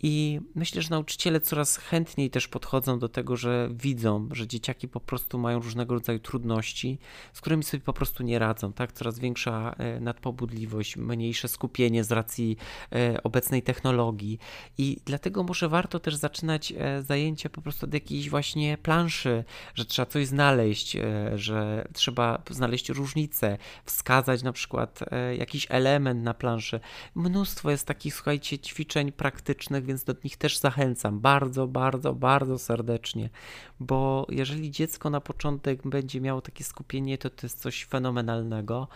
i 0.03 0.41
myślę, 0.55 0.83
że 0.83 0.91
nauczyciele 0.91 1.41
coraz 1.41 1.77
chętniej 1.77 2.31
też 2.31 2.49
podchodzą 2.49 2.99
do 2.99 3.09
tego, 3.09 3.37
że 3.37 3.69
widzą, 3.73 4.29
że 4.33 4.47
dzieciaki 4.47 4.89
po 4.89 5.01
prostu 5.01 5.39
mają 5.39 5.61
różnego 5.61 5.95
rodzaju 5.95 6.19
trudności, 6.19 6.99
z 7.33 7.41
którymi 7.41 7.65
sobie 7.65 7.81
po 7.81 7.93
prostu 7.93 8.23
nie 8.23 8.39
radzą. 8.39 8.73
Tak? 8.73 8.93
Coraz 8.93 9.19
większa 9.19 9.75
e, 9.79 10.01
nadpobudliwość, 10.01 10.97
mniejsze 10.97 11.49
skupienie 11.49 12.05
z 12.05 12.13
racji 12.13 12.57
e, 12.93 13.23
obecnej 13.23 13.63
technologii. 13.63 14.39
I 14.79 14.97
dlatego 15.05 15.43
może 15.43 15.69
warto 15.69 16.01
też 16.01 16.15
zaczynać 16.15 16.73
e, 16.73 17.03
zajęcia 17.03 17.49
po 17.49 17.63
prostu 17.63 17.87
od 17.87 17.95
jakiejś 17.95 18.31
właśnie 18.31 18.79
planszy, 18.79 19.45
że 19.75 19.85
trzeba 19.85 20.07
coś 20.07 20.27
znaleźć, 20.27 20.97
że 21.35 21.89
trzeba 21.93 22.43
znaleźć 22.51 22.89
różnicę, 22.89 23.59
wskazać 23.85 24.43
na 24.43 24.53
przykład 24.53 25.01
jakiś 25.39 25.67
element 25.71 26.23
na 26.23 26.35
planszy. 26.35 26.81
Mnóstwo 27.15 27.71
jest 27.71 27.87
takich, 27.87 28.15
słuchajcie, 28.15 28.59
ćwiczeń 28.59 29.13
praktycznych, 29.13 29.90
więc 29.91 30.05
do 30.05 30.15
nich 30.25 30.37
też 30.37 30.59
zachęcam 30.59 31.21
bardzo, 31.21 31.67
bardzo, 31.67 32.15
bardzo 32.15 32.59
serdecznie, 32.59 33.31
bo 33.81 34.27
jeżeli 34.29 34.71
dziecko 34.71 35.11
na 35.11 35.21
początek 35.21 35.89
będzie 35.89 36.21
miało 36.21 36.41
takie 36.41 36.65
skupienie, 36.65 37.19
to 37.19 37.31
to 37.31 37.47
jest 37.47 37.61
coś 37.61 37.85
fenomenalnego. 37.85 38.89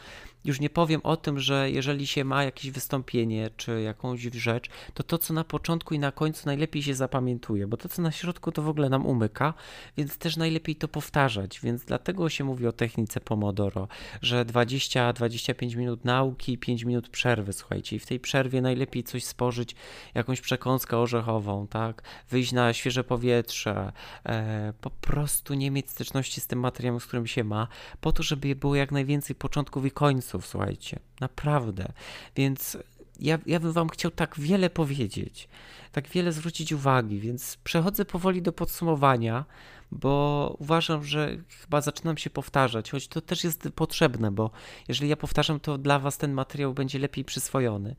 Już 0.44 0.60
nie 0.60 0.70
powiem 0.70 1.00
o 1.04 1.16
tym, 1.16 1.38
że 1.38 1.70
jeżeli 1.70 2.06
się 2.06 2.24
ma 2.24 2.44
jakieś 2.44 2.70
wystąpienie 2.70 3.50
czy 3.56 3.82
jakąś 3.82 4.20
rzecz, 4.22 4.68
to 4.94 5.02
to, 5.02 5.18
co 5.18 5.34
na 5.34 5.44
początku 5.44 5.94
i 5.94 5.98
na 5.98 6.12
końcu 6.12 6.42
najlepiej 6.46 6.82
się 6.82 6.94
zapamiętuje, 6.94 7.66
bo 7.66 7.76
to, 7.76 7.88
co 7.88 8.02
na 8.02 8.12
środku, 8.12 8.52
to 8.52 8.62
w 8.62 8.68
ogóle 8.68 8.88
nam 8.88 9.06
umyka, 9.06 9.54
więc 9.96 10.18
też 10.18 10.36
najlepiej 10.36 10.76
to 10.76 10.88
powtarzać. 10.88 11.60
Więc 11.60 11.84
dlatego 11.84 12.28
się 12.28 12.44
mówi 12.44 12.66
o 12.66 12.72
technice 12.72 13.20
Pomodoro, 13.20 13.88
że 14.22 14.44
20-25 14.44 15.76
minut 15.76 16.04
nauki 16.04 16.52
i 16.52 16.58
5 16.58 16.84
minut 16.84 17.08
przerwy, 17.08 17.52
słuchajcie, 17.52 17.96
i 17.96 17.98
w 17.98 18.06
tej 18.06 18.20
przerwie 18.20 18.60
najlepiej 18.60 19.04
coś 19.04 19.24
spożyć, 19.24 19.76
jakąś 20.14 20.40
przekąskę 20.40 20.98
orzechową, 20.98 21.66
tak? 21.66 22.02
Wyjść 22.30 22.52
na 22.52 22.72
świeże 22.72 23.04
powietrze, 23.04 23.92
e, 24.26 24.72
po 24.80 24.90
prostu 24.90 25.54
nie 25.54 25.70
mieć 25.70 25.90
styczności 25.90 26.40
z 26.40 26.46
tym 26.46 26.60
materiałem, 26.60 27.00
z 27.00 27.06
którym 27.06 27.26
się 27.26 27.44
ma, 27.44 27.68
po 28.00 28.12
to, 28.12 28.22
żeby 28.22 28.56
było 28.56 28.74
jak 28.74 28.92
najwięcej 28.92 29.36
początków 29.36 29.86
i 29.86 29.90
końców 29.90 30.33
słuchajcie, 30.42 30.98
naprawdę. 31.20 31.92
Więc 32.36 32.78
ja, 33.20 33.38
ja 33.46 33.60
bym 33.60 33.72
Wam 33.72 33.88
chciał 33.88 34.10
tak 34.10 34.40
wiele 34.40 34.70
powiedzieć, 34.70 35.48
tak 35.92 36.08
wiele 36.08 36.32
zwrócić 36.32 36.72
uwagi, 36.72 37.20
więc 37.20 37.56
przechodzę 37.64 38.04
powoli 38.04 38.42
do 38.42 38.52
podsumowania, 38.52 39.44
bo 39.92 40.56
uważam, 40.58 41.04
że 41.04 41.36
chyba 41.60 41.80
zaczynam 41.80 42.16
się 42.16 42.30
powtarzać, 42.30 42.90
choć 42.90 43.08
to 43.08 43.20
też 43.20 43.44
jest 43.44 43.68
potrzebne, 43.74 44.30
bo 44.30 44.50
jeżeli 44.88 45.10
ja 45.10 45.16
powtarzam, 45.16 45.60
to 45.60 45.78
dla 45.78 45.98
Was 45.98 46.18
ten 46.18 46.32
materiał 46.32 46.74
będzie 46.74 46.98
lepiej 46.98 47.24
przyswojony. 47.24 47.96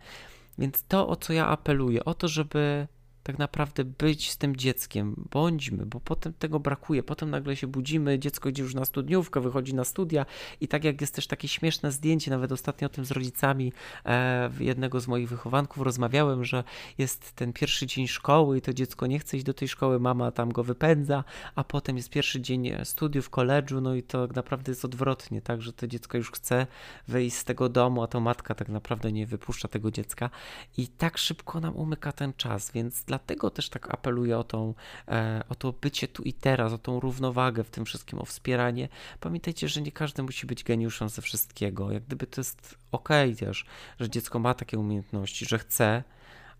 Więc 0.58 0.84
to, 0.88 1.08
o 1.08 1.16
co 1.16 1.34
ja 1.34 1.48
apeluję, 1.48 2.06
o 2.06 2.14
to, 2.14 2.28
żeby 2.28 2.88
tak 3.26 3.40
naprawdę 3.40 3.84
być 3.84 4.32
z 4.32 4.38
tym 4.38 4.56
dzieckiem, 4.56 5.28
bądźmy, 5.32 5.86
bo 5.86 6.00
potem 6.00 6.34
tego 6.34 6.60
brakuje. 6.60 7.04
Potem 7.04 7.30
nagle 7.30 7.56
się 7.56 7.68
budzimy, 7.68 8.20
dziecko 8.20 8.50
idzie 8.50 8.64
już 8.64 8.76
na 8.76 8.86
studniówkę, 8.86 9.42
wychodzi 9.42 9.74
na 9.74 9.84
studia 9.84 10.26
i 10.62 10.68
tak 10.68 10.84
jak 10.84 11.02
jest 11.02 11.16
też 11.16 11.28
takie 11.28 11.48
śmieszne 11.48 11.92
zdjęcie, 11.92 12.32
nawet 12.32 12.52
ostatnio 12.52 12.86
o 12.86 12.90
tym 12.90 13.06
z 13.06 13.12
rodzicami 13.12 13.74
e, 14.06 14.50
jednego 14.60 15.00
z 15.00 15.08
moich 15.08 15.30
wychowanków 15.30 15.84
rozmawiałem, 15.84 16.46
że 16.46 16.64
jest 16.98 17.32
ten 17.32 17.54
pierwszy 17.54 17.88
dzień 17.88 18.08
szkoły 18.08 18.58
i 18.58 18.62
to 18.62 18.74
dziecko 18.74 19.08
nie 19.08 19.20
chce 19.20 19.38
iść 19.38 19.46
do 19.46 19.54
tej 19.54 19.68
szkoły, 19.68 20.00
mama 20.00 20.32
tam 20.32 20.52
go 20.52 20.64
wypędza, 20.64 21.24
a 21.56 21.64
potem 21.64 21.98
jest 21.98 22.10
pierwszy 22.10 22.42
dzień 22.42 22.72
studiów, 22.84 23.30
koledżu, 23.30 23.82
no 23.82 23.96
i 23.96 24.04
to 24.04 24.28
tak 24.28 24.36
naprawdę 24.36 24.72
jest 24.72 24.86
odwrotnie, 24.86 25.42
tak, 25.42 25.62
że 25.62 25.74
to 25.74 25.88
dziecko 25.88 26.18
już 26.18 26.32
chce 26.32 26.68
wyjść 27.08 27.36
z 27.36 27.44
tego 27.44 27.70
domu, 27.70 28.04
a 28.04 28.08
to 28.08 28.20
matka 28.20 28.56
tak 28.56 28.70
naprawdę 28.70 29.12
nie 29.12 29.28
wypuszcza 29.28 29.68
tego 29.68 29.92
dziecka 29.92 30.30
i 30.78 30.88
tak 30.88 31.18
szybko 31.18 31.60
nam 31.60 31.76
umyka 31.76 32.12
ten 32.12 32.34
czas, 32.34 32.72
więc 32.72 33.04
dla 33.04 33.15
Dlatego 33.16 33.50
też 33.50 33.70
tak 33.70 33.94
apeluję 33.94 34.38
o, 34.38 34.44
tą, 34.44 34.74
e, 35.08 35.44
o 35.50 35.56
to 35.56 35.74
bycie 35.74 36.08
tu 36.08 36.24
i 36.24 36.34
teraz, 36.34 36.74
o 36.74 36.78
tą 36.78 37.00
równowagę 37.00 37.64
w 37.64 37.70
tym 37.70 37.86
wszystkim, 37.86 38.20
o 38.20 38.26
wspieranie. 38.26 38.90
Pamiętajcie, 39.20 39.68
że 39.68 39.82
nie 39.82 39.92
każdy 39.92 40.24
musi 40.24 40.48
być 40.48 40.64
geniuszem 40.64 41.10
ze 41.10 41.22
wszystkiego. 41.22 41.92
Jak 41.92 42.04
gdyby 42.04 42.28
to 42.28 42.42
jest 42.42 42.78
ok 42.92 43.10
też, 43.40 43.66
że 44.00 44.10
dziecko 44.10 44.40
ma 44.40 44.54
takie 44.54 44.80
umiejętności, 44.80 45.46
że 45.46 45.60
chce, 45.60 46.04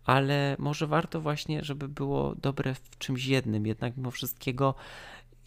ale 0.04 0.56
może 0.58 0.86
warto 0.86 1.20
właśnie, 1.20 1.64
żeby 1.64 1.88
było 1.88 2.34
dobre 2.34 2.74
w 2.74 2.98
czymś 2.98 3.26
jednym. 3.26 3.66
Jednak 3.66 3.96
mimo 3.96 4.10
wszystkiego, 4.10 4.74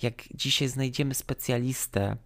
jak 0.02 0.24
dzisiaj 0.34 0.68
znajdziemy 0.68 1.14
specjalistę, 1.14 2.18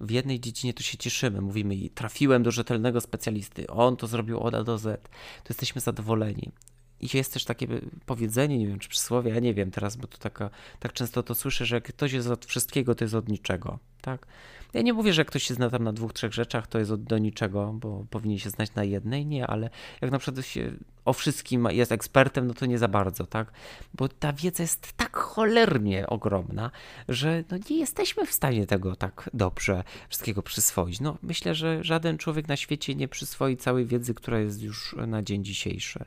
w 0.00 0.10
jednej 0.10 0.40
dziedzinie 0.40 0.74
to 0.74 0.82
się 0.82 0.98
cieszymy, 0.98 1.40
mówimy 1.40 1.74
i 1.74 1.90
trafiłem 1.90 2.42
do 2.42 2.50
rzetelnego 2.50 3.00
specjalisty, 3.00 3.66
on 3.66 3.96
to 3.96 4.06
zrobił 4.06 4.40
od 4.40 4.54
A 4.54 4.64
do 4.64 4.78
Z, 4.78 5.02
to 5.44 5.48
jesteśmy 5.48 5.80
zadowoleni 5.80 6.52
i 7.00 7.16
jest 7.16 7.32
też 7.32 7.44
takie 7.44 7.66
powiedzenie, 8.06 8.58
nie 8.58 8.66
wiem, 8.66 8.78
czy 8.78 8.88
przysłowie, 8.88 9.30
ja 9.30 9.40
nie 9.40 9.54
wiem 9.54 9.70
teraz, 9.70 9.96
bo 9.96 10.06
to 10.06 10.18
taka, 10.18 10.50
tak 10.80 10.92
często 10.92 11.22
to 11.22 11.34
słyszę, 11.34 11.66
że 11.66 11.76
jak 11.76 11.84
ktoś 11.84 12.12
jest 12.12 12.28
od 12.28 12.46
wszystkiego, 12.46 12.94
to 12.94 13.04
jest 13.04 13.14
od 13.14 13.28
niczego, 13.28 13.78
tak? 14.00 14.26
Ja 14.74 14.82
nie 14.82 14.92
mówię, 14.92 15.12
że 15.12 15.20
jak 15.20 15.28
ktoś 15.28 15.42
się 15.42 15.54
zna 15.54 15.70
tam 15.70 15.84
na 15.84 15.92
dwóch, 15.92 16.12
trzech 16.12 16.34
rzeczach, 16.34 16.66
to 16.66 16.78
jest 16.78 16.90
od 16.90 17.02
do 17.02 17.18
niczego, 17.18 17.72
bo 17.72 18.04
powinien 18.10 18.38
się 18.38 18.50
znać 18.50 18.74
na 18.74 18.84
jednej, 18.84 19.26
nie, 19.26 19.46
ale 19.46 19.70
jak 20.00 20.10
na 20.10 20.18
przykład 20.18 20.46
się 20.46 20.72
o 21.04 21.12
wszystkim 21.12 21.68
jest 21.70 21.92
ekspertem, 21.92 22.46
no 22.46 22.54
to 22.54 22.66
nie 22.66 22.78
za 22.78 22.88
bardzo, 22.88 23.26
tak? 23.26 23.52
Bo 23.94 24.08
ta 24.08 24.32
wiedza 24.32 24.62
jest 24.62 24.92
tak 24.92 25.16
cholernie 25.16 26.06
ogromna, 26.06 26.70
że 27.08 27.44
no 27.50 27.56
nie 27.70 27.78
jesteśmy 27.78 28.26
w 28.26 28.32
stanie 28.32 28.66
tego 28.66 28.96
tak 28.96 29.30
dobrze 29.34 29.84
wszystkiego 30.08 30.42
przyswoić. 30.42 31.00
No 31.00 31.18
myślę, 31.22 31.54
że 31.54 31.84
żaden 31.84 32.18
człowiek 32.18 32.48
na 32.48 32.56
świecie 32.56 32.94
nie 32.94 33.08
przyswoi 33.08 33.56
całej 33.56 33.86
wiedzy, 33.86 34.14
która 34.14 34.38
jest 34.38 34.62
już 34.62 34.96
na 35.06 35.22
dzień 35.22 35.44
dzisiejszy. 35.44 36.04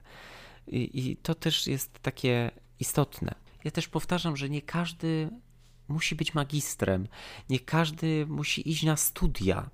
I, 0.69 1.09
I, 1.09 1.17
to 1.17 1.35
też 1.35 1.67
jest 1.67 1.99
takie 1.99 2.51
istotne. 2.79 3.35
Ja 3.63 3.71
też 3.71 3.87
powtarzam, 3.87 4.37
że 4.37 4.49
nie 4.49 4.61
każdy 4.61 5.29
musi 5.87 6.15
być 6.15 6.33
magistrem, 6.33 7.07
nie 7.49 7.59
każdy 7.59 8.25
musi 8.25 8.69
iść 8.69 8.83
na 8.83 8.97
studia, 8.97 9.69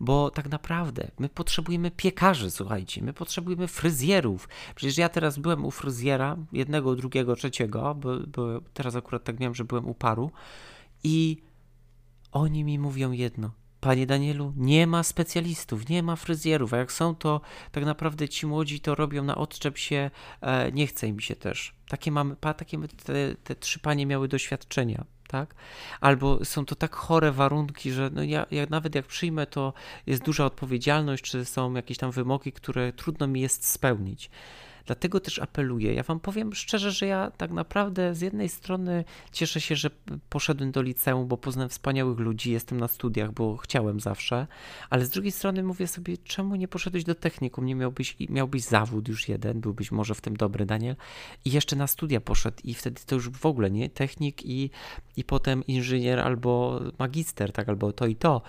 bo 0.00 0.30
tak 0.30 0.48
naprawdę 0.48 1.10
my 1.18 1.28
potrzebujemy 1.28 1.90
piekarzy, 1.90 2.50
słuchajcie, 2.50 3.02
my 3.02 3.12
potrzebujemy 3.12 3.68
fryzjerów. 3.68 4.48
Przecież 4.74 4.98
ja 4.98 5.08
teraz 5.08 5.38
byłem 5.38 5.64
u 5.64 5.70
fryzjera, 5.70 6.36
jednego, 6.52 6.96
drugiego, 6.96 7.36
trzeciego, 7.36 7.94
bo, 7.94 8.18
bo 8.20 8.60
teraz 8.74 8.96
akurat 8.96 9.24
tak 9.24 9.40
miałem, 9.40 9.54
że 9.54 9.64
byłem 9.64 9.86
u 9.86 9.94
paru 9.94 10.30
i 11.04 11.42
oni 12.32 12.64
mi 12.64 12.78
mówią 12.78 13.12
jedno– 13.12 13.50
Panie 13.80 14.06
Danielu, 14.06 14.52
nie 14.56 14.86
ma 14.86 15.02
specjalistów, 15.02 15.88
nie 15.88 16.02
ma 16.02 16.16
fryzjerów, 16.16 16.74
a 16.74 16.76
jak 16.76 16.92
są, 16.92 17.14
to 17.14 17.40
tak 17.72 17.84
naprawdę 17.84 18.28
ci 18.28 18.46
młodzi 18.46 18.80
to 18.80 18.94
robią 18.94 19.24
na 19.24 19.36
odczep 19.36 19.78
się, 19.78 20.10
e, 20.40 20.72
nie 20.72 20.86
chce 20.86 21.08
im 21.08 21.20
się 21.20 21.36
też. 21.36 21.74
Takie 21.88 22.12
mamy, 22.12 22.36
pa, 22.36 22.54
takie 22.54 22.78
te, 23.04 23.34
te 23.44 23.54
trzy 23.54 23.78
panie 23.78 24.06
miały 24.06 24.28
doświadczenia, 24.28 25.04
tak? 25.28 25.54
Albo 26.00 26.44
są 26.44 26.64
to 26.64 26.74
tak 26.74 26.94
chore 26.94 27.32
warunki, 27.32 27.92
że 27.92 28.10
no 28.12 28.22
ja, 28.22 28.46
ja 28.50 28.66
nawet 28.70 28.94
jak 28.94 29.06
przyjmę, 29.06 29.46
to 29.46 29.72
jest 30.06 30.22
duża 30.22 30.44
odpowiedzialność, 30.44 31.24
czy 31.24 31.44
są 31.44 31.74
jakieś 31.74 31.98
tam 31.98 32.10
wymogi, 32.10 32.52
które 32.52 32.92
trudno 32.92 33.26
mi 33.26 33.40
jest 33.40 33.68
spełnić. 33.68 34.30
Dlatego 34.88 35.20
też 35.20 35.38
apeluję. 35.38 35.94
Ja 35.94 36.02
Wam 36.02 36.20
powiem 36.20 36.54
szczerze, 36.54 36.90
że 36.90 37.06
ja 37.06 37.30
tak 37.30 37.50
naprawdę 37.50 38.14
z 38.14 38.20
jednej 38.20 38.48
strony 38.48 39.04
cieszę 39.32 39.60
się, 39.60 39.76
że 39.76 39.90
poszedłem 40.28 40.72
do 40.72 40.82
liceum, 40.82 41.28
bo 41.28 41.36
poznałem 41.36 41.68
wspaniałych 41.68 42.18
ludzi, 42.18 42.52
jestem 42.52 42.80
na 42.80 42.88
studiach, 42.88 43.32
bo 43.32 43.56
chciałem 43.56 44.00
zawsze, 44.00 44.46
ale 44.90 45.04
z 45.04 45.10
drugiej 45.10 45.32
strony 45.32 45.62
mówię 45.62 45.86
sobie, 45.86 46.18
czemu 46.18 46.56
nie 46.56 46.68
poszedłeś 46.68 47.04
do 47.04 47.14
technikum? 47.14 47.66
Nie 47.66 47.74
miałbyś, 47.74 48.16
miałbyś 48.28 48.62
zawód 48.62 49.08
już 49.08 49.28
jeden, 49.28 49.60
byłbyś 49.60 49.92
może 49.92 50.14
w 50.14 50.20
tym 50.20 50.36
dobry, 50.36 50.66
Daniel, 50.66 50.96
i 51.44 51.50
jeszcze 51.50 51.76
na 51.76 51.86
studia 51.86 52.20
poszedł, 52.20 52.56
i 52.64 52.74
wtedy 52.74 53.00
to 53.06 53.14
już 53.14 53.30
w 53.30 53.46
ogóle 53.46 53.70
nie 53.70 53.90
technik 53.90 54.46
i, 54.46 54.70
i 55.16 55.24
potem 55.24 55.66
inżynier 55.66 56.20
albo 56.20 56.80
magister, 56.98 57.52
tak, 57.52 57.68
albo 57.68 57.92
to 57.92 58.06
i 58.06 58.16
to. 58.16 58.42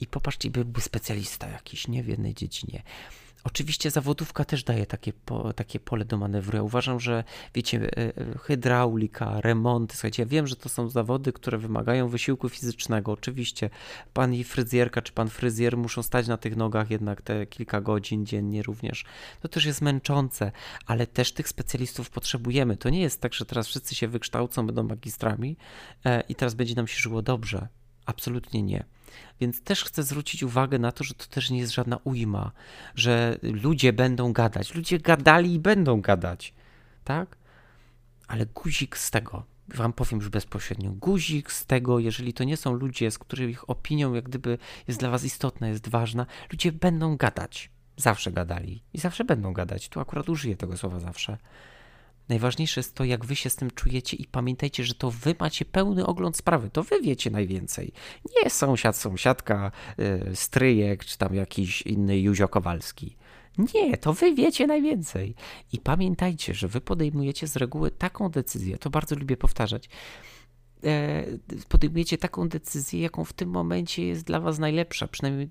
I 0.00 0.06
popatrzcie, 0.06 0.50
byłby 0.50 0.80
specjalista 0.80 1.48
jakiś, 1.48 1.88
nie 1.88 2.02
w 2.02 2.08
jednej 2.08 2.34
dziedzinie. 2.34 2.82
Oczywiście 3.46 3.90
zawodówka 3.90 4.44
też 4.44 4.64
daje 4.64 4.86
takie, 4.86 5.12
po, 5.12 5.52
takie 5.52 5.80
pole 5.80 6.04
do 6.04 6.16
manewru. 6.16 6.56
Ja 6.56 6.62
uważam, 6.62 7.00
że 7.00 7.24
wiecie, 7.54 7.80
e, 7.80 7.98
e, 7.98 8.12
hydraulika, 8.38 9.40
remonty, 9.40 9.96
słuchajcie, 9.96 10.22
ja 10.22 10.26
wiem, 10.26 10.46
że 10.46 10.56
to 10.56 10.68
są 10.68 10.88
zawody, 10.88 11.32
które 11.32 11.58
wymagają 11.58 12.08
wysiłku 12.08 12.48
fizycznego. 12.48 13.12
Oczywiście 13.12 13.70
pani 14.12 14.44
fryzjerka 14.44 15.02
czy 15.02 15.12
pan 15.12 15.28
fryzjer 15.28 15.76
muszą 15.76 16.02
stać 16.02 16.28
na 16.28 16.36
tych 16.36 16.56
nogach 16.56 16.90
jednak 16.90 17.22
te 17.22 17.46
kilka 17.46 17.80
godzin 17.80 18.26
dziennie 18.26 18.62
również. 18.62 19.04
To 19.40 19.48
też 19.48 19.64
jest 19.64 19.82
męczące, 19.82 20.52
ale 20.86 21.06
też 21.06 21.32
tych 21.32 21.48
specjalistów 21.48 22.10
potrzebujemy. 22.10 22.76
To 22.76 22.90
nie 22.90 23.00
jest 23.00 23.20
tak, 23.20 23.34
że 23.34 23.46
teraz 23.46 23.66
wszyscy 23.66 23.94
się 23.94 24.08
wykształcą, 24.08 24.66
będą 24.66 24.82
magistrami 24.82 25.56
e, 26.04 26.20
i 26.20 26.34
teraz 26.34 26.54
będzie 26.54 26.74
nam 26.74 26.86
się 26.86 27.00
żyło 27.00 27.22
dobrze. 27.22 27.68
Absolutnie 28.06 28.62
nie. 28.62 28.95
Więc 29.40 29.62
też 29.62 29.84
chcę 29.84 30.02
zwrócić 30.02 30.42
uwagę 30.42 30.78
na 30.78 30.92
to, 30.92 31.04
że 31.04 31.14
to 31.14 31.26
też 31.26 31.50
nie 31.50 31.58
jest 31.58 31.72
żadna 31.72 31.98
ujma, 32.04 32.52
że 32.94 33.38
ludzie 33.42 33.92
będą 33.92 34.32
gadać. 34.32 34.74
Ludzie 34.74 34.98
gadali 34.98 35.54
i 35.54 35.58
będą 35.58 36.00
gadać, 36.00 36.54
tak? 37.04 37.36
Ale 38.28 38.46
guzik 38.46 38.96
z 38.96 39.10
tego, 39.10 39.44
wam 39.68 39.92
powiem 39.92 40.20
już 40.20 40.28
bezpośrednio, 40.28 40.90
guzik 40.90 41.52
z 41.52 41.66
tego, 41.66 41.98
jeżeli 41.98 42.32
to 42.32 42.44
nie 42.44 42.56
są 42.56 42.72
ludzie, 42.72 43.10
z 43.10 43.18
których 43.18 43.70
opinią 43.70 44.14
jak 44.14 44.24
gdyby 44.24 44.58
jest 44.88 45.00
dla 45.00 45.10
was 45.10 45.24
istotna, 45.24 45.68
jest 45.68 45.88
ważna, 45.88 46.26
ludzie 46.52 46.72
będą 46.72 47.16
gadać. 47.16 47.70
Zawsze 47.96 48.32
gadali 48.32 48.82
i 48.92 48.98
zawsze 48.98 49.24
będą 49.24 49.52
gadać. 49.52 49.88
Tu 49.88 50.00
akurat 50.00 50.28
użyję 50.28 50.56
tego 50.56 50.76
słowa 50.76 51.00
zawsze. 51.00 51.38
Najważniejsze 52.28 52.80
jest 52.80 52.94
to, 52.94 53.04
jak 53.04 53.24
wy 53.24 53.36
się 53.36 53.50
z 53.50 53.56
tym 53.56 53.70
czujecie 53.70 54.16
i 54.16 54.26
pamiętajcie, 54.26 54.84
że 54.84 54.94
to 54.94 55.10
wy 55.10 55.34
macie 55.40 55.64
pełny 55.64 56.06
ogląd 56.06 56.36
sprawy, 56.36 56.70
to 56.70 56.82
wy 56.82 57.00
wiecie 57.00 57.30
najwięcej. 57.30 57.92
Nie 58.42 58.50
sąsiad, 58.50 58.96
sąsiadka, 58.96 59.72
yy, 59.98 60.36
stryjek, 60.36 61.04
czy 61.04 61.18
tam 61.18 61.34
jakiś 61.34 61.82
inny 61.82 62.20
Józio 62.20 62.48
Kowalski. 62.48 63.16
Nie, 63.74 63.96
to 63.96 64.12
wy 64.12 64.34
wiecie 64.34 64.66
najwięcej. 64.66 65.34
I 65.72 65.78
pamiętajcie, 65.78 66.54
że 66.54 66.68
wy 66.68 66.80
podejmujecie 66.80 67.46
z 67.46 67.56
reguły 67.56 67.90
taką 67.90 68.28
decyzję, 68.28 68.78
to 68.78 68.90
bardzo 68.90 69.16
lubię 69.16 69.36
powtarzać, 69.36 69.88
e, 70.84 71.24
podejmujecie 71.68 72.18
taką 72.18 72.48
decyzję, 72.48 73.00
jaką 73.00 73.24
w 73.24 73.32
tym 73.32 73.50
momencie 73.50 74.06
jest 74.06 74.24
dla 74.24 74.40
was 74.40 74.58
najlepsza, 74.58 75.08
przynajmniej 75.08 75.50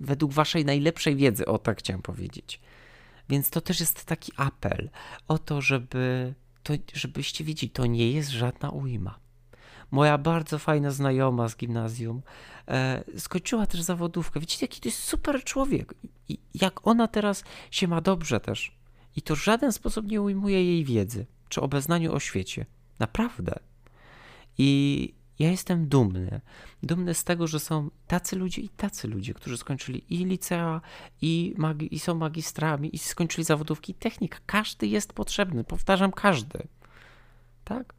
według 0.00 0.32
waszej 0.32 0.64
najlepszej 0.64 1.16
wiedzy, 1.16 1.46
o 1.46 1.58
tak 1.58 1.78
chciałem 1.78 2.02
powiedzieć. 2.02 2.60
Więc 3.28 3.50
to 3.50 3.60
też 3.60 3.80
jest 3.80 4.04
taki 4.04 4.32
apel 4.36 4.90
o 5.28 5.38
to, 5.38 5.60
żeby 5.60 6.34
to, 6.62 6.74
żebyście 6.94 7.44
wiedzieli, 7.44 7.70
to 7.70 7.86
nie 7.86 8.10
jest 8.10 8.30
żadna 8.30 8.70
ujma. 8.70 9.18
Moja 9.90 10.18
bardzo 10.18 10.58
fajna 10.58 10.90
znajoma 10.90 11.48
z 11.48 11.56
gimnazjum 11.56 12.22
e, 12.68 13.04
skończyła 13.18 13.66
też 13.66 13.82
zawodówkę. 13.82 14.40
Widzicie, 14.40 14.66
jaki 14.66 14.80
to 14.80 14.88
jest 14.88 14.98
super 14.98 15.44
człowiek. 15.44 15.94
I 16.28 16.38
jak 16.54 16.86
ona 16.86 17.08
teraz 17.08 17.44
się 17.70 17.88
ma 17.88 18.00
dobrze 18.00 18.40
też. 18.40 18.76
I 19.16 19.22
to 19.22 19.36
w 19.36 19.44
żaden 19.44 19.72
sposób 19.72 20.06
nie 20.06 20.22
ujmuje 20.22 20.64
jej 20.64 20.84
wiedzy 20.84 21.26
czy 21.48 21.60
obeznaniu 21.60 22.14
o 22.14 22.20
świecie. 22.20 22.66
Naprawdę. 22.98 23.54
I 24.58 25.14
ja 25.38 25.50
jestem 25.50 25.88
dumny. 25.88 26.40
Dumny 26.82 27.14
z 27.14 27.24
tego, 27.24 27.46
że 27.46 27.60
są 27.60 27.90
tacy 28.06 28.36
ludzie 28.36 28.62
i 28.62 28.68
tacy 28.68 29.08
ludzie, 29.08 29.34
którzy 29.34 29.56
skończyli 29.56 30.14
i 30.14 30.24
licea, 30.24 30.80
i, 31.22 31.54
magi- 31.58 31.88
i 31.90 31.98
są 31.98 32.14
magistrami, 32.14 32.96
i 32.96 32.98
skończyli 32.98 33.44
zawodówki 33.44 33.92
i 33.92 33.94
technik. 33.94 34.42
Każdy 34.46 34.86
jest 34.86 35.12
potrzebny. 35.12 35.64
Powtarzam, 35.64 36.12
każdy. 36.12 36.58
Tak? 37.64 37.94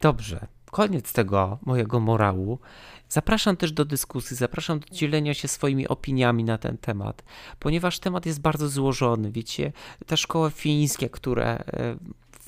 Dobrze. 0.00 0.46
Koniec 0.70 1.12
tego 1.12 1.58
mojego 1.62 2.00
morału. 2.00 2.58
Zapraszam 3.08 3.56
też 3.56 3.72
do 3.72 3.84
dyskusji, 3.84 4.36
zapraszam 4.36 4.80
do 4.80 4.88
dzielenia 4.88 5.34
się 5.34 5.48
swoimi 5.48 5.88
opiniami 5.88 6.44
na 6.44 6.58
ten 6.58 6.78
temat, 6.78 7.22
ponieważ 7.58 7.98
temat 7.98 8.26
jest 8.26 8.40
bardzo 8.40 8.68
złożony. 8.68 9.32
Wiecie, 9.32 9.72
te 10.06 10.16
szkoły 10.16 10.50
fińskie, 10.50 11.10
które 11.10 11.64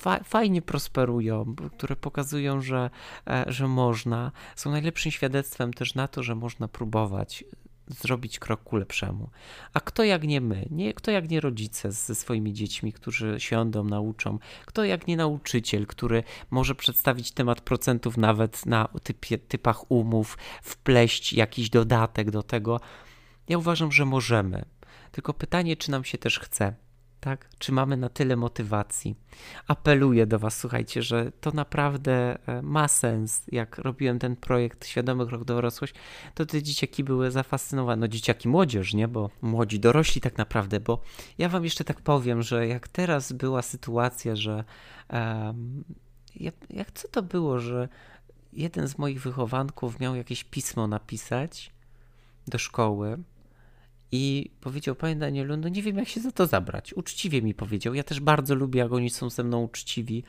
e, 0.07 0.25
fajnie 0.25 0.63
prosperują, 0.63 1.55
które 1.77 1.97
pokazują, 1.97 2.61
że, 2.61 2.91
e, 3.27 3.45
że 3.49 3.69
można, 3.69 4.33
są 4.57 4.71
najlepszym 4.71 5.13
świadectwem 5.13 5.75
też 5.75 5.95
na 5.95 6.09
to, 6.09 6.23
że 6.23 6.35
można 6.35 6.69
próbować 6.69 7.45
zrobić 7.89 8.39
krok 8.39 8.63
ku 8.63 8.77
lepszemu. 8.77 9.31
A 9.73 9.81
kto 9.81 10.05
jak 10.05 10.25
nie 10.25 10.41
my, 10.41 10.67
nie, 10.71 10.95
kto 10.95 11.11
jak 11.11 11.31
nie 11.31 11.41
rodzice 11.41 11.93
ze 11.93 12.15
swoimi 12.15 12.53
dziećmi, 12.53 12.93
którzy 12.93 13.37
siądą, 13.39 13.85
nauczą, 13.85 14.39
kto 14.67 14.85
jak 14.85 15.07
nie 15.07 15.17
nauczyciel, 15.17 15.87
który 15.87 16.23
może 16.51 16.75
przedstawić 16.75 17.33
temat 17.33 17.61
procentów 17.61 18.17
nawet 18.17 18.67
na 18.67 18.89
typie, 19.03 19.39
typach 19.39 19.91
umów, 19.91 20.39
wpleść 20.63 21.33
jakiś 21.33 21.71
dodatek 21.71 22.31
do 22.31 22.43
tego. 22.43 22.81
Ja 23.49 23.59
uważam, 23.59 23.93
że 23.93 24.05
możemy. 24.05 24.65
Tylko 25.13 25.35
pytanie, 25.35 25.77
czy 25.77 25.91
nam 25.91 26.05
się 26.05 26.19
też 26.19 26.39
chce 26.39 26.75
tak? 27.25 27.49
Czy 27.59 27.73
mamy 27.73 27.97
na 27.97 28.09
tyle 28.09 28.37
motywacji? 28.37 29.17
Apeluję 29.69 30.27
do 30.27 30.39
Was, 30.39 30.57
słuchajcie, 30.59 31.03
że 31.03 31.33
to 31.41 31.51
naprawdę 31.51 32.39
e, 32.49 32.63
ma 32.63 32.89
sens. 32.89 33.43
Jak 33.53 33.79
robiłem 33.79 34.19
ten 34.19 34.37
projekt 34.37 34.87
Świadomy 34.87 35.27
Krok 35.27 35.45
Dorosłość, 35.45 35.95
to 36.35 36.47
te 36.47 36.63
dzieciaki 36.63 37.05
były 37.05 37.31
zafascynowane. 37.31 38.01
No, 38.01 38.09
dzieciaki 38.09 38.49
młodzież, 38.49 38.95
nie? 38.95 39.09
Bo 39.09 39.31
młodzi 39.43 39.81
dorośli 39.81 40.21
tak 40.21 40.39
naprawdę, 40.39 40.81
bo 40.81 41.01
ja 41.39 41.49
Wam 41.49 41.65
jeszcze 41.65 41.85
tak 41.85 42.01
powiem, 42.01 42.43
że 42.43 42.67
jak 42.67 42.89
teraz 42.89 43.33
była 43.33 43.63
sytuacja, 43.63 44.37
że. 44.37 44.65
Um, 45.13 45.85
jak, 46.37 46.55
jak 46.71 46.93
co 46.93 47.09
to 47.09 47.23
było, 47.23 47.59
że 47.59 47.89
jeden 48.53 48.89
z 48.89 48.99
moich 48.99 49.23
wychowanków 49.23 50.01
miał 50.01 50.15
jakieś 50.17 50.45
pismo 50.45 50.87
napisać 50.87 51.73
do 52.47 52.59
szkoły 52.59 53.19
i 54.15 54.51
powiedział, 54.61 54.95
panie 54.95 55.17
Danielu, 55.17 55.57
no 55.57 55.69
nie 55.69 55.83
wiem 55.83 55.97
jak 55.99 56.09
się 56.09 56.21
za 56.21 56.33
to 56.33 56.47
zabrać. 56.47 56.93
Uczciwie 56.93 57.43
mi 57.43 57.55
powiedział. 57.55 57.95
Ja 57.95 58.03
też 58.03 58.21
bardzo 58.21 58.55
lubię, 58.55 58.81
jak 58.81 58.93
oni 58.93 59.11
są 59.11 59.31
ze 59.31 59.45
mną 59.45 59.63
uczciwi. 59.63 60.25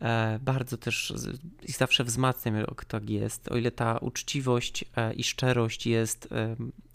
E, 0.00 0.38
bardzo 0.42 0.76
też 0.76 1.14
i 1.62 1.72
zawsze 1.72 2.04
wzmacniam, 2.04 2.56
jak 2.56 2.84
tak 2.84 3.10
jest. 3.10 3.52
O 3.52 3.56
ile 3.56 3.70
ta 3.70 3.98
uczciwość 3.98 4.84
e, 4.96 5.14
i 5.14 5.24
szczerość 5.24 5.86
jest 5.86 6.28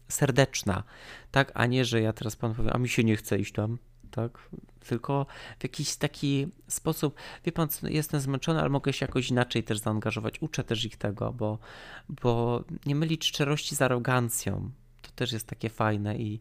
serdeczna, 0.07 0.83
tak, 1.31 1.51
a 1.55 1.65
nie, 1.65 1.85
że 1.85 2.01
ja 2.01 2.13
teraz 2.13 2.35
panu 2.35 2.55
powiem, 2.55 2.71
a 2.73 2.77
mi 2.77 2.89
się 2.89 3.03
nie 3.03 3.15
chce 3.15 3.39
iść 3.39 3.53
tam, 3.53 3.77
tak? 4.11 4.49
Tylko 4.87 5.25
w 5.59 5.63
jakiś 5.63 5.95
taki 5.95 6.47
sposób, 6.67 7.15
wie 7.45 7.51
pan, 7.51 7.67
jestem 7.83 8.19
zmęczony, 8.19 8.59
ale 8.59 8.69
mogę 8.69 8.93
się 8.93 9.05
jakoś 9.05 9.29
inaczej 9.29 9.63
też 9.63 9.79
zaangażować. 9.79 10.41
Uczę 10.41 10.63
też 10.63 10.85
ich 10.85 10.97
tego, 10.97 11.33
bo, 11.33 11.59
bo 12.09 12.63
nie 12.85 12.95
mylić 12.95 13.25
szczerości 13.25 13.75
z 13.75 13.81
arogancją. 13.81 14.71
Też 15.15 15.31
jest 15.31 15.47
takie 15.47 15.69
fajne 15.69 16.17
i 16.17 16.39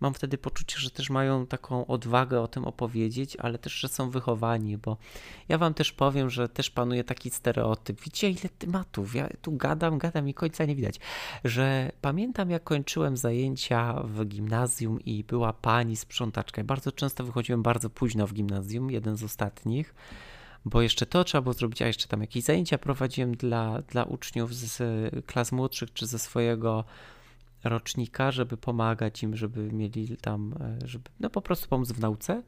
mam 0.00 0.14
wtedy 0.14 0.38
poczucie, 0.38 0.78
że 0.78 0.90
też 0.90 1.10
mają 1.10 1.46
taką 1.46 1.86
odwagę 1.86 2.40
o 2.40 2.48
tym 2.48 2.64
opowiedzieć, 2.64 3.36
ale 3.36 3.58
też, 3.58 3.72
że 3.72 3.88
są 3.88 4.10
wychowani, 4.10 4.78
bo 4.78 4.96
ja 5.48 5.58
wam 5.58 5.74
też 5.74 5.92
powiem, 5.92 6.30
że 6.30 6.48
też 6.48 6.70
panuje 6.70 7.04
taki 7.04 7.30
stereotyp. 7.30 8.00
Widzicie, 8.00 8.30
ile 8.30 8.48
tematów, 8.58 9.14
ja 9.14 9.28
tu 9.42 9.52
gadam, 9.52 9.98
gadam 9.98 10.28
i 10.28 10.34
końca 10.34 10.64
nie 10.64 10.74
widać, 10.74 11.00
że 11.44 11.92
pamiętam, 12.00 12.50
jak 12.50 12.64
kończyłem 12.64 13.16
zajęcia 13.16 14.02
w 14.04 14.24
gimnazjum 14.24 15.00
i 15.00 15.24
była 15.24 15.52
pani 15.52 15.96
sprzątaczka. 15.96 16.64
Bardzo 16.64 16.92
często 16.92 17.24
wychodziłem 17.24 17.62
bardzo 17.62 17.90
późno 17.90 18.26
w 18.26 18.32
gimnazjum, 18.32 18.90
jeden 18.90 19.16
z 19.16 19.22
ostatnich, 19.22 19.94
bo 20.64 20.82
jeszcze 20.82 21.06
to 21.06 21.24
trzeba 21.24 21.42
było 21.42 21.52
zrobić, 21.52 21.82
a 21.82 21.86
jeszcze 21.86 22.08
tam 22.08 22.20
jakieś 22.20 22.44
zajęcia 22.44 22.78
prowadziłem 22.78 23.36
dla, 23.36 23.82
dla 23.82 24.04
uczniów 24.04 24.54
z 24.54 24.82
klas 25.26 25.52
młodszych 25.52 25.92
czy 25.92 26.06
ze 26.06 26.18
swojego 26.18 26.84
rocznika, 27.64 28.30
żeby 28.30 28.56
pomagać 28.56 29.22
im, 29.22 29.36
żeby 29.36 29.72
mieli 29.72 30.16
tam, 30.16 30.54
e, 30.60 30.88
żeby 30.88 31.10
no 31.20 31.30
po 31.30 31.42
prostu 31.42 31.68
pomóc 31.68 31.92
w 31.92 32.00
nauce, 32.00 32.42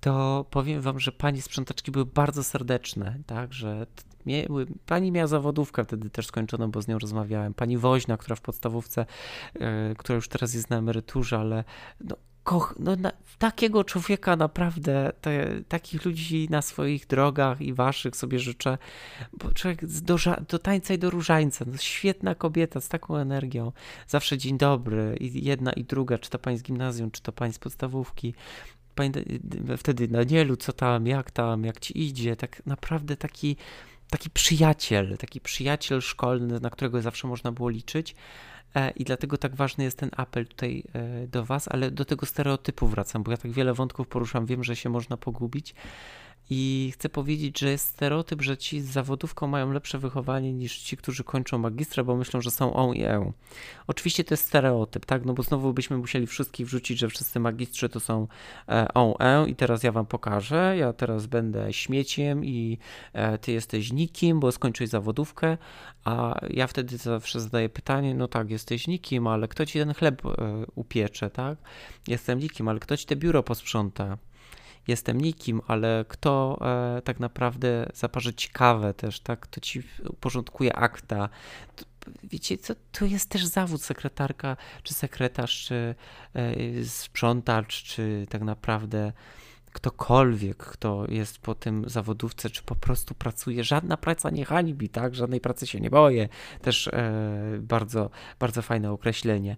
to 0.00 0.46
powiem 0.50 0.80
wam, 0.80 1.00
że 1.00 1.12
pani 1.12 1.42
sprzątaczki 1.42 1.90
były 1.90 2.06
bardzo 2.06 2.44
serdeczne, 2.44 3.18
tak, 3.26 3.52
że 3.52 3.86
miały, 4.26 4.66
pani 4.86 5.12
miała 5.12 5.26
zawodówkę 5.26 5.84
wtedy 5.84 6.10
też 6.10 6.26
skończoną, 6.26 6.70
bo 6.70 6.82
z 6.82 6.88
nią 6.88 6.98
rozmawiałem, 6.98 7.54
pani 7.54 7.78
Woźna, 7.78 8.16
która 8.16 8.36
w 8.36 8.40
podstawówce, 8.40 9.06
yy, 9.54 9.60
która 9.98 10.16
już 10.16 10.28
teraz 10.28 10.54
jest 10.54 10.70
na 10.70 10.76
emeryturze, 10.76 11.38
ale 11.38 11.64
no, 12.00 12.16
koch, 12.46 12.74
no, 12.78 12.96
na, 12.96 13.12
takiego 13.38 13.84
człowieka 13.84 14.36
naprawdę, 14.36 15.12
te, 15.20 15.62
takich 15.68 16.04
ludzi 16.04 16.48
na 16.50 16.62
swoich 16.62 17.06
drogach 17.06 17.60
i 17.60 17.74
waszych 17.74 18.16
sobie 18.16 18.38
życzę, 18.38 18.78
bo 19.32 19.52
człowiek 19.54 19.86
do, 19.86 20.16
do 20.48 20.58
tańca 20.58 20.94
i 20.94 20.98
do 20.98 21.10
różańca, 21.10 21.64
no, 21.68 21.76
świetna 21.76 22.34
kobieta 22.34 22.80
z 22.80 22.88
taką 22.88 23.16
energią, 23.16 23.72
zawsze 24.08 24.38
dzień 24.38 24.58
dobry 24.58 25.16
i 25.20 25.44
jedna 25.44 25.72
i 25.72 25.84
druga, 25.84 26.18
czy 26.18 26.30
to 26.30 26.38
pani 26.38 26.58
z 26.58 26.62
gimnazjum, 26.62 27.10
czy 27.10 27.22
to 27.22 27.32
pani 27.32 27.52
z 27.52 27.58
podstawówki, 27.58 28.34
pani 28.94 29.12
wtedy 29.76 30.08
Danielu, 30.08 30.56
co 30.56 30.72
tam, 30.72 31.06
jak 31.06 31.30
tam, 31.30 31.64
jak 31.64 31.80
ci 31.80 32.02
idzie, 32.02 32.36
tak 32.36 32.62
naprawdę 32.66 33.16
taki, 33.16 33.56
taki 34.10 34.30
przyjaciel, 34.30 35.18
taki 35.18 35.40
przyjaciel 35.40 36.00
szkolny, 36.00 36.60
na 36.60 36.70
którego 36.70 37.02
zawsze 37.02 37.28
można 37.28 37.52
było 37.52 37.68
liczyć, 37.68 38.14
E, 38.76 38.90
I 38.90 39.04
dlatego 39.04 39.38
tak 39.38 39.54
ważny 39.54 39.84
jest 39.84 39.98
ten 39.98 40.10
apel 40.16 40.46
tutaj 40.46 40.84
e, 40.92 41.26
do 41.26 41.44
Was, 41.44 41.68
ale 41.68 41.90
do 41.90 42.04
tego 42.04 42.26
stereotypu 42.26 42.86
wracam, 42.86 43.22
bo 43.22 43.30
ja 43.30 43.36
tak 43.36 43.50
wiele 43.50 43.74
wątków 43.74 44.08
poruszam, 44.08 44.46
wiem, 44.46 44.64
że 44.64 44.76
się 44.76 44.88
można 44.88 45.16
pogubić. 45.16 45.74
I 46.50 46.92
chcę 46.94 47.08
powiedzieć, 47.08 47.58
że 47.58 47.70
jest 47.70 47.88
stereotyp, 47.88 48.42
że 48.42 48.56
ci 48.56 48.80
z 48.80 48.86
zawodówką 48.86 49.46
mają 49.46 49.72
lepsze 49.72 49.98
wychowanie 49.98 50.52
niż 50.52 50.78
ci, 50.78 50.96
którzy 50.96 51.24
kończą 51.24 51.58
magistra, 51.58 52.04
bo 52.04 52.16
myślą, 52.16 52.40
że 52.40 52.50
są 52.50 52.74
on 52.74 52.94
i 52.94 53.04
e. 53.04 53.32
Oczywiście 53.86 54.24
to 54.24 54.34
jest 54.34 54.48
stereotyp, 54.48 55.06
tak? 55.06 55.24
No 55.24 55.34
bo 55.34 55.42
znowu 55.42 55.72
byśmy 55.72 55.98
musieli 55.98 56.26
wszystkich 56.26 56.66
wrzucić, 56.66 56.98
że 56.98 57.08
wszyscy 57.08 57.40
magistrzy 57.40 57.88
to 57.88 58.00
są 58.00 58.28
e, 58.68 58.88
on 58.94 59.14
e 59.20 59.48
i 59.48 59.56
teraz 59.56 59.82
ja 59.82 59.92
wam 59.92 60.06
pokażę, 60.06 60.76
ja 60.78 60.92
teraz 60.92 61.26
będę 61.26 61.72
śmieciem 61.72 62.44
i 62.44 62.78
e, 63.12 63.38
ty 63.38 63.52
jesteś 63.52 63.92
nikim, 63.92 64.40
bo 64.40 64.52
skończyłeś 64.52 64.90
zawodówkę, 64.90 65.58
a 66.04 66.40
ja 66.50 66.66
wtedy 66.66 66.96
zawsze 66.96 67.40
zadaję 67.40 67.68
pytanie, 67.68 68.14
no 68.14 68.28
tak, 68.28 68.50
jesteś 68.50 68.86
nikim, 68.86 69.26
ale 69.26 69.48
kto 69.48 69.66
ci 69.66 69.78
ten 69.78 69.94
chleb 69.94 70.26
e, 70.26 70.30
upiecze, 70.74 71.30
tak? 71.30 71.58
Jestem 72.08 72.38
nikim, 72.38 72.68
ale 72.68 72.80
kto 72.80 72.96
ci 72.96 73.06
te 73.06 73.16
biuro 73.16 73.42
posprząta? 73.42 74.18
Jestem 74.88 75.20
nikim, 75.20 75.60
ale 75.66 76.04
kto 76.08 76.58
e, 76.98 77.02
tak 77.02 77.20
naprawdę 77.20 77.90
zaparzy 77.94 78.34
ci 78.34 78.48
kawę 78.48 78.94
też, 78.94 79.20
tak? 79.20 79.40
Kto 79.40 79.60
ci 79.60 79.82
porządkuje 80.20 80.76
akta. 80.76 81.28
To, 81.76 81.84
wiecie, 82.24 82.58
to, 82.58 82.74
to 82.92 83.04
jest 83.04 83.30
też 83.30 83.46
zawód 83.46 83.82
sekretarka, 83.82 84.56
czy 84.82 84.94
sekretarz, 84.94 85.64
czy 85.64 85.94
e, 86.34 86.84
sprzątacz, 86.84 87.82
czy 87.82 88.26
tak 88.30 88.42
naprawdę 88.42 89.12
ktokolwiek, 89.72 90.56
kto 90.56 91.06
jest 91.08 91.38
po 91.38 91.54
tym 91.54 91.88
zawodówce, 91.88 92.50
czy 92.50 92.62
po 92.62 92.74
prostu 92.74 93.14
pracuje, 93.14 93.64
żadna 93.64 93.96
praca 93.96 94.30
nie 94.30 94.44
hańbi, 94.44 94.88
tak? 94.88 95.14
Żadnej 95.14 95.40
pracy 95.40 95.66
się 95.66 95.80
nie 95.80 95.90
boję. 95.90 96.28
Też 96.62 96.88
e, 96.88 97.12
bardzo, 97.60 98.10
bardzo 98.38 98.62
fajne 98.62 98.92
określenie. 98.92 99.56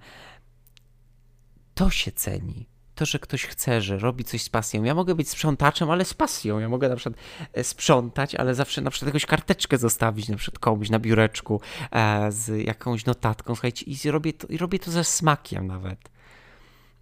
To 1.75 1.91
się 1.91 2.13
ceni 2.13 2.78
to, 2.99 3.07
że 3.07 3.19
ktoś 3.19 3.47
chce, 3.47 3.83
że 3.83 3.99
robi 3.99 4.25
coś 4.25 4.43
z 4.43 4.49
pasją. 4.49 4.85
Ja 4.85 4.95
mogę 4.95 5.15
być 5.15 5.29
sprzątaczem, 5.29 5.91
ale 5.91 6.05
z 6.05 6.15
pasją. 6.15 6.59
Ja 6.59 6.69
mogę 6.69 6.89
na 6.89 6.97
przykład 6.97 7.25
e, 7.53 7.65
sprzątać, 7.65 8.35
ale 8.35 8.55
zawsze 8.55 8.81
na 8.81 8.91
przykład 8.91 9.07
jakąś 9.09 9.27
karteczkę 9.27 9.79
zostawić 9.79 10.29
na 10.29 10.37
przykład 10.37 10.59
komuś 10.59 10.91
na 10.91 10.99
biureczku 10.99 11.61
e, 11.91 12.33
z 12.33 12.67
jakąś 12.67 13.05
notatką, 13.05 13.55
słuchajcie, 13.55 13.87
i 13.87 14.11
robię 14.11 14.33
to, 14.33 14.47
i 14.47 14.57
robię 14.57 14.79
to 14.79 14.91
ze 14.91 15.05
smakiem 15.05 15.67
nawet. 15.67 16.11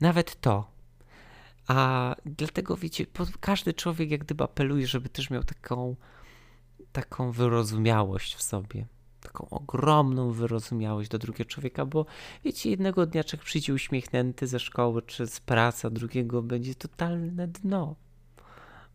Nawet 0.00 0.40
to. 0.40 0.70
A 1.68 2.14
dlatego, 2.26 2.76
wiecie, 2.76 3.06
każdy 3.40 3.74
człowiek 3.74 4.10
jak 4.10 4.20
gdyby 4.24 4.44
apeluje, 4.44 4.86
żeby 4.86 5.08
też 5.08 5.30
miał 5.30 5.44
taką, 5.44 5.96
taką 6.92 7.32
wyrozumiałość 7.32 8.34
w 8.34 8.42
sobie 8.42 8.86
taką 9.26 9.48
ogromną 9.50 10.32
wyrozumiałość 10.32 11.08
do 11.08 11.18
drugiego 11.18 11.50
człowieka, 11.50 11.86
bo 11.86 12.06
wiecie, 12.44 12.70
jednego 12.70 13.06
dnia 13.06 13.24
człowiek 13.24 13.44
przyjdzie 13.44 13.74
uśmiechnięty 13.74 14.46
ze 14.46 14.60
szkoły 14.60 15.02
czy 15.02 15.26
z 15.26 15.40
pracy, 15.40 15.86
a 15.86 15.90
drugiego 15.90 16.42
będzie 16.42 16.74
totalne 16.74 17.48
dno. 17.48 17.96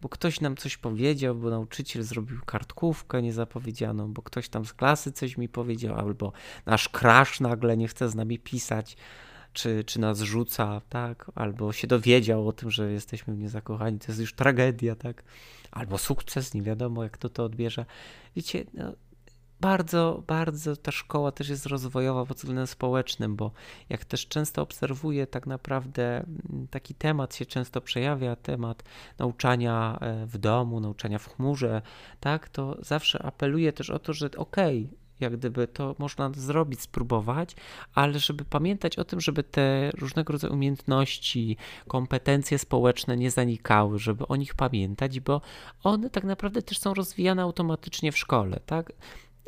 Bo 0.01 0.09
ktoś 0.09 0.41
nam 0.41 0.57
coś 0.57 0.77
powiedział, 0.77 1.35
bo 1.35 1.49
nauczyciel 1.49 2.03
zrobił 2.03 2.39
kartkówkę 2.45 3.21
niezapowiedzianą, 3.21 4.13
bo 4.13 4.21
ktoś 4.21 4.49
tam 4.49 4.65
z 4.65 4.73
klasy 4.73 5.11
coś 5.11 5.37
mi 5.37 5.49
powiedział, 5.49 5.95
albo 5.95 6.31
nasz 6.65 6.89
crash 6.89 7.39
nagle 7.39 7.77
nie 7.77 7.87
chce 7.87 8.09
z 8.09 8.15
nami 8.15 8.39
pisać, 8.39 8.97
czy, 9.53 9.83
czy 9.83 9.99
nas 9.99 10.19
rzuca, 10.19 10.81
tak? 10.89 11.31
Albo 11.35 11.73
się 11.73 11.87
dowiedział 11.87 12.47
o 12.47 12.53
tym, 12.53 12.71
że 12.71 12.91
jesteśmy 12.91 13.33
w 13.33 13.37
nie 13.37 13.49
zakochani, 13.49 13.99
to 13.99 14.05
jest 14.07 14.19
już 14.19 14.33
tragedia, 14.33 14.95
tak? 14.95 15.23
Albo 15.71 15.97
sukces, 15.97 16.53
nie 16.53 16.61
wiadomo 16.61 17.03
jak 17.03 17.17
to 17.17 17.29
to 17.29 17.43
odbierze. 17.43 17.85
Wiecie, 18.35 18.65
no, 18.73 18.93
bardzo, 19.61 20.23
bardzo 20.27 20.75
ta 20.75 20.91
szkoła 20.91 21.31
też 21.31 21.49
jest 21.49 21.65
rozwojowa 21.65 22.25
pod 22.25 22.37
względem 22.37 22.67
społecznym, 22.67 23.35
bo 23.35 23.51
jak 23.89 24.05
też 24.05 24.27
często 24.27 24.61
obserwuję, 24.61 25.27
tak 25.27 25.47
naprawdę 25.47 26.17
mm, 26.17 26.67
taki 26.67 26.95
temat 26.95 27.35
się 27.35 27.45
często 27.45 27.81
przejawia, 27.81 28.35
temat 28.35 28.83
nauczania 29.19 29.97
e, 30.01 30.25
w 30.25 30.37
domu, 30.37 30.79
nauczania 30.79 31.19
w 31.19 31.35
chmurze, 31.35 31.81
tak, 32.19 32.49
to 32.49 32.77
zawsze 32.79 33.23
apeluję 33.23 33.73
też 33.73 33.89
o 33.89 33.99
to, 33.99 34.13
że 34.13 34.25
okej, 34.37 34.85
okay, 34.85 35.01
jak 35.21 35.37
gdyby 35.37 35.67
to 35.67 35.95
można 35.99 36.31
zrobić, 36.35 36.81
spróbować, 36.81 37.55
ale 37.93 38.19
żeby 38.19 38.45
pamiętać 38.45 38.99
o 38.99 39.05
tym, 39.05 39.21
żeby 39.21 39.43
te 39.43 39.91
różnego 39.91 40.33
rodzaju 40.33 40.53
umiejętności, 40.53 41.57
kompetencje 41.87 42.57
społeczne 42.57 43.17
nie 43.17 43.31
zanikały, 43.31 43.99
żeby 43.99 44.27
o 44.27 44.35
nich 44.35 44.55
pamiętać, 44.55 45.19
bo 45.19 45.41
one 45.83 46.09
tak 46.09 46.23
naprawdę 46.23 46.61
też 46.61 46.79
są 46.79 46.93
rozwijane 46.93 47.41
automatycznie 47.41 48.11
w 48.11 48.17
szkole, 48.17 48.59
tak? 48.65 48.91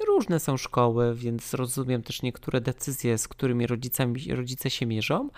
Różne 0.07 0.39
są 0.39 0.57
szkoły, 0.57 1.15
więc 1.15 1.53
rozumiem 1.53 2.03
też 2.03 2.21
niektóre 2.21 2.61
decyzje, 2.61 3.17
z 3.17 3.27
którymi 3.27 3.67
rodzicami, 3.67 4.35
rodzice 4.35 4.69
się 4.69 4.85
mierzą. 4.85 5.29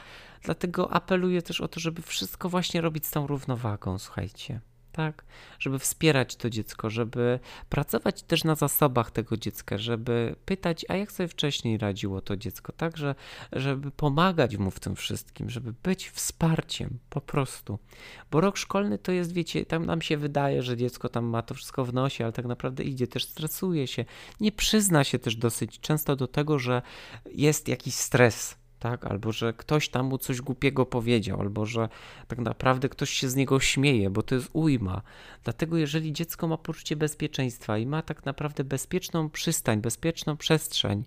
Dlatego 0.43 0.91
apeluję 0.93 1.41
też 1.41 1.61
o 1.61 1.67
to, 1.67 1.79
żeby 1.79 2.01
wszystko 2.01 2.49
właśnie 2.49 2.81
robić 2.81 3.05
z 3.05 3.11
tą 3.11 3.27
równowagą, 3.27 3.99
słuchajcie 3.99 4.61
tak? 4.95 5.25
Żeby 5.59 5.79
wspierać 5.79 6.35
to 6.35 6.49
dziecko, 6.49 6.89
żeby 6.89 7.39
pracować 7.69 8.23
też 8.23 8.43
na 8.43 8.55
zasobach 8.55 9.11
tego 9.11 9.37
dziecka, 9.37 9.77
żeby 9.77 10.35
pytać, 10.45 10.85
a 10.89 10.95
jak 10.95 11.11
sobie 11.11 11.27
wcześniej 11.27 11.77
radziło 11.77 12.21
to 12.21 12.37
dziecko, 12.37 12.71
tak? 12.71 12.97
Że, 12.97 13.15
żeby 13.51 13.91
pomagać 13.91 14.57
mu 14.57 14.71
w 14.71 14.79
tym 14.79 14.95
wszystkim, 14.95 15.49
żeby 15.49 15.73
być 15.83 16.09
wsparciem 16.09 16.99
po 17.09 17.21
prostu. 17.21 17.79
Bo 18.31 18.41
rok 18.41 18.57
szkolny 18.57 18.97
to 18.97 19.11
jest, 19.11 19.33
wiecie, 19.33 19.65
tam 19.65 19.85
nam 19.85 20.01
się 20.01 20.17
wydaje, 20.17 20.63
że 20.63 20.77
dziecko 20.77 21.09
tam 21.09 21.25
ma 21.25 21.41
to 21.41 21.53
wszystko 21.53 21.85
w 21.85 21.93
nosie, 21.93 22.23
ale 22.23 22.33
tak 22.33 22.45
naprawdę 22.45 22.83
idzie, 22.83 23.07
też 23.07 23.23
stresuje 23.23 23.87
się. 23.87 24.05
Nie 24.39 24.51
przyzna 24.51 25.03
się 25.03 25.19
też 25.19 25.35
dosyć 25.35 25.79
często 25.79 26.15
do 26.15 26.27
tego, 26.27 26.59
że 26.59 26.81
jest 27.31 27.67
jakiś 27.67 27.95
stres 27.95 28.64
tak? 28.89 29.05
Albo 29.05 29.31
że 29.31 29.53
ktoś 29.53 29.89
tam 29.89 30.05
mu 30.05 30.17
coś 30.17 30.41
głupiego 30.41 30.85
powiedział, 30.85 31.41
albo 31.41 31.65
że 31.65 31.89
tak 32.27 32.39
naprawdę 32.39 32.89
ktoś 32.89 33.09
się 33.09 33.29
z 33.29 33.35
niego 33.35 33.59
śmieje, 33.59 34.09
bo 34.09 34.23
to 34.23 34.35
jest 34.35 34.49
ujma. 34.53 35.01
Dlatego 35.43 35.77
jeżeli 35.77 36.13
dziecko 36.13 36.47
ma 36.47 36.57
poczucie 36.57 36.95
bezpieczeństwa 36.95 37.77
i 37.77 37.85
ma 37.85 38.01
tak 38.01 38.25
naprawdę 38.25 38.63
bezpieczną 38.63 39.29
przystań, 39.29 39.81
bezpieczną 39.81 40.37
przestrzeń 40.37 41.03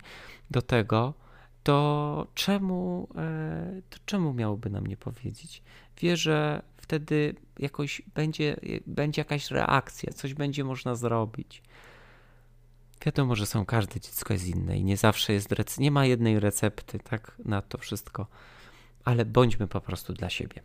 do 0.51 0.62
tego, 0.62 1.14
to 1.62 2.26
czemu, 2.35 3.09
e, 3.16 3.83
to 3.91 3.99
czemu 4.07 4.35
miałoby 4.35 4.70
nam 4.70 4.87
nie 4.87 4.97
powiedzieć? 4.97 5.62
Wie, 6.01 6.16
że 6.16 6.62
wtedy 6.76 7.35
jakoś 7.59 8.03
będzie, 8.14 8.57
będzie 8.87 9.20
jakaś 9.20 9.51
reakcja, 9.51 10.12
coś 10.12 10.35
będzie 10.35 10.64
można 10.64 10.95
zrobić. 10.95 11.62
Wiadomo, 13.07 13.36
że 13.36 13.46
są, 13.46 13.66
każde 13.66 14.01
dziecko 14.01 14.32
jest 14.32 14.46
inne 14.46 14.78
i 14.78 14.84
nie 14.84 14.96
zawsze 14.96 15.32
jest, 15.32 15.51
nie 15.78 15.90
ma 15.90 16.07
jednej 16.07 16.40
recepty, 16.40 16.99
tak, 16.99 17.32
na 17.44 17.62
to 17.62 17.78
wszystko. 17.78 18.26
ale 19.05 19.24
bądźmy 19.24 19.66
po 19.66 19.80
prostu 19.80 20.12
dla 20.12 20.30
siebie. 20.30 20.62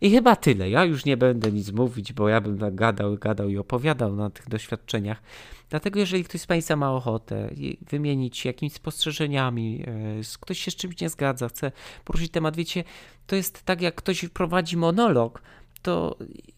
I 0.00 0.10
chyba 0.10 0.36
tyle. 0.36 0.70
Ja 0.70 0.84
już 0.84 1.04
nie 1.04 1.16
będę 1.16 1.52
nic 1.52 1.72
mówić, 1.72 2.12
bo 2.12 2.28
ja 2.28 2.40
bym 2.40 2.58
tak 2.58 2.74
gadał, 2.74 3.16
gadał 3.16 3.48
i 3.48 3.58
opowiadał 3.58 4.16
na 4.16 4.30
tych 4.30 4.48
doświadczeniach. 4.48 5.22
Dlatego, 5.70 6.00
jeżeli 6.00 6.24
ktoś 6.24 6.40
z 6.40 6.46
Państwa 6.46 6.76
ma 6.76 6.92
ochotę 6.92 7.50
wymienić 7.90 8.38
się 8.38 8.48
jakimiś 8.48 8.72
spostrzeżeniami, 8.72 9.84
e, 9.86 10.38
ktoś 10.40 10.58
się 10.58 10.70
z 10.70 10.76
czymś 10.76 11.00
nie 11.00 11.08
zgadza, 11.08 11.48
chce 11.48 11.72
poruszyć 12.04 12.32
temat, 12.32 12.56
wiecie, 12.56 12.84
to 13.26 13.36
jest 13.36 13.62
tak, 13.62 13.80
jak 13.82 13.94
ktoś 13.94 14.28
prowadzi 14.28 14.76
monolog, 14.76 15.42
to 15.82 16.16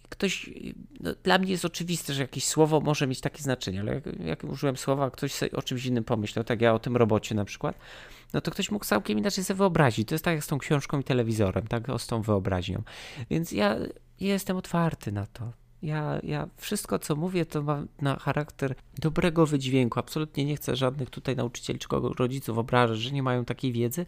ktoś, 0.08 0.50
no, 1.00 1.14
dla 1.22 1.38
mnie 1.38 1.50
jest 1.50 1.64
oczywiste, 1.64 2.14
że 2.14 2.22
jakieś 2.22 2.44
słowo 2.44 2.80
może 2.80 3.06
mieć 3.06 3.20
takie 3.20 3.42
znaczenie, 3.42 3.80
ale 3.80 3.94
jak, 3.94 4.04
jak 4.20 4.44
użyłem 4.44 4.76
słowa, 4.76 5.10
ktoś 5.10 5.32
sobie 5.32 5.52
o 5.52 5.62
czymś 5.62 5.86
innym 5.86 6.04
pomyślał, 6.04 6.44
tak 6.44 6.60
ja 6.60 6.74
o 6.74 6.78
tym 6.78 6.96
robocie 6.96 7.34
na 7.34 7.44
przykład, 7.44 7.78
no 8.32 8.40
to 8.40 8.50
ktoś 8.50 8.70
mógł 8.70 8.84
całkiem 8.84 9.18
inaczej 9.18 9.44
sobie 9.44 9.58
wyobrazić. 9.58 10.08
To 10.08 10.14
jest 10.14 10.24
tak 10.24 10.34
jak 10.34 10.44
z 10.44 10.46
tą 10.46 10.58
książką 10.58 11.00
i 11.00 11.04
telewizorem, 11.04 11.66
tak, 11.66 11.88
o 11.88 11.98
z 11.98 12.06
tą 12.06 12.22
wyobraźnią. 12.22 12.82
Więc 13.30 13.52
ja 13.52 13.76
jestem 14.20 14.56
otwarty 14.56 15.12
na 15.12 15.26
to. 15.26 15.52
Ja, 15.82 16.20
ja 16.22 16.48
wszystko, 16.56 16.98
co 16.98 17.16
mówię, 17.16 17.46
to 17.46 17.62
ma 17.62 17.84
na 18.00 18.16
charakter 18.16 18.74
dobrego 18.98 19.46
wydźwięku. 19.46 19.98
Absolutnie 19.98 20.44
nie 20.44 20.56
chcę 20.56 20.76
żadnych 20.76 21.10
tutaj 21.10 21.36
nauczycieli 21.36 21.78
czy 21.78 21.88
rodziców 22.18 22.58
obrażać, 22.58 22.98
że 22.98 23.10
nie 23.10 23.22
mają 23.22 23.44
takiej 23.44 23.72
wiedzy. 23.72 24.06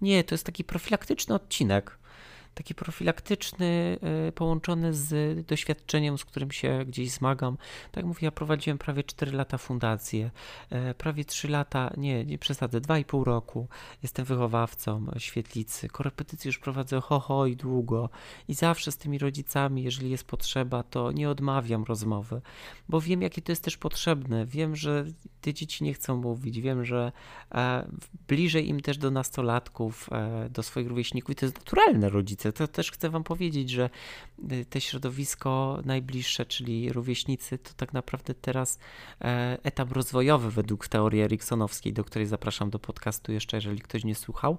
Nie, 0.00 0.24
to 0.24 0.34
jest 0.34 0.46
taki 0.46 0.64
profilaktyczny 0.64 1.34
odcinek 1.34 1.98
taki 2.54 2.74
profilaktyczny, 2.74 3.98
e, 4.28 4.32
połączony 4.32 4.94
z 4.94 5.46
doświadczeniem, 5.46 6.18
z 6.18 6.24
którym 6.24 6.50
się 6.50 6.84
gdzieś 6.86 7.10
zmagam. 7.10 7.56
Tak 7.92 8.04
mówię, 8.04 8.18
ja 8.22 8.30
prowadziłem 8.30 8.78
prawie 8.78 9.04
4 9.04 9.32
lata 9.32 9.58
fundację, 9.58 10.30
e, 10.70 10.94
prawie 10.94 11.24
3 11.24 11.48
lata, 11.48 11.92
nie, 11.96 12.24
nie 12.24 12.38
przesadzę, 12.38 12.80
2,5 12.80 13.24
roku. 13.24 13.68
Jestem 14.02 14.24
wychowawcą 14.24 15.06
świetlicy. 15.18 15.88
Korepetycje 15.88 16.48
już 16.48 16.58
prowadzę 16.58 17.00
ho, 17.00 17.20
ho 17.20 17.46
i 17.46 17.56
długo. 17.56 18.08
I 18.48 18.54
zawsze 18.54 18.92
z 18.92 18.96
tymi 18.96 19.18
rodzicami, 19.18 19.82
jeżeli 19.82 20.10
jest 20.10 20.24
potrzeba, 20.24 20.82
to 20.82 21.12
nie 21.12 21.30
odmawiam 21.30 21.84
rozmowy, 21.84 22.40
bo 22.88 23.00
wiem, 23.00 23.22
jakie 23.22 23.42
to 23.42 23.52
jest 23.52 23.64
też 23.64 23.76
potrzebne. 23.76 24.46
Wiem, 24.46 24.76
że 24.76 25.04
te 25.40 25.54
dzieci 25.54 25.84
nie 25.84 25.94
chcą 25.94 26.16
mówić. 26.16 26.60
Wiem, 26.60 26.84
że 26.84 27.12
e, 27.54 27.88
bliżej 28.28 28.68
im 28.68 28.80
też 28.80 28.98
do 28.98 29.10
nastolatków, 29.10 30.10
do 30.50 30.62
swoich 30.62 30.88
rówieśników 30.88 31.30
i 31.30 31.34
to 31.34 31.46
jest 31.46 31.58
naturalne 31.58 32.08
rodzice 32.44 32.52
to 32.52 32.72
też 32.72 32.90
chcę 32.90 33.10
Wam 33.10 33.24
powiedzieć, 33.24 33.70
że 33.70 33.90
y, 34.52 34.64
te 34.64 34.80
środowisko 34.80 35.80
najbliższe, 35.84 36.46
czyli 36.46 36.92
rówieśnicy, 36.92 37.58
to 37.58 37.70
tak 37.76 37.92
naprawdę 37.92 38.34
teraz 38.34 38.78
e, 39.20 39.58
etap 39.62 39.92
rozwojowy 39.92 40.50
według 40.50 40.88
teorii 40.88 41.22
eriksonowskiej, 41.22 41.92
do 41.92 42.04
której 42.04 42.26
zapraszam 42.26 42.70
do 42.70 42.78
podcastu 42.78 43.32
jeszcze, 43.32 43.56
jeżeli 43.56 43.80
ktoś 43.80 44.04
nie 44.04 44.14
słuchał. 44.14 44.58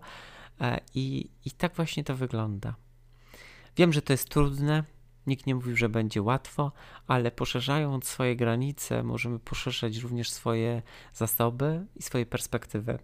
E, 0.62 0.80
I, 0.96 1.30
I 1.46 1.52
tak 1.52 1.76
właśnie 1.76 2.04
to 2.04 2.16
wygląda. 2.16 2.76
Wiem, 3.78 3.94
że 3.94 4.02
to 4.02 4.14
jest 4.14 4.30
trudne, 4.30 4.84
Nikt 5.28 5.48
nie 5.48 5.56
mówił, 5.56 5.78
że 5.78 5.90
będzie 5.90 6.22
łatwo, 6.22 6.72
ale 7.08 7.32
poszerzając 7.32 8.06
swoje 8.06 8.36
granice, 8.36 9.04
możemy 9.04 9.40
poszerzać 9.40 9.98
również 9.98 10.32
swoje 10.32 10.82
zasoby 11.14 11.86
i 11.96 12.04
swoje 12.04 12.26
perspektywy. 12.26 13.00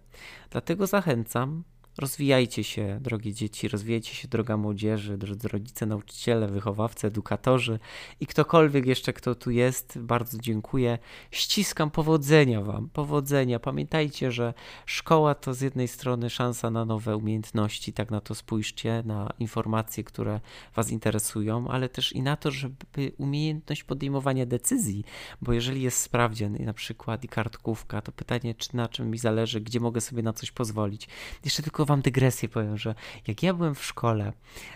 Dlatego 0.50 0.86
zachęcam 0.86 1.64
Rozwijajcie 1.98 2.64
się, 2.64 2.98
drogie 3.00 3.34
dzieci, 3.34 3.68
rozwijajcie 3.68 4.14
się, 4.14 4.28
droga 4.28 4.56
młodzieży, 4.56 5.18
drodzy 5.18 5.48
rodzice, 5.48 5.86
nauczyciele, 5.86 6.48
wychowawcy, 6.48 7.06
edukatorzy 7.06 7.78
i 8.20 8.26
ktokolwiek 8.26 8.86
jeszcze, 8.86 9.12
kto 9.12 9.34
tu 9.34 9.50
jest. 9.50 9.98
Bardzo 9.98 10.38
dziękuję. 10.38 10.98
Ściskam 11.30 11.90
powodzenia 11.90 12.60
Wam, 12.62 12.88
powodzenia. 12.88 13.58
Pamiętajcie, 13.58 14.32
że 14.32 14.54
szkoła 14.86 15.34
to 15.34 15.54
z 15.54 15.60
jednej 15.60 15.88
strony 15.88 16.30
szansa 16.30 16.70
na 16.70 16.84
nowe 16.84 17.16
umiejętności, 17.16 17.92
tak 17.92 18.10
na 18.10 18.20
to 18.20 18.34
spójrzcie, 18.34 19.02
na 19.06 19.32
informacje, 19.38 20.04
które 20.04 20.40
Was 20.74 20.90
interesują, 20.90 21.68
ale 21.68 21.88
też 21.88 22.12
i 22.12 22.22
na 22.22 22.36
to, 22.36 22.50
żeby 22.50 23.12
umiejętność 23.18 23.84
podejmowania 23.84 24.46
decyzji, 24.46 25.04
bo 25.42 25.52
jeżeli 25.52 25.82
jest 25.82 25.98
sprawdzian 25.98 26.52
na 26.52 26.72
przykład 26.72 27.24
i 27.24 27.28
kartkówka, 27.28 28.00
to 28.02 28.12
pytanie, 28.12 28.54
czy 28.54 28.76
na 28.76 28.88
czym 28.88 29.10
mi 29.10 29.18
zależy, 29.18 29.60
gdzie 29.60 29.80
mogę 29.80 30.00
sobie 30.00 30.22
na 30.22 30.32
coś 30.32 30.50
pozwolić. 30.50 31.08
Jeszcze 31.44 31.62
tylko 31.62 31.86
wam 31.90 32.02
dygresję 32.02 32.48
powiem, 32.48 32.78
że 32.78 32.94
jak 33.26 33.42
ja 33.42 33.54
byłem 33.54 33.74
w 33.74 33.84
szkole, 33.84 34.32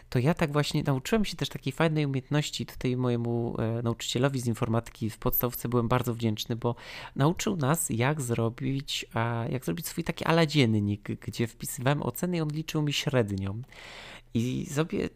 to 0.08 0.18
ja 0.18 0.34
tak 0.34 0.52
właśnie 0.52 0.82
nauczyłem 0.82 1.24
się 1.24 1.36
też 1.36 1.48
takiej 1.48 1.72
fajnej 1.72 2.06
umiejętności. 2.06 2.66
Tutaj 2.66 2.96
mojemu 2.96 3.56
e, 3.58 3.82
nauczycielowi 3.82 4.40
z 4.40 4.46
informatyki 4.46 5.10
w 5.10 5.18
podstawce 5.18 5.68
byłem 5.68 5.88
bardzo 5.88 6.14
wdzięczny, 6.14 6.56
bo 6.56 6.74
nauczył 7.16 7.56
nas, 7.56 7.90
jak 7.90 8.20
zrobić, 8.20 9.06
jak 9.50 9.64
zrobić 9.64 9.86
swój 9.86 10.04
taki 10.04 10.24
ala 10.24 10.46
dziennik, 10.46 11.08
gdzie 11.20 11.46
wpisywałem 11.46 12.02
oceny 12.02 12.36
i 12.36 12.40
on 12.40 12.48
liczył 12.48 12.82
mi 12.82 12.92
średnią. 12.92 13.62
I 14.34 14.66
sobie, 14.66 15.08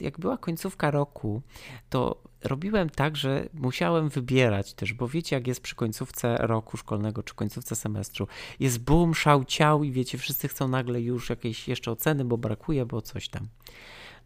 jak 0.00 0.18
była 0.18 0.38
końcówka 0.38 0.90
roku, 0.90 1.42
to 1.88 2.22
robiłem 2.48 2.90
tak, 2.90 3.16
że 3.16 3.48
musiałem 3.54 4.08
wybierać 4.08 4.74
też, 4.74 4.92
bo 4.92 5.08
wiecie, 5.08 5.36
jak 5.36 5.46
jest 5.46 5.60
przy 5.60 5.74
końcówce 5.74 6.36
roku 6.36 6.76
szkolnego 6.76 7.22
czy 7.22 7.34
końcówce 7.34 7.76
semestru. 7.76 8.26
Jest 8.60 8.84
boom, 8.84 9.14
szał, 9.14 9.44
ciał 9.44 9.84
i 9.84 9.92
wiecie, 9.92 10.18
wszyscy 10.18 10.48
chcą 10.48 10.68
nagle 10.68 11.00
już 11.00 11.30
jakieś 11.30 11.68
jeszcze 11.68 11.90
oceny, 11.90 12.24
bo 12.24 12.38
brakuje, 12.38 12.86
bo 12.86 13.02
coś 13.02 13.28
tam. 13.28 13.48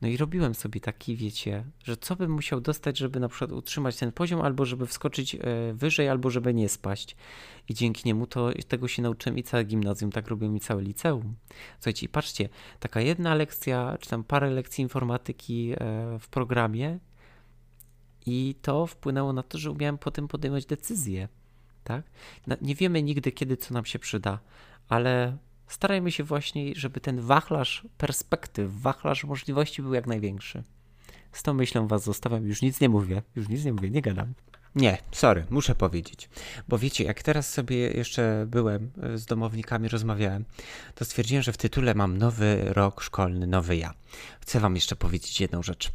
No 0.02 0.08
i 0.08 0.16
robiłem 0.16 0.54
sobie 0.54 0.80
taki, 0.80 1.16
wiecie, 1.16 1.64
że 1.84 1.96
co 1.96 2.16
bym 2.16 2.30
musiał 2.30 2.60
dostać, 2.60 2.98
żeby 2.98 3.20
na 3.20 3.28
przykład 3.28 3.52
utrzymać 3.52 3.96
ten 3.96 4.12
poziom, 4.12 4.40
albo 4.40 4.64
żeby 4.64 4.86
wskoczyć 4.86 5.34
e, 5.34 5.38
wyżej, 5.74 6.08
albo 6.08 6.30
żeby 6.30 6.54
nie 6.54 6.68
spaść. 6.68 7.16
I 7.68 7.74
dzięki 7.74 8.02
niemu 8.04 8.26
to 8.26 8.50
tego 8.68 8.88
się 8.88 9.02
nauczyłem 9.02 9.38
i 9.38 9.42
całe 9.42 9.64
gimnazjum, 9.64 10.12
tak 10.12 10.28
robiłem 10.28 10.56
i 10.56 10.60
całe 10.60 10.82
liceum. 10.82 11.34
Słuchajcie, 11.74 12.08
patrzcie, 12.08 12.48
taka 12.80 13.00
jedna 13.00 13.34
lekcja, 13.34 13.96
czy 14.00 14.10
tam 14.10 14.24
parę 14.24 14.50
lekcji 14.50 14.82
informatyki 14.82 15.72
e, 15.72 15.76
w 16.18 16.28
programie 16.28 16.98
i 18.26 18.54
to 18.62 18.86
wpłynęło 18.86 19.32
na 19.32 19.42
to, 19.42 19.58
że 19.58 19.70
umiałem 19.70 19.98
potem 19.98 20.28
podejmować 20.28 20.66
decyzje. 20.66 21.28
Tak? 21.84 22.04
Nie 22.60 22.74
wiemy 22.74 23.02
nigdy, 23.02 23.32
kiedy 23.32 23.56
co 23.56 23.74
nam 23.74 23.84
się 23.84 23.98
przyda, 23.98 24.38
ale 24.88 25.36
starajmy 25.66 26.12
się 26.12 26.24
właśnie, 26.24 26.74
żeby 26.74 27.00
ten 27.00 27.20
wachlarz 27.20 27.86
perspektyw, 27.98 28.72
wachlarz 28.72 29.24
możliwości 29.24 29.82
był 29.82 29.94
jak 29.94 30.06
największy. 30.06 30.62
Z 31.32 31.42
tą 31.42 31.54
myślą 31.54 31.88
was 31.88 32.04
zostawiam, 32.04 32.46
już 32.46 32.62
nic 32.62 32.80
nie 32.80 32.88
mówię, 32.88 33.22
już 33.36 33.48
nic 33.48 33.64
nie 33.64 33.72
mówię, 33.72 33.90
nie 33.90 34.02
gadam. 34.02 34.34
Nie, 34.74 34.98
sorry, 35.12 35.46
muszę 35.50 35.74
powiedzieć. 35.74 36.28
Bo 36.68 36.78
wiecie, 36.78 37.04
jak 37.04 37.22
teraz 37.22 37.52
sobie 37.52 37.76
jeszcze 37.76 38.46
byłem 38.48 38.90
e, 39.02 39.18
z 39.18 39.26
domownikami, 39.26 39.88
rozmawiałem, 39.88 40.44
to 40.94 41.04
stwierdziłem, 41.04 41.42
że 41.42 41.52
w 41.52 41.56
tytule 41.56 41.94
mam 41.94 42.18
nowy 42.18 42.64
rok 42.66 43.02
szkolny, 43.02 43.46
nowy 43.46 43.76
ja. 43.76 43.94
Chcę 44.40 44.60
wam 44.60 44.74
jeszcze 44.74 44.96
powiedzieć 44.96 45.40
jedną 45.40 45.62
rzecz. 45.62 45.92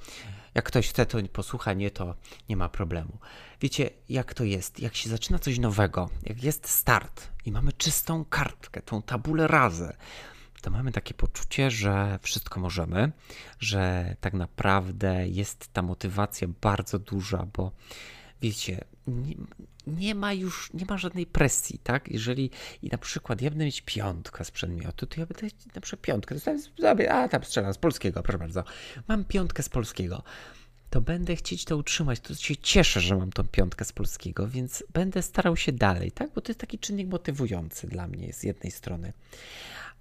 Jak 0.56 0.66
ktoś 0.66 0.90
chce, 0.90 1.06
to 1.06 1.18
posłucha, 1.34 1.74
nie, 1.74 1.92
to 1.92 2.16
nie 2.50 2.58
ma 2.58 2.70
problemu. 2.70 3.18
Wiecie, 3.62 3.90
jak 4.10 4.34
to 4.34 4.44
jest? 4.44 4.80
Jak 4.80 4.96
się 4.96 5.10
zaczyna 5.10 5.40
coś 5.40 5.60
nowego, 5.60 6.10
jak 6.24 6.44
jest 6.44 6.70
start 6.70 7.30
i 7.46 7.52
mamy 7.52 7.74
czystą 7.74 8.26
kartkę, 8.26 8.82
tą 8.82 9.02
tabulę 9.02 9.48
razę, 9.48 9.98
to 10.66 10.72
mamy 10.72 10.92
takie 10.92 11.14
poczucie, 11.14 11.72
że 11.72 12.20
wszystko 12.22 12.60
możemy, 12.60 13.12
że 13.60 14.16
tak 14.22 14.34
naprawdę 14.34 15.28
jest 15.28 15.74
ta 15.74 15.82
motywacja 15.82 16.48
bardzo 16.62 17.00
duża, 17.00 17.48
bo 17.54 17.72
wiecie, 18.46 18.84
nie, 19.08 19.36
nie, 19.88 20.16
ma 20.16 20.34
już, 20.34 20.74
nie 20.74 20.86
ma 20.86 20.98
żadnej 20.98 21.26
presji, 21.26 21.80
tak? 21.80 22.10
Jeżeli 22.12 22.52
i 22.82 22.88
na 22.88 22.98
przykład 22.98 23.42
ja 23.42 23.50
będę 23.50 23.66
mieć 23.66 23.82
piątkę 23.82 24.46
z 24.46 24.52
przedmiotu, 24.52 25.08
to 25.08 25.20
ja 25.20 25.26
będę 25.26 25.48
na 25.76 25.82
przykład 25.82 26.02
piątkę, 26.02 26.36
sobie, 26.40 27.14
a 27.14 27.28
tam 27.30 27.44
strzelam 27.44 27.74
z 27.74 27.78
polskiego, 27.78 28.24
proszę 28.24 28.38
bardzo, 28.38 28.64
mam 29.08 29.26
piątkę 29.26 29.64
z 29.64 29.70
polskiego, 29.70 30.24
to 30.90 31.02
będę 31.02 31.36
chcieć 31.36 31.66
to 31.66 31.78
utrzymać, 31.78 32.20
to 32.20 32.36
się 32.36 32.58
cieszę, 32.58 33.02
że 33.02 33.18
mam 33.18 33.32
tą 33.32 33.44
piątkę 33.48 33.86
z 33.86 33.92
polskiego, 33.92 34.48
więc 34.48 34.84
będę 34.94 35.22
starał 35.22 35.58
się 35.58 35.72
dalej, 35.72 36.12
tak? 36.12 36.34
Bo 36.34 36.42
to 36.42 36.50
jest 36.50 36.60
taki 36.60 36.80
czynnik 36.80 37.08
motywujący 37.08 37.88
dla 37.88 38.08
mnie 38.08 38.34
z 38.34 38.44
jednej 38.44 38.72
strony. 38.72 39.14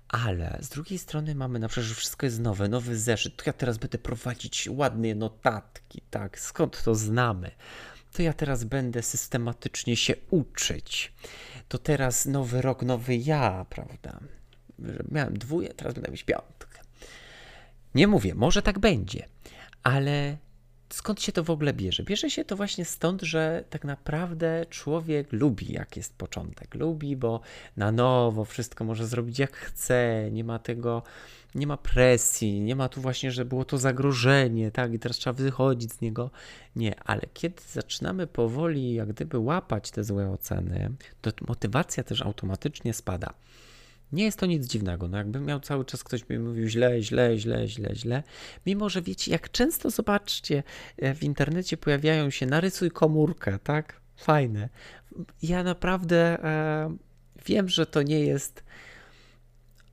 Ale 0.08 0.58
z 0.62 0.68
drugiej 0.68 0.98
strony 0.98 1.34
mamy 1.34 1.58
na 1.58 1.68
przykład, 1.68 1.86
że 1.86 1.94
wszystko 1.94 2.26
jest 2.26 2.40
nowe, 2.40 2.68
nowy 2.68 2.98
zeszyt. 2.98 3.36
To 3.36 3.42
ja 3.46 3.52
teraz 3.52 3.78
będę 3.78 3.98
prowadzić 3.98 4.68
ładne 4.70 5.14
notatki, 5.14 6.02
tak? 6.10 6.38
Skąd 6.38 6.82
to 6.84 6.94
znamy? 6.94 7.50
To 8.14 8.22
ja 8.22 8.32
teraz 8.32 8.64
będę 8.64 9.02
systematycznie 9.02 9.96
się 9.96 10.14
uczyć. 10.30 11.12
To 11.68 11.78
teraz 11.78 12.26
nowy 12.26 12.62
rok, 12.62 12.82
nowy 12.82 13.16
ja, 13.16 13.66
prawda? 13.70 14.20
Miałem 15.10 15.38
dwóje, 15.38 15.68
teraz 15.68 15.94
będę 15.94 16.10
mieć 16.10 16.22
piątkę. 16.22 16.80
Nie 17.94 18.06
mówię, 18.06 18.34
może 18.34 18.62
tak 18.62 18.78
będzie, 18.78 19.26
ale 19.82 20.36
skąd 20.94 21.22
się 21.22 21.32
to 21.32 21.44
w 21.44 21.50
ogóle 21.50 21.72
bierze? 21.72 22.02
Bierze 22.02 22.30
się 22.30 22.44
to 22.44 22.56
właśnie 22.56 22.84
stąd, 22.84 23.22
że 23.22 23.64
tak 23.70 23.84
naprawdę 23.84 24.66
człowiek 24.70 25.32
lubi, 25.32 25.72
jak 25.72 25.96
jest 25.96 26.16
początek. 26.16 26.74
Lubi, 26.74 27.16
bo 27.16 27.40
na 27.76 27.92
nowo 27.92 28.44
wszystko 28.44 28.84
może 28.84 29.06
zrobić 29.06 29.38
jak 29.38 29.56
chce, 29.56 30.28
nie 30.32 30.44
ma 30.44 30.58
tego 30.58 31.02
nie 31.54 31.66
ma 31.66 31.76
presji, 31.76 32.60
nie 32.60 32.76
ma 32.76 32.88
tu 32.88 33.00
właśnie, 33.00 33.30
że 33.30 33.44
było 33.44 33.64
to 33.64 33.78
zagrożenie, 33.78 34.70
tak, 34.70 34.92
i 34.94 34.98
teraz 34.98 35.16
trzeba 35.16 35.34
wychodzić 35.34 35.92
z 35.92 36.00
niego. 36.00 36.30
Nie, 36.76 37.00
ale 37.00 37.22
kiedy 37.34 37.62
zaczynamy 37.72 38.26
powoli, 38.26 38.94
jak 38.94 39.08
gdyby 39.08 39.38
łapać 39.38 39.90
te 39.90 40.04
złe 40.04 40.30
oceny, 40.30 40.90
to 41.22 41.30
motywacja 41.48 42.04
też 42.04 42.22
automatycznie 42.22 42.94
spada. 42.94 43.34
Nie 44.14 44.24
jest 44.24 44.38
to 44.38 44.46
nic 44.46 44.66
dziwnego. 44.66 45.08
No 45.08 45.18
jakbym 45.18 45.44
miał 45.44 45.60
cały 45.60 45.84
czas 45.84 46.04
ktoś 46.04 46.28
mi 46.28 46.38
mówił 46.38 46.68
źle, 46.68 47.02
źle, 47.02 47.38
źle, 47.38 47.68
źle, 47.68 47.96
źle. 47.96 48.22
Mimo, 48.66 48.88
że 48.88 49.02
wiecie, 49.02 49.30
jak 49.30 49.50
często 49.50 49.90
zobaczcie, 49.90 50.62
e, 50.96 51.14
w 51.14 51.22
internecie 51.22 51.76
pojawiają 51.76 52.30
się 52.30 52.46
narysuj 52.46 52.90
komórkę, 52.90 53.58
tak? 53.58 54.00
Fajne. 54.16 54.68
Ja 55.42 55.62
naprawdę 55.62 56.44
e, 56.44 56.96
wiem, 57.46 57.68
że 57.68 57.86
to 57.86 58.02
nie 58.02 58.20
jest 58.20 58.64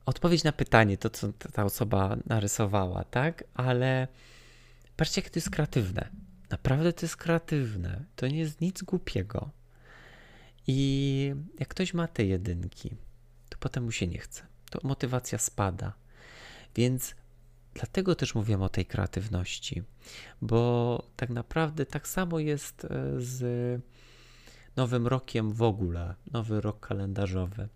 odpowiedź 0.06 0.44
na 0.44 0.52
pytanie, 0.52 0.98
to 0.98 1.10
co 1.10 1.32
ta 1.32 1.64
osoba 1.64 2.16
narysowała, 2.26 3.04
tak? 3.04 3.44
Ale 3.54 4.08
patrzcie, 4.96 5.20
jak 5.20 5.30
to 5.30 5.38
jest 5.38 5.50
kreatywne. 5.50 6.08
Naprawdę 6.50 6.92
to 6.92 7.06
jest 7.06 7.16
kreatywne. 7.16 8.04
To 8.16 8.26
nie 8.26 8.38
jest 8.38 8.60
nic 8.60 8.82
głupiego. 8.82 9.50
I 10.66 11.34
jak 11.58 11.68
ktoś 11.68 11.94
ma 11.94 12.08
te 12.08 12.24
jedynki, 12.24 12.96
potem 13.62 13.84
mu 13.84 13.92
się 13.92 14.06
nie 14.06 14.18
chce. 14.18 14.42
To 14.70 14.80
motywacja 14.82 15.38
spada. 15.38 15.92
Więc 16.76 17.14
dlatego 17.74 18.14
też 18.14 18.34
mówiłem 18.34 18.62
o 18.62 18.68
tej 18.68 18.86
kreatywności, 18.86 19.82
bo 20.40 21.02
tak 21.16 21.30
naprawdę 21.30 21.86
tak 21.86 22.08
samo 22.08 22.38
jest 22.38 22.84
e, 22.84 22.88
z 23.20 23.80
nowym 24.76 25.06
rokiem 25.06 25.52
w 25.52 25.62
ogóle, 25.62 26.14
nowy 26.32 26.60
rok 26.60 26.86
kalendarzowy 26.86 27.68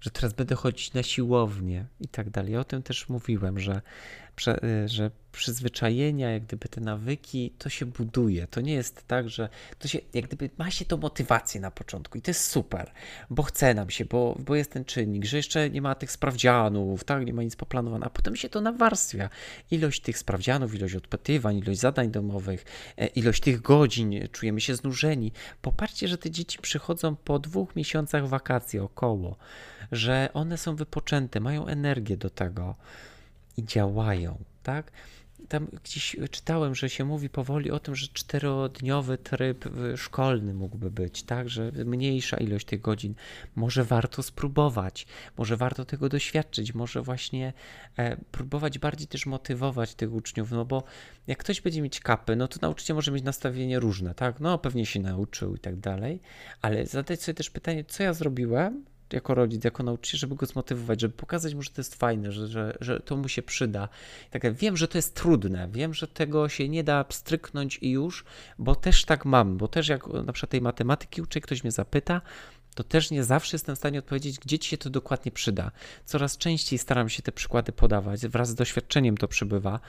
że 0.00 0.10
teraz 0.10 0.32
będę 0.32 0.54
chodzić 0.54 0.92
na 0.92 1.02
siłownię 1.02 1.86
i 2.00 2.08
tak 2.08 2.30
dalej. 2.30 2.56
O 2.56 2.64
tym 2.64 2.82
też 2.82 3.08
mówiłem, 3.08 3.60
że, 3.60 3.82
że 4.86 5.10
przyzwyczajenia, 5.32 6.30
jak 6.30 6.42
gdyby 6.42 6.68
te 6.68 6.80
nawyki, 6.80 7.52
to 7.58 7.68
się 7.68 7.86
buduje. 7.86 8.46
To 8.46 8.60
nie 8.60 8.72
jest 8.72 9.06
tak, 9.06 9.28
że 9.28 9.48
to 9.78 9.88
się, 9.88 9.98
jak 10.14 10.24
gdyby 10.24 10.50
ma 10.58 10.70
się 10.70 10.84
to 10.84 10.96
motywację 10.96 11.60
na 11.60 11.70
początku 11.70 12.18
i 12.18 12.22
to 12.22 12.30
jest 12.30 12.46
super, 12.46 12.90
bo 13.30 13.42
chce 13.42 13.74
nam 13.74 13.90
się, 13.90 14.04
bo, 14.04 14.36
bo 14.38 14.54
jest 14.54 14.72
ten 14.72 14.84
czynnik, 14.84 15.24
że 15.24 15.36
jeszcze 15.36 15.70
nie 15.70 15.82
ma 15.82 15.94
tych 15.94 16.12
sprawdzianów, 16.12 17.04
tak, 17.04 17.26
nie 17.26 17.32
ma 17.32 17.42
nic 17.42 17.56
poplanowane, 17.56 18.06
a 18.06 18.10
potem 18.10 18.36
się 18.36 18.48
to 18.48 18.60
nawarstwia. 18.60 19.30
Ilość 19.70 20.00
tych 20.00 20.18
sprawdzianów, 20.18 20.74
ilość 20.74 20.94
odpytywań, 20.94 21.58
ilość 21.58 21.80
zadań 21.80 22.10
domowych, 22.10 22.64
e, 22.96 23.06
ilość 23.06 23.42
tych 23.42 23.62
godzin, 23.62 24.28
czujemy 24.32 24.60
się 24.60 24.74
znużeni. 24.74 25.32
Popatrzcie, 25.62 26.08
że 26.08 26.18
te 26.18 26.30
dzieci 26.30 26.58
przychodzą 26.58 27.16
po 27.16 27.38
dwóch 27.38 27.76
miesiącach 27.76 28.28
wakacji 28.28 28.78
około, 28.78 29.36
że 29.92 30.28
one 30.34 30.58
są 30.58 30.76
wypoczęte, 30.76 31.40
mają 31.40 31.66
energię 31.66 32.16
do 32.16 32.30
tego 32.30 32.74
i 33.56 33.64
działają, 33.64 34.44
tak? 34.62 34.92
Tam 35.48 35.66
gdzieś 35.84 36.16
czytałem, 36.30 36.74
że 36.74 36.90
się 36.90 37.04
mówi 37.04 37.28
powoli 37.28 37.70
o 37.70 37.80
tym, 37.80 37.96
że 37.96 38.08
czterodniowy 38.08 39.18
tryb 39.18 39.64
szkolny 39.96 40.54
mógłby 40.54 40.90
być, 40.90 41.22
tak, 41.22 41.48
że 41.48 41.72
mniejsza 41.84 42.36
ilość 42.36 42.66
tych 42.66 42.80
godzin. 42.80 43.14
Może 43.56 43.84
warto 43.84 44.22
spróbować, 44.22 45.06
może 45.36 45.56
warto 45.56 45.84
tego 45.84 46.08
doświadczyć, 46.08 46.74
może 46.74 47.02
właśnie 47.02 47.52
e, 47.96 48.16
próbować 48.16 48.78
bardziej 48.78 49.08
też 49.08 49.26
motywować 49.26 49.94
tych 49.94 50.12
uczniów, 50.12 50.50
no 50.50 50.64
bo 50.64 50.82
jak 51.26 51.38
ktoś 51.38 51.60
będzie 51.60 51.82
mieć 51.82 52.00
kapy, 52.00 52.36
no 52.36 52.48
to 52.48 52.58
nauczyciel 52.62 52.96
może 52.96 53.12
mieć 53.12 53.24
nastawienie 53.24 53.80
różne, 53.80 54.14
tak, 54.14 54.40
no 54.40 54.58
pewnie 54.58 54.86
się 54.86 55.00
nauczył 55.00 55.56
i 55.56 55.58
tak 55.58 55.76
dalej, 55.76 56.20
ale 56.62 56.86
zadać 56.86 57.22
sobie 57.22 57.34
też 57.34 57.50
pytanie, 57.50 57.84
co 57.84 58.02
ja 58.02 58.12
zrobiłem, 58.12 58.84
jako 59.12 59.34
rodzic, 59.34 59.64
jako 59.64 59.82
nauczyciel, 59.82 60.20
żeby 60.20 60.34
go 60.34 60.46
zmotywować, 60.46 61.00
żeby 61.00 61.14
pokazać 61.14 61.54
mu, 61.54 61.62
że 61.62 61.70
to 61.70 61.80
jest 61.80 61.94
fajne, 61.94 62.32
że, 62.32 62.46
że, 62.46 62.76
że 62.80 63.00
to 63.00 63.16
mu 63.16 63.28
się 63.28 63.42
przyda. 63.42 63.88
Tak, 64.30 64.54
wiem, 64.54 64.76
że 64.76 64.88
to 64.88 64.98
jest 64.98 65.14
trudne, 65.14 65.68
wiem, 65.72 65.94
że 65.94 66.08
tego 66.08 66.48
się 66.48 66.68
nie 66.68 66.84
da 66.84 67.04
pstryknąć 67.04 67.78
i 67.82 67.90
już, 67.90 68.24
bo 68.58 68.74
też 68.74 69.04
tak 69.04 69.24
mam, 69.24 69.56
bo 69.56 69.68
też 69.68 69.88
jak 69.88 70.06
na 70.06 70.32
przykład 70.32 70.50
tej 70.50 70.60
matematyki 70.60 71.22
uczę, 71.22 71.40
ktoś 71.40 71.64
mnie 71.64 71.70
zapyta, 71.70 72.20
to 72.74 72.84
też 72.84 73.10
nie 73.10 73.24
zawsze 73.24 73.54
jestem 73.54 73.74
w 73.74 73.78
stanie 73.78 73.98
odpowiedzieć, 73.98 74.38
gdzie 74.38 74.58
ci 74.58 74.70
się 74.70 74.78
to 74.78 74.90
dokładnie 74.90 75.32
przyda. 75.32 75.70
Coraz 76.04 76.38
częściej 76.38 76.78
staram 76.78 77.08
się 77.08 77.22
te 77.22 77.32
przykłady 77.32 77.72
podawać, 77.72 78.26
wraz 78.26 78.48
z 78.48 78.54
doświadczeniem 78.54 79.16
to 79.16 79.28
przybywa. 79.28 79.80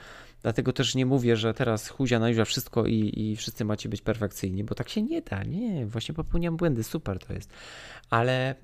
Dlatego 0.42 0.72
też 0.72 0.94
nie 0.94 1.06
mówię, 1.06 1.36
że 1.36 1.54
teraz 1.54 1.88
huzia 1.88 2.18
najuża 2.18 2.44
wszystko 2.44 2.86
i, 2.86 3.12
i 3.16 3.36
wszyscy 3.36 3.64
macie 3.64 3.88
być 3.88 4.02
perfekcyjni, 4.02 4.64
bo 4.64 4.74
tak 4.74 4.88
się 4.88 5.02
nie 5.02 5.22
da. 5.22 5.42
Nie, 5.42 5.86
właśnie 5.86 6.14
popełniam 6.14 6.56
błędy, 6.56 6.84
super 6.84 7.18
to 7.18 7.32
jest. 7.32 7.50
Ale 8.10 8.54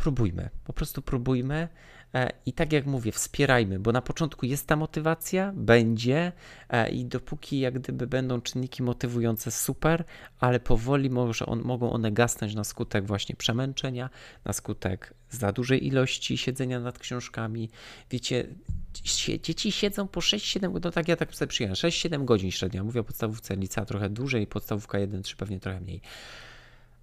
próbujmy, 0.00 0.50
po 0.64 0.72
prostu 0.72 1.02
próbujmy 1.02 1.68
e, 2.14 2.30
i 2.46 2.52
tak 2.52 2.72
jak 2.72 2.86
mówię, 2.86 3.12
wspierajmy, 3.12 3.78
bo 3.78 3.92
na 3.92 4.02
początku 4.02 4.46
jest 4.46 4.66
ta 4.66 4.76
motywacja, 4.76 5.52
będzie 5.56 6.32
e, 6.68 6.90
i 6.90 7.04
dopóki 7.04 7.60
jak 7.60 7.78
gdyby 7.78 8.06
będą 8.06 8.40
czynniki 8.40 8.82
motywujące, 8.82 9.50
super, 9.50 10.04
ale 10.38 10.60
powoli 10.60 11.10
może 11.10 11.46
on, 11.46 11.62
mogą 11.62 11.92
one 11.92 12.12
gasnąć 12.12 12.54
na 12.54 12.64
skutek 12.64 13.06
właśnie 13.06 13.36
przemęczenia, 13.36 14.10
na 14.44 14.52
skutek 14.52 15.14
za 15.30 15.52
dużej 15.52 15.86
ilości 15.86 16.38
siedzenia 16.38 16.80
nad 16.80 16.98
książkami. 16.98 17.70
Wiecie, 18.10 18.46
dzieci 19.42 19.72
siedzą 19.72 20.08
po 20.08 20.20
6-7, 20.20 20.80
no 20.84 20.90
tak 20.90 21.08
ja 21.08 21.16
tak 21.16 21.34
sobie 21.34 21.48
przyjąłem, 21.48 21.74
6-7 21.74 22.24
godzin 22.24 22.50
średnio, 22.50 22.84
mówię 22.84 23.00
o 23.00 23.04
podstawówce 23.04 23.56
lica 23.56 23.84
trochę 23.84 24.10
dłużej, 24.10 24.46
podstawówka 24.46 24.98
1-3 24.98 25.36
pewnie 25.36 25.60
trochę 25.60 25.80
mniej 25.80 26.00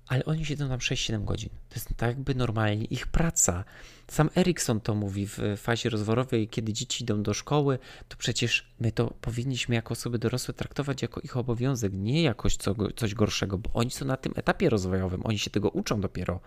ale 0.08 0.26
oni 0.26 0.46
siedzą 0.46 0.70
tam 0.70 0.80
6-7 0.80 1.24
godzin. 1.24 1.50
To 1.50 1.76
jest 1.76 1.90
tak 1.98 2.10
jakby 2.10 2.36
normalnie 2.36 2.86
ich 2.86 3.08
praca. 3.08 3.64
Sam 4.08 4.30
Erikson 4.38 4.82
to 4.82 4.96
mówi 4.96 5.28
w 5.28 5.40
fazie 5.58 5.90
rozworowej, 5.90 6.48
kiedy 6.48 6.74
dzieci 6.74 7.04
idą 7.04 7.24
do 7.24 7.34
szkoły, 7.34 7.80
to 8.08 8.18
przecież 8.18 8.68
my 8.80 8.92
to 8.92 9.14
powinniśmy 9.22 9.76
jako 9.76 9.92
osoby 9.92 10.20
dorosłe 10.20 10.54
traktować 10.54 11.02
jako 11.02 11.22
ich 11.22 11.38
obowiązek, 11.38 11.94
nie 11.94 12.24
jako 12.24 12.50
coś 12.96 13.14
gorszego, 13.14 13.58
bo 13.58 13.70
oni 13.74 13.92
są 13.92 14.06
na 14.06 14.18
tym 14.18 14.34
etapie 14.36 14.70
rozwojowym, 14.70 15.26
oni 15.26 15.40
się 15.40 15.50
tego 15.50 15.70
uczą 15.70 16.02
dopiero 16.02 16.40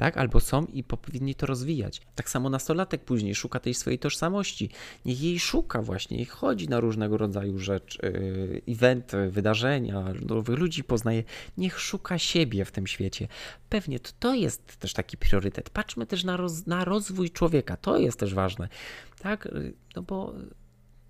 tak? 0.00 0.16
Albo 0.16 0.40
są 0.40 0.66
i 0.66 0.84
powinni 0.84 1.34
to 1.34 1.46
rozwijać. 1.46 2.00
Tak 2.14 2.30
samo 2.30 2.50
nastolatek 2.50 3.04
później 3.04 3.34
szuka 3.34 3.60
tej 3.60 3.74
swojej 3.74 3.98
tożsamości. 3.98 4.70
Niech 5.04 5.22
jej 5.22 5.40
szuka 5.40 5.82
właśnie, 5.82 6.16
niech 6.16 6.30
chodzi 6.30 6.68
na 6.68 6.80
różnego 6.80 7.18
rodzaju 7.18 7.58
rzeczy, 7.58 7.98
eventy, 8.68 9.30
wydarzenia, 9.30 10.04
nowych 10.26 10.58
ludzi 10.58 10.84
poznaje. 10.84 11.24
Niech 11.58 11.80
szuka 11.80 12.18
siebie 12.18 12.64
w 12.64 12.72
tym 12.72 12.86
świecie. 12.86 13.28
Pewnie 13.68 14.00
to, 14.00 14.10
to 14.20 14.34
jest 14.34 14.76
też 14.76 14.92
taki 14.92 15.16
priorytet. 15.16 15.70
Patrzmy 15.70 16.06
też 16.06 16.24
na, 16.24 16.36
roz, 16.36 16.66
na 16.66 16.84
rozwój 16.84 17.30
człowieka. 17.30 17.76
To 17.76 17.98
jest 17.98 18.18
też 18.18 18.34
ważne, 18.34 18.68
tak? 19.18 19.48
No 19.96 20.02
bo 20.02 20.34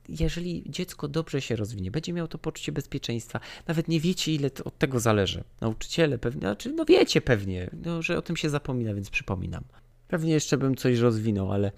jeżeli 0.09 0.65
dziecko 0.67 1.09
dobrze 1.09 1.41
się 1.41 1.57
rozwinie, 1.57 1.91
będzie 1.91 2.13
miało 2.13 2.29
to 2.29 2.39
poczucie 2.39 2.73
bezpieczeństwa, 2.73 3.41
nawet 3.69 3.89
nie 3.89 4.01
wiecie, 4.01 4.33
ile 4.33 4.51
od 4.65 4.79
tego 4.79 5.01
zależy. 5.01 5.45
Nauczyciele 5.61 6.19
pewnie, 6.19 6.41
znaczy, 6.41 6.73
no 6.73 6.85
wiecie 6.85 7.21
pewnie, 7.21 7.71
no, 7.85 8.03
że 8.03 8.19
o 8.19 8.23
tym 8.23 8.37
się 8.37 8.51
zapomina, 8.51 8.95
więc 8.95 9.11
przypominam. 9.11 9.65
Pewnie 10.09 10.33
jeszcze 10.33 10.59
bym 10.59 10.77
coś 10.77 10.99
rozwinął, 10.99 11.53
ale 11.53 11.73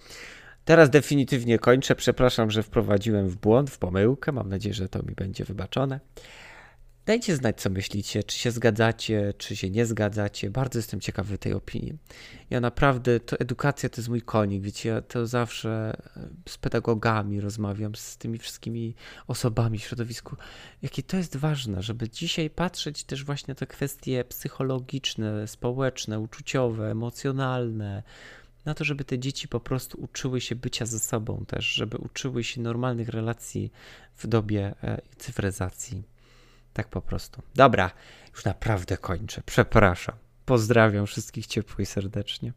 teraz 0.64 0.90
definitywnie 0.90 1.58
kończę. 1.58 1.94
Przepraszam, 1.94 2.50
że 2.50 2.62
wprowadziłem 2.62 3.28
w 3.28 3.36
błąd, 3.36 3.70
w 3.70 3.78
pomyłkę. 3.78 4.32
Mam 4.32 4.48
nadzieję, 4.48 4.74
że 4.74 4.88
to 4.88 5.02
mi 5.02 5.14
będzie 5.14 5.44
wybaczone. 5.44 6.00
Dajcie 7.06 7.36
znać, 7.36 7.60
co 7.60 7.70
myślicie, 7.70 8.22
czy 8.22 8.38
się 8.38 8.50
zgadzacie, 8.50 9.34
czy 9.38 9.56
się 9.56 9.70
nie 9.70 9.86
zgadzacie. 9.86 10.50
Bardzo 10.50 10.78
jestem 10.78 11.00
ciekawy 11.00 11.38
tej 11.38 11.52
opinii. 11.52 11.98
Ja 12.50 12.60
naprawdę, 12.60 13.20
to 13.20 13.40
edukacja 13.40 13.88
to 13.88 14.00
jest 14.00 14.08
mój 14.08 14.22
konik, 14.22 14.62
wiecie, 14.62 14.88
ja 14.88 15.02
to 15.02 15.26
zawsze 15.26 15.96
e, 16.16 16.28
z 16.48 16.58
pedagogami 16.58 17.40
rozmawiam, 17.40 17.94
z 17.94 18.16
tymi 18.16 18.38
wszystkimi 18.38 18.94
osobami 19.26 19.78
w 19.78 19.82
środowisku, 19.82 20.36
jakie 20.82 21.02
to 21.02 21.16
jest 21.16 21.36
ważne, 21.36 21.82
żeby 21.82 22.08
dzisiaj 22.08 22.50
patrzeć 22.50 23.04
też 23.04 23.24
właśnie 23.24 23.52
na 23.52 23.54
te 23.54 23.66
kwestie 23.66 24.24
psychologiczne, 24.24 25.48
społeczne, 25.48 26.20
uczuciowe, 26.20 26.90
emocjonalne, 26.90 28.02
na 28.64 28.74
to, 28.74 28.84
żeby 28.84 29.04
te 29.04 29.18
dzieci 29.18 29.48
po 29.48 29.60
prostu 29.60 30.00
uczyły 30.00 30.40
się 30.40 30.56
bycia 30.56 30.86
ze 30.86 30.98
sobą 30.98 31.44
też, 31.46 31.66
żeby 31.66 31.98
uczyły 31.98 32.44
się 32.44 32.60
normalnych 32.60 33.08
relacji 33.08 33.72
w 34.16 34.26
dobie 34.26 34.74
e, 34.82 35.00
cyfryzacji. 35.16 36.11
Tak 36.72 36.88
po 36.88 37.02
prostu. 37.02 37.42
Dobra, 37.54 37.90
już 38.34 38.44
naprawdę 38.44 38.96
kończę. 38.96 39.42
Przepraszam. 39.46 40.14
Pozdrawiam 40.44 41.06
wszystkich 41.06 41.46
ciepło 41.46 41.82
i 41.82 41.86
serdecznie. 41.86 42.52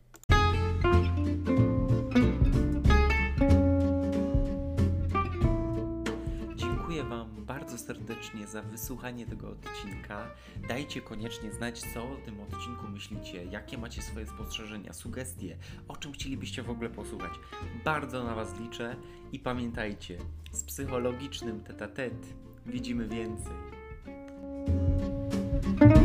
Dziękuję 6.55 7.03
Wam 7.03 7.45
bardzo 7.45 7.77
serdecznie 7.77 8.47
za 8.47 8.61
wysłuchanie 8.61 9.25
tego 9.25 9.49
odcinka. 9.49 10.27
Dajcie 10.67 11.01
koniecznie 11.01 11.51
znać, 11.51 11.81
co 11.93 12.03
o 12.03 12.15
tym 12.15 12.39
odcinku 12.41 12.87
myślicie, 12.87 13.45
jakie 13.45 13.77
macie 13.77 14.01
swoje 14.01 14.25
spostrzeżenia, 14.27 14.93
sugestie, 14.93 15.57
o 15.87 15.97
czym 15.97 16.13
chcielibyście 16.13 16.63
w 16.63 16.69
ogóle 16.69 16.89
posłuchać. 16.89 17.31
Bardzo 17.85 18.23
na 18.23 18.35
Was 18.35 18.59
liczę 18.59 18.95
i 19.31 19.39
pamiętajcie, 19.39 20.17
z 20.51 20.63
psychologicznym 20.63 21.63
tete 21.63 22.09
widzimy 22.65 23.07
więcej. 23.07 23.53
thank 24.65 25.95
you 25.95 26.04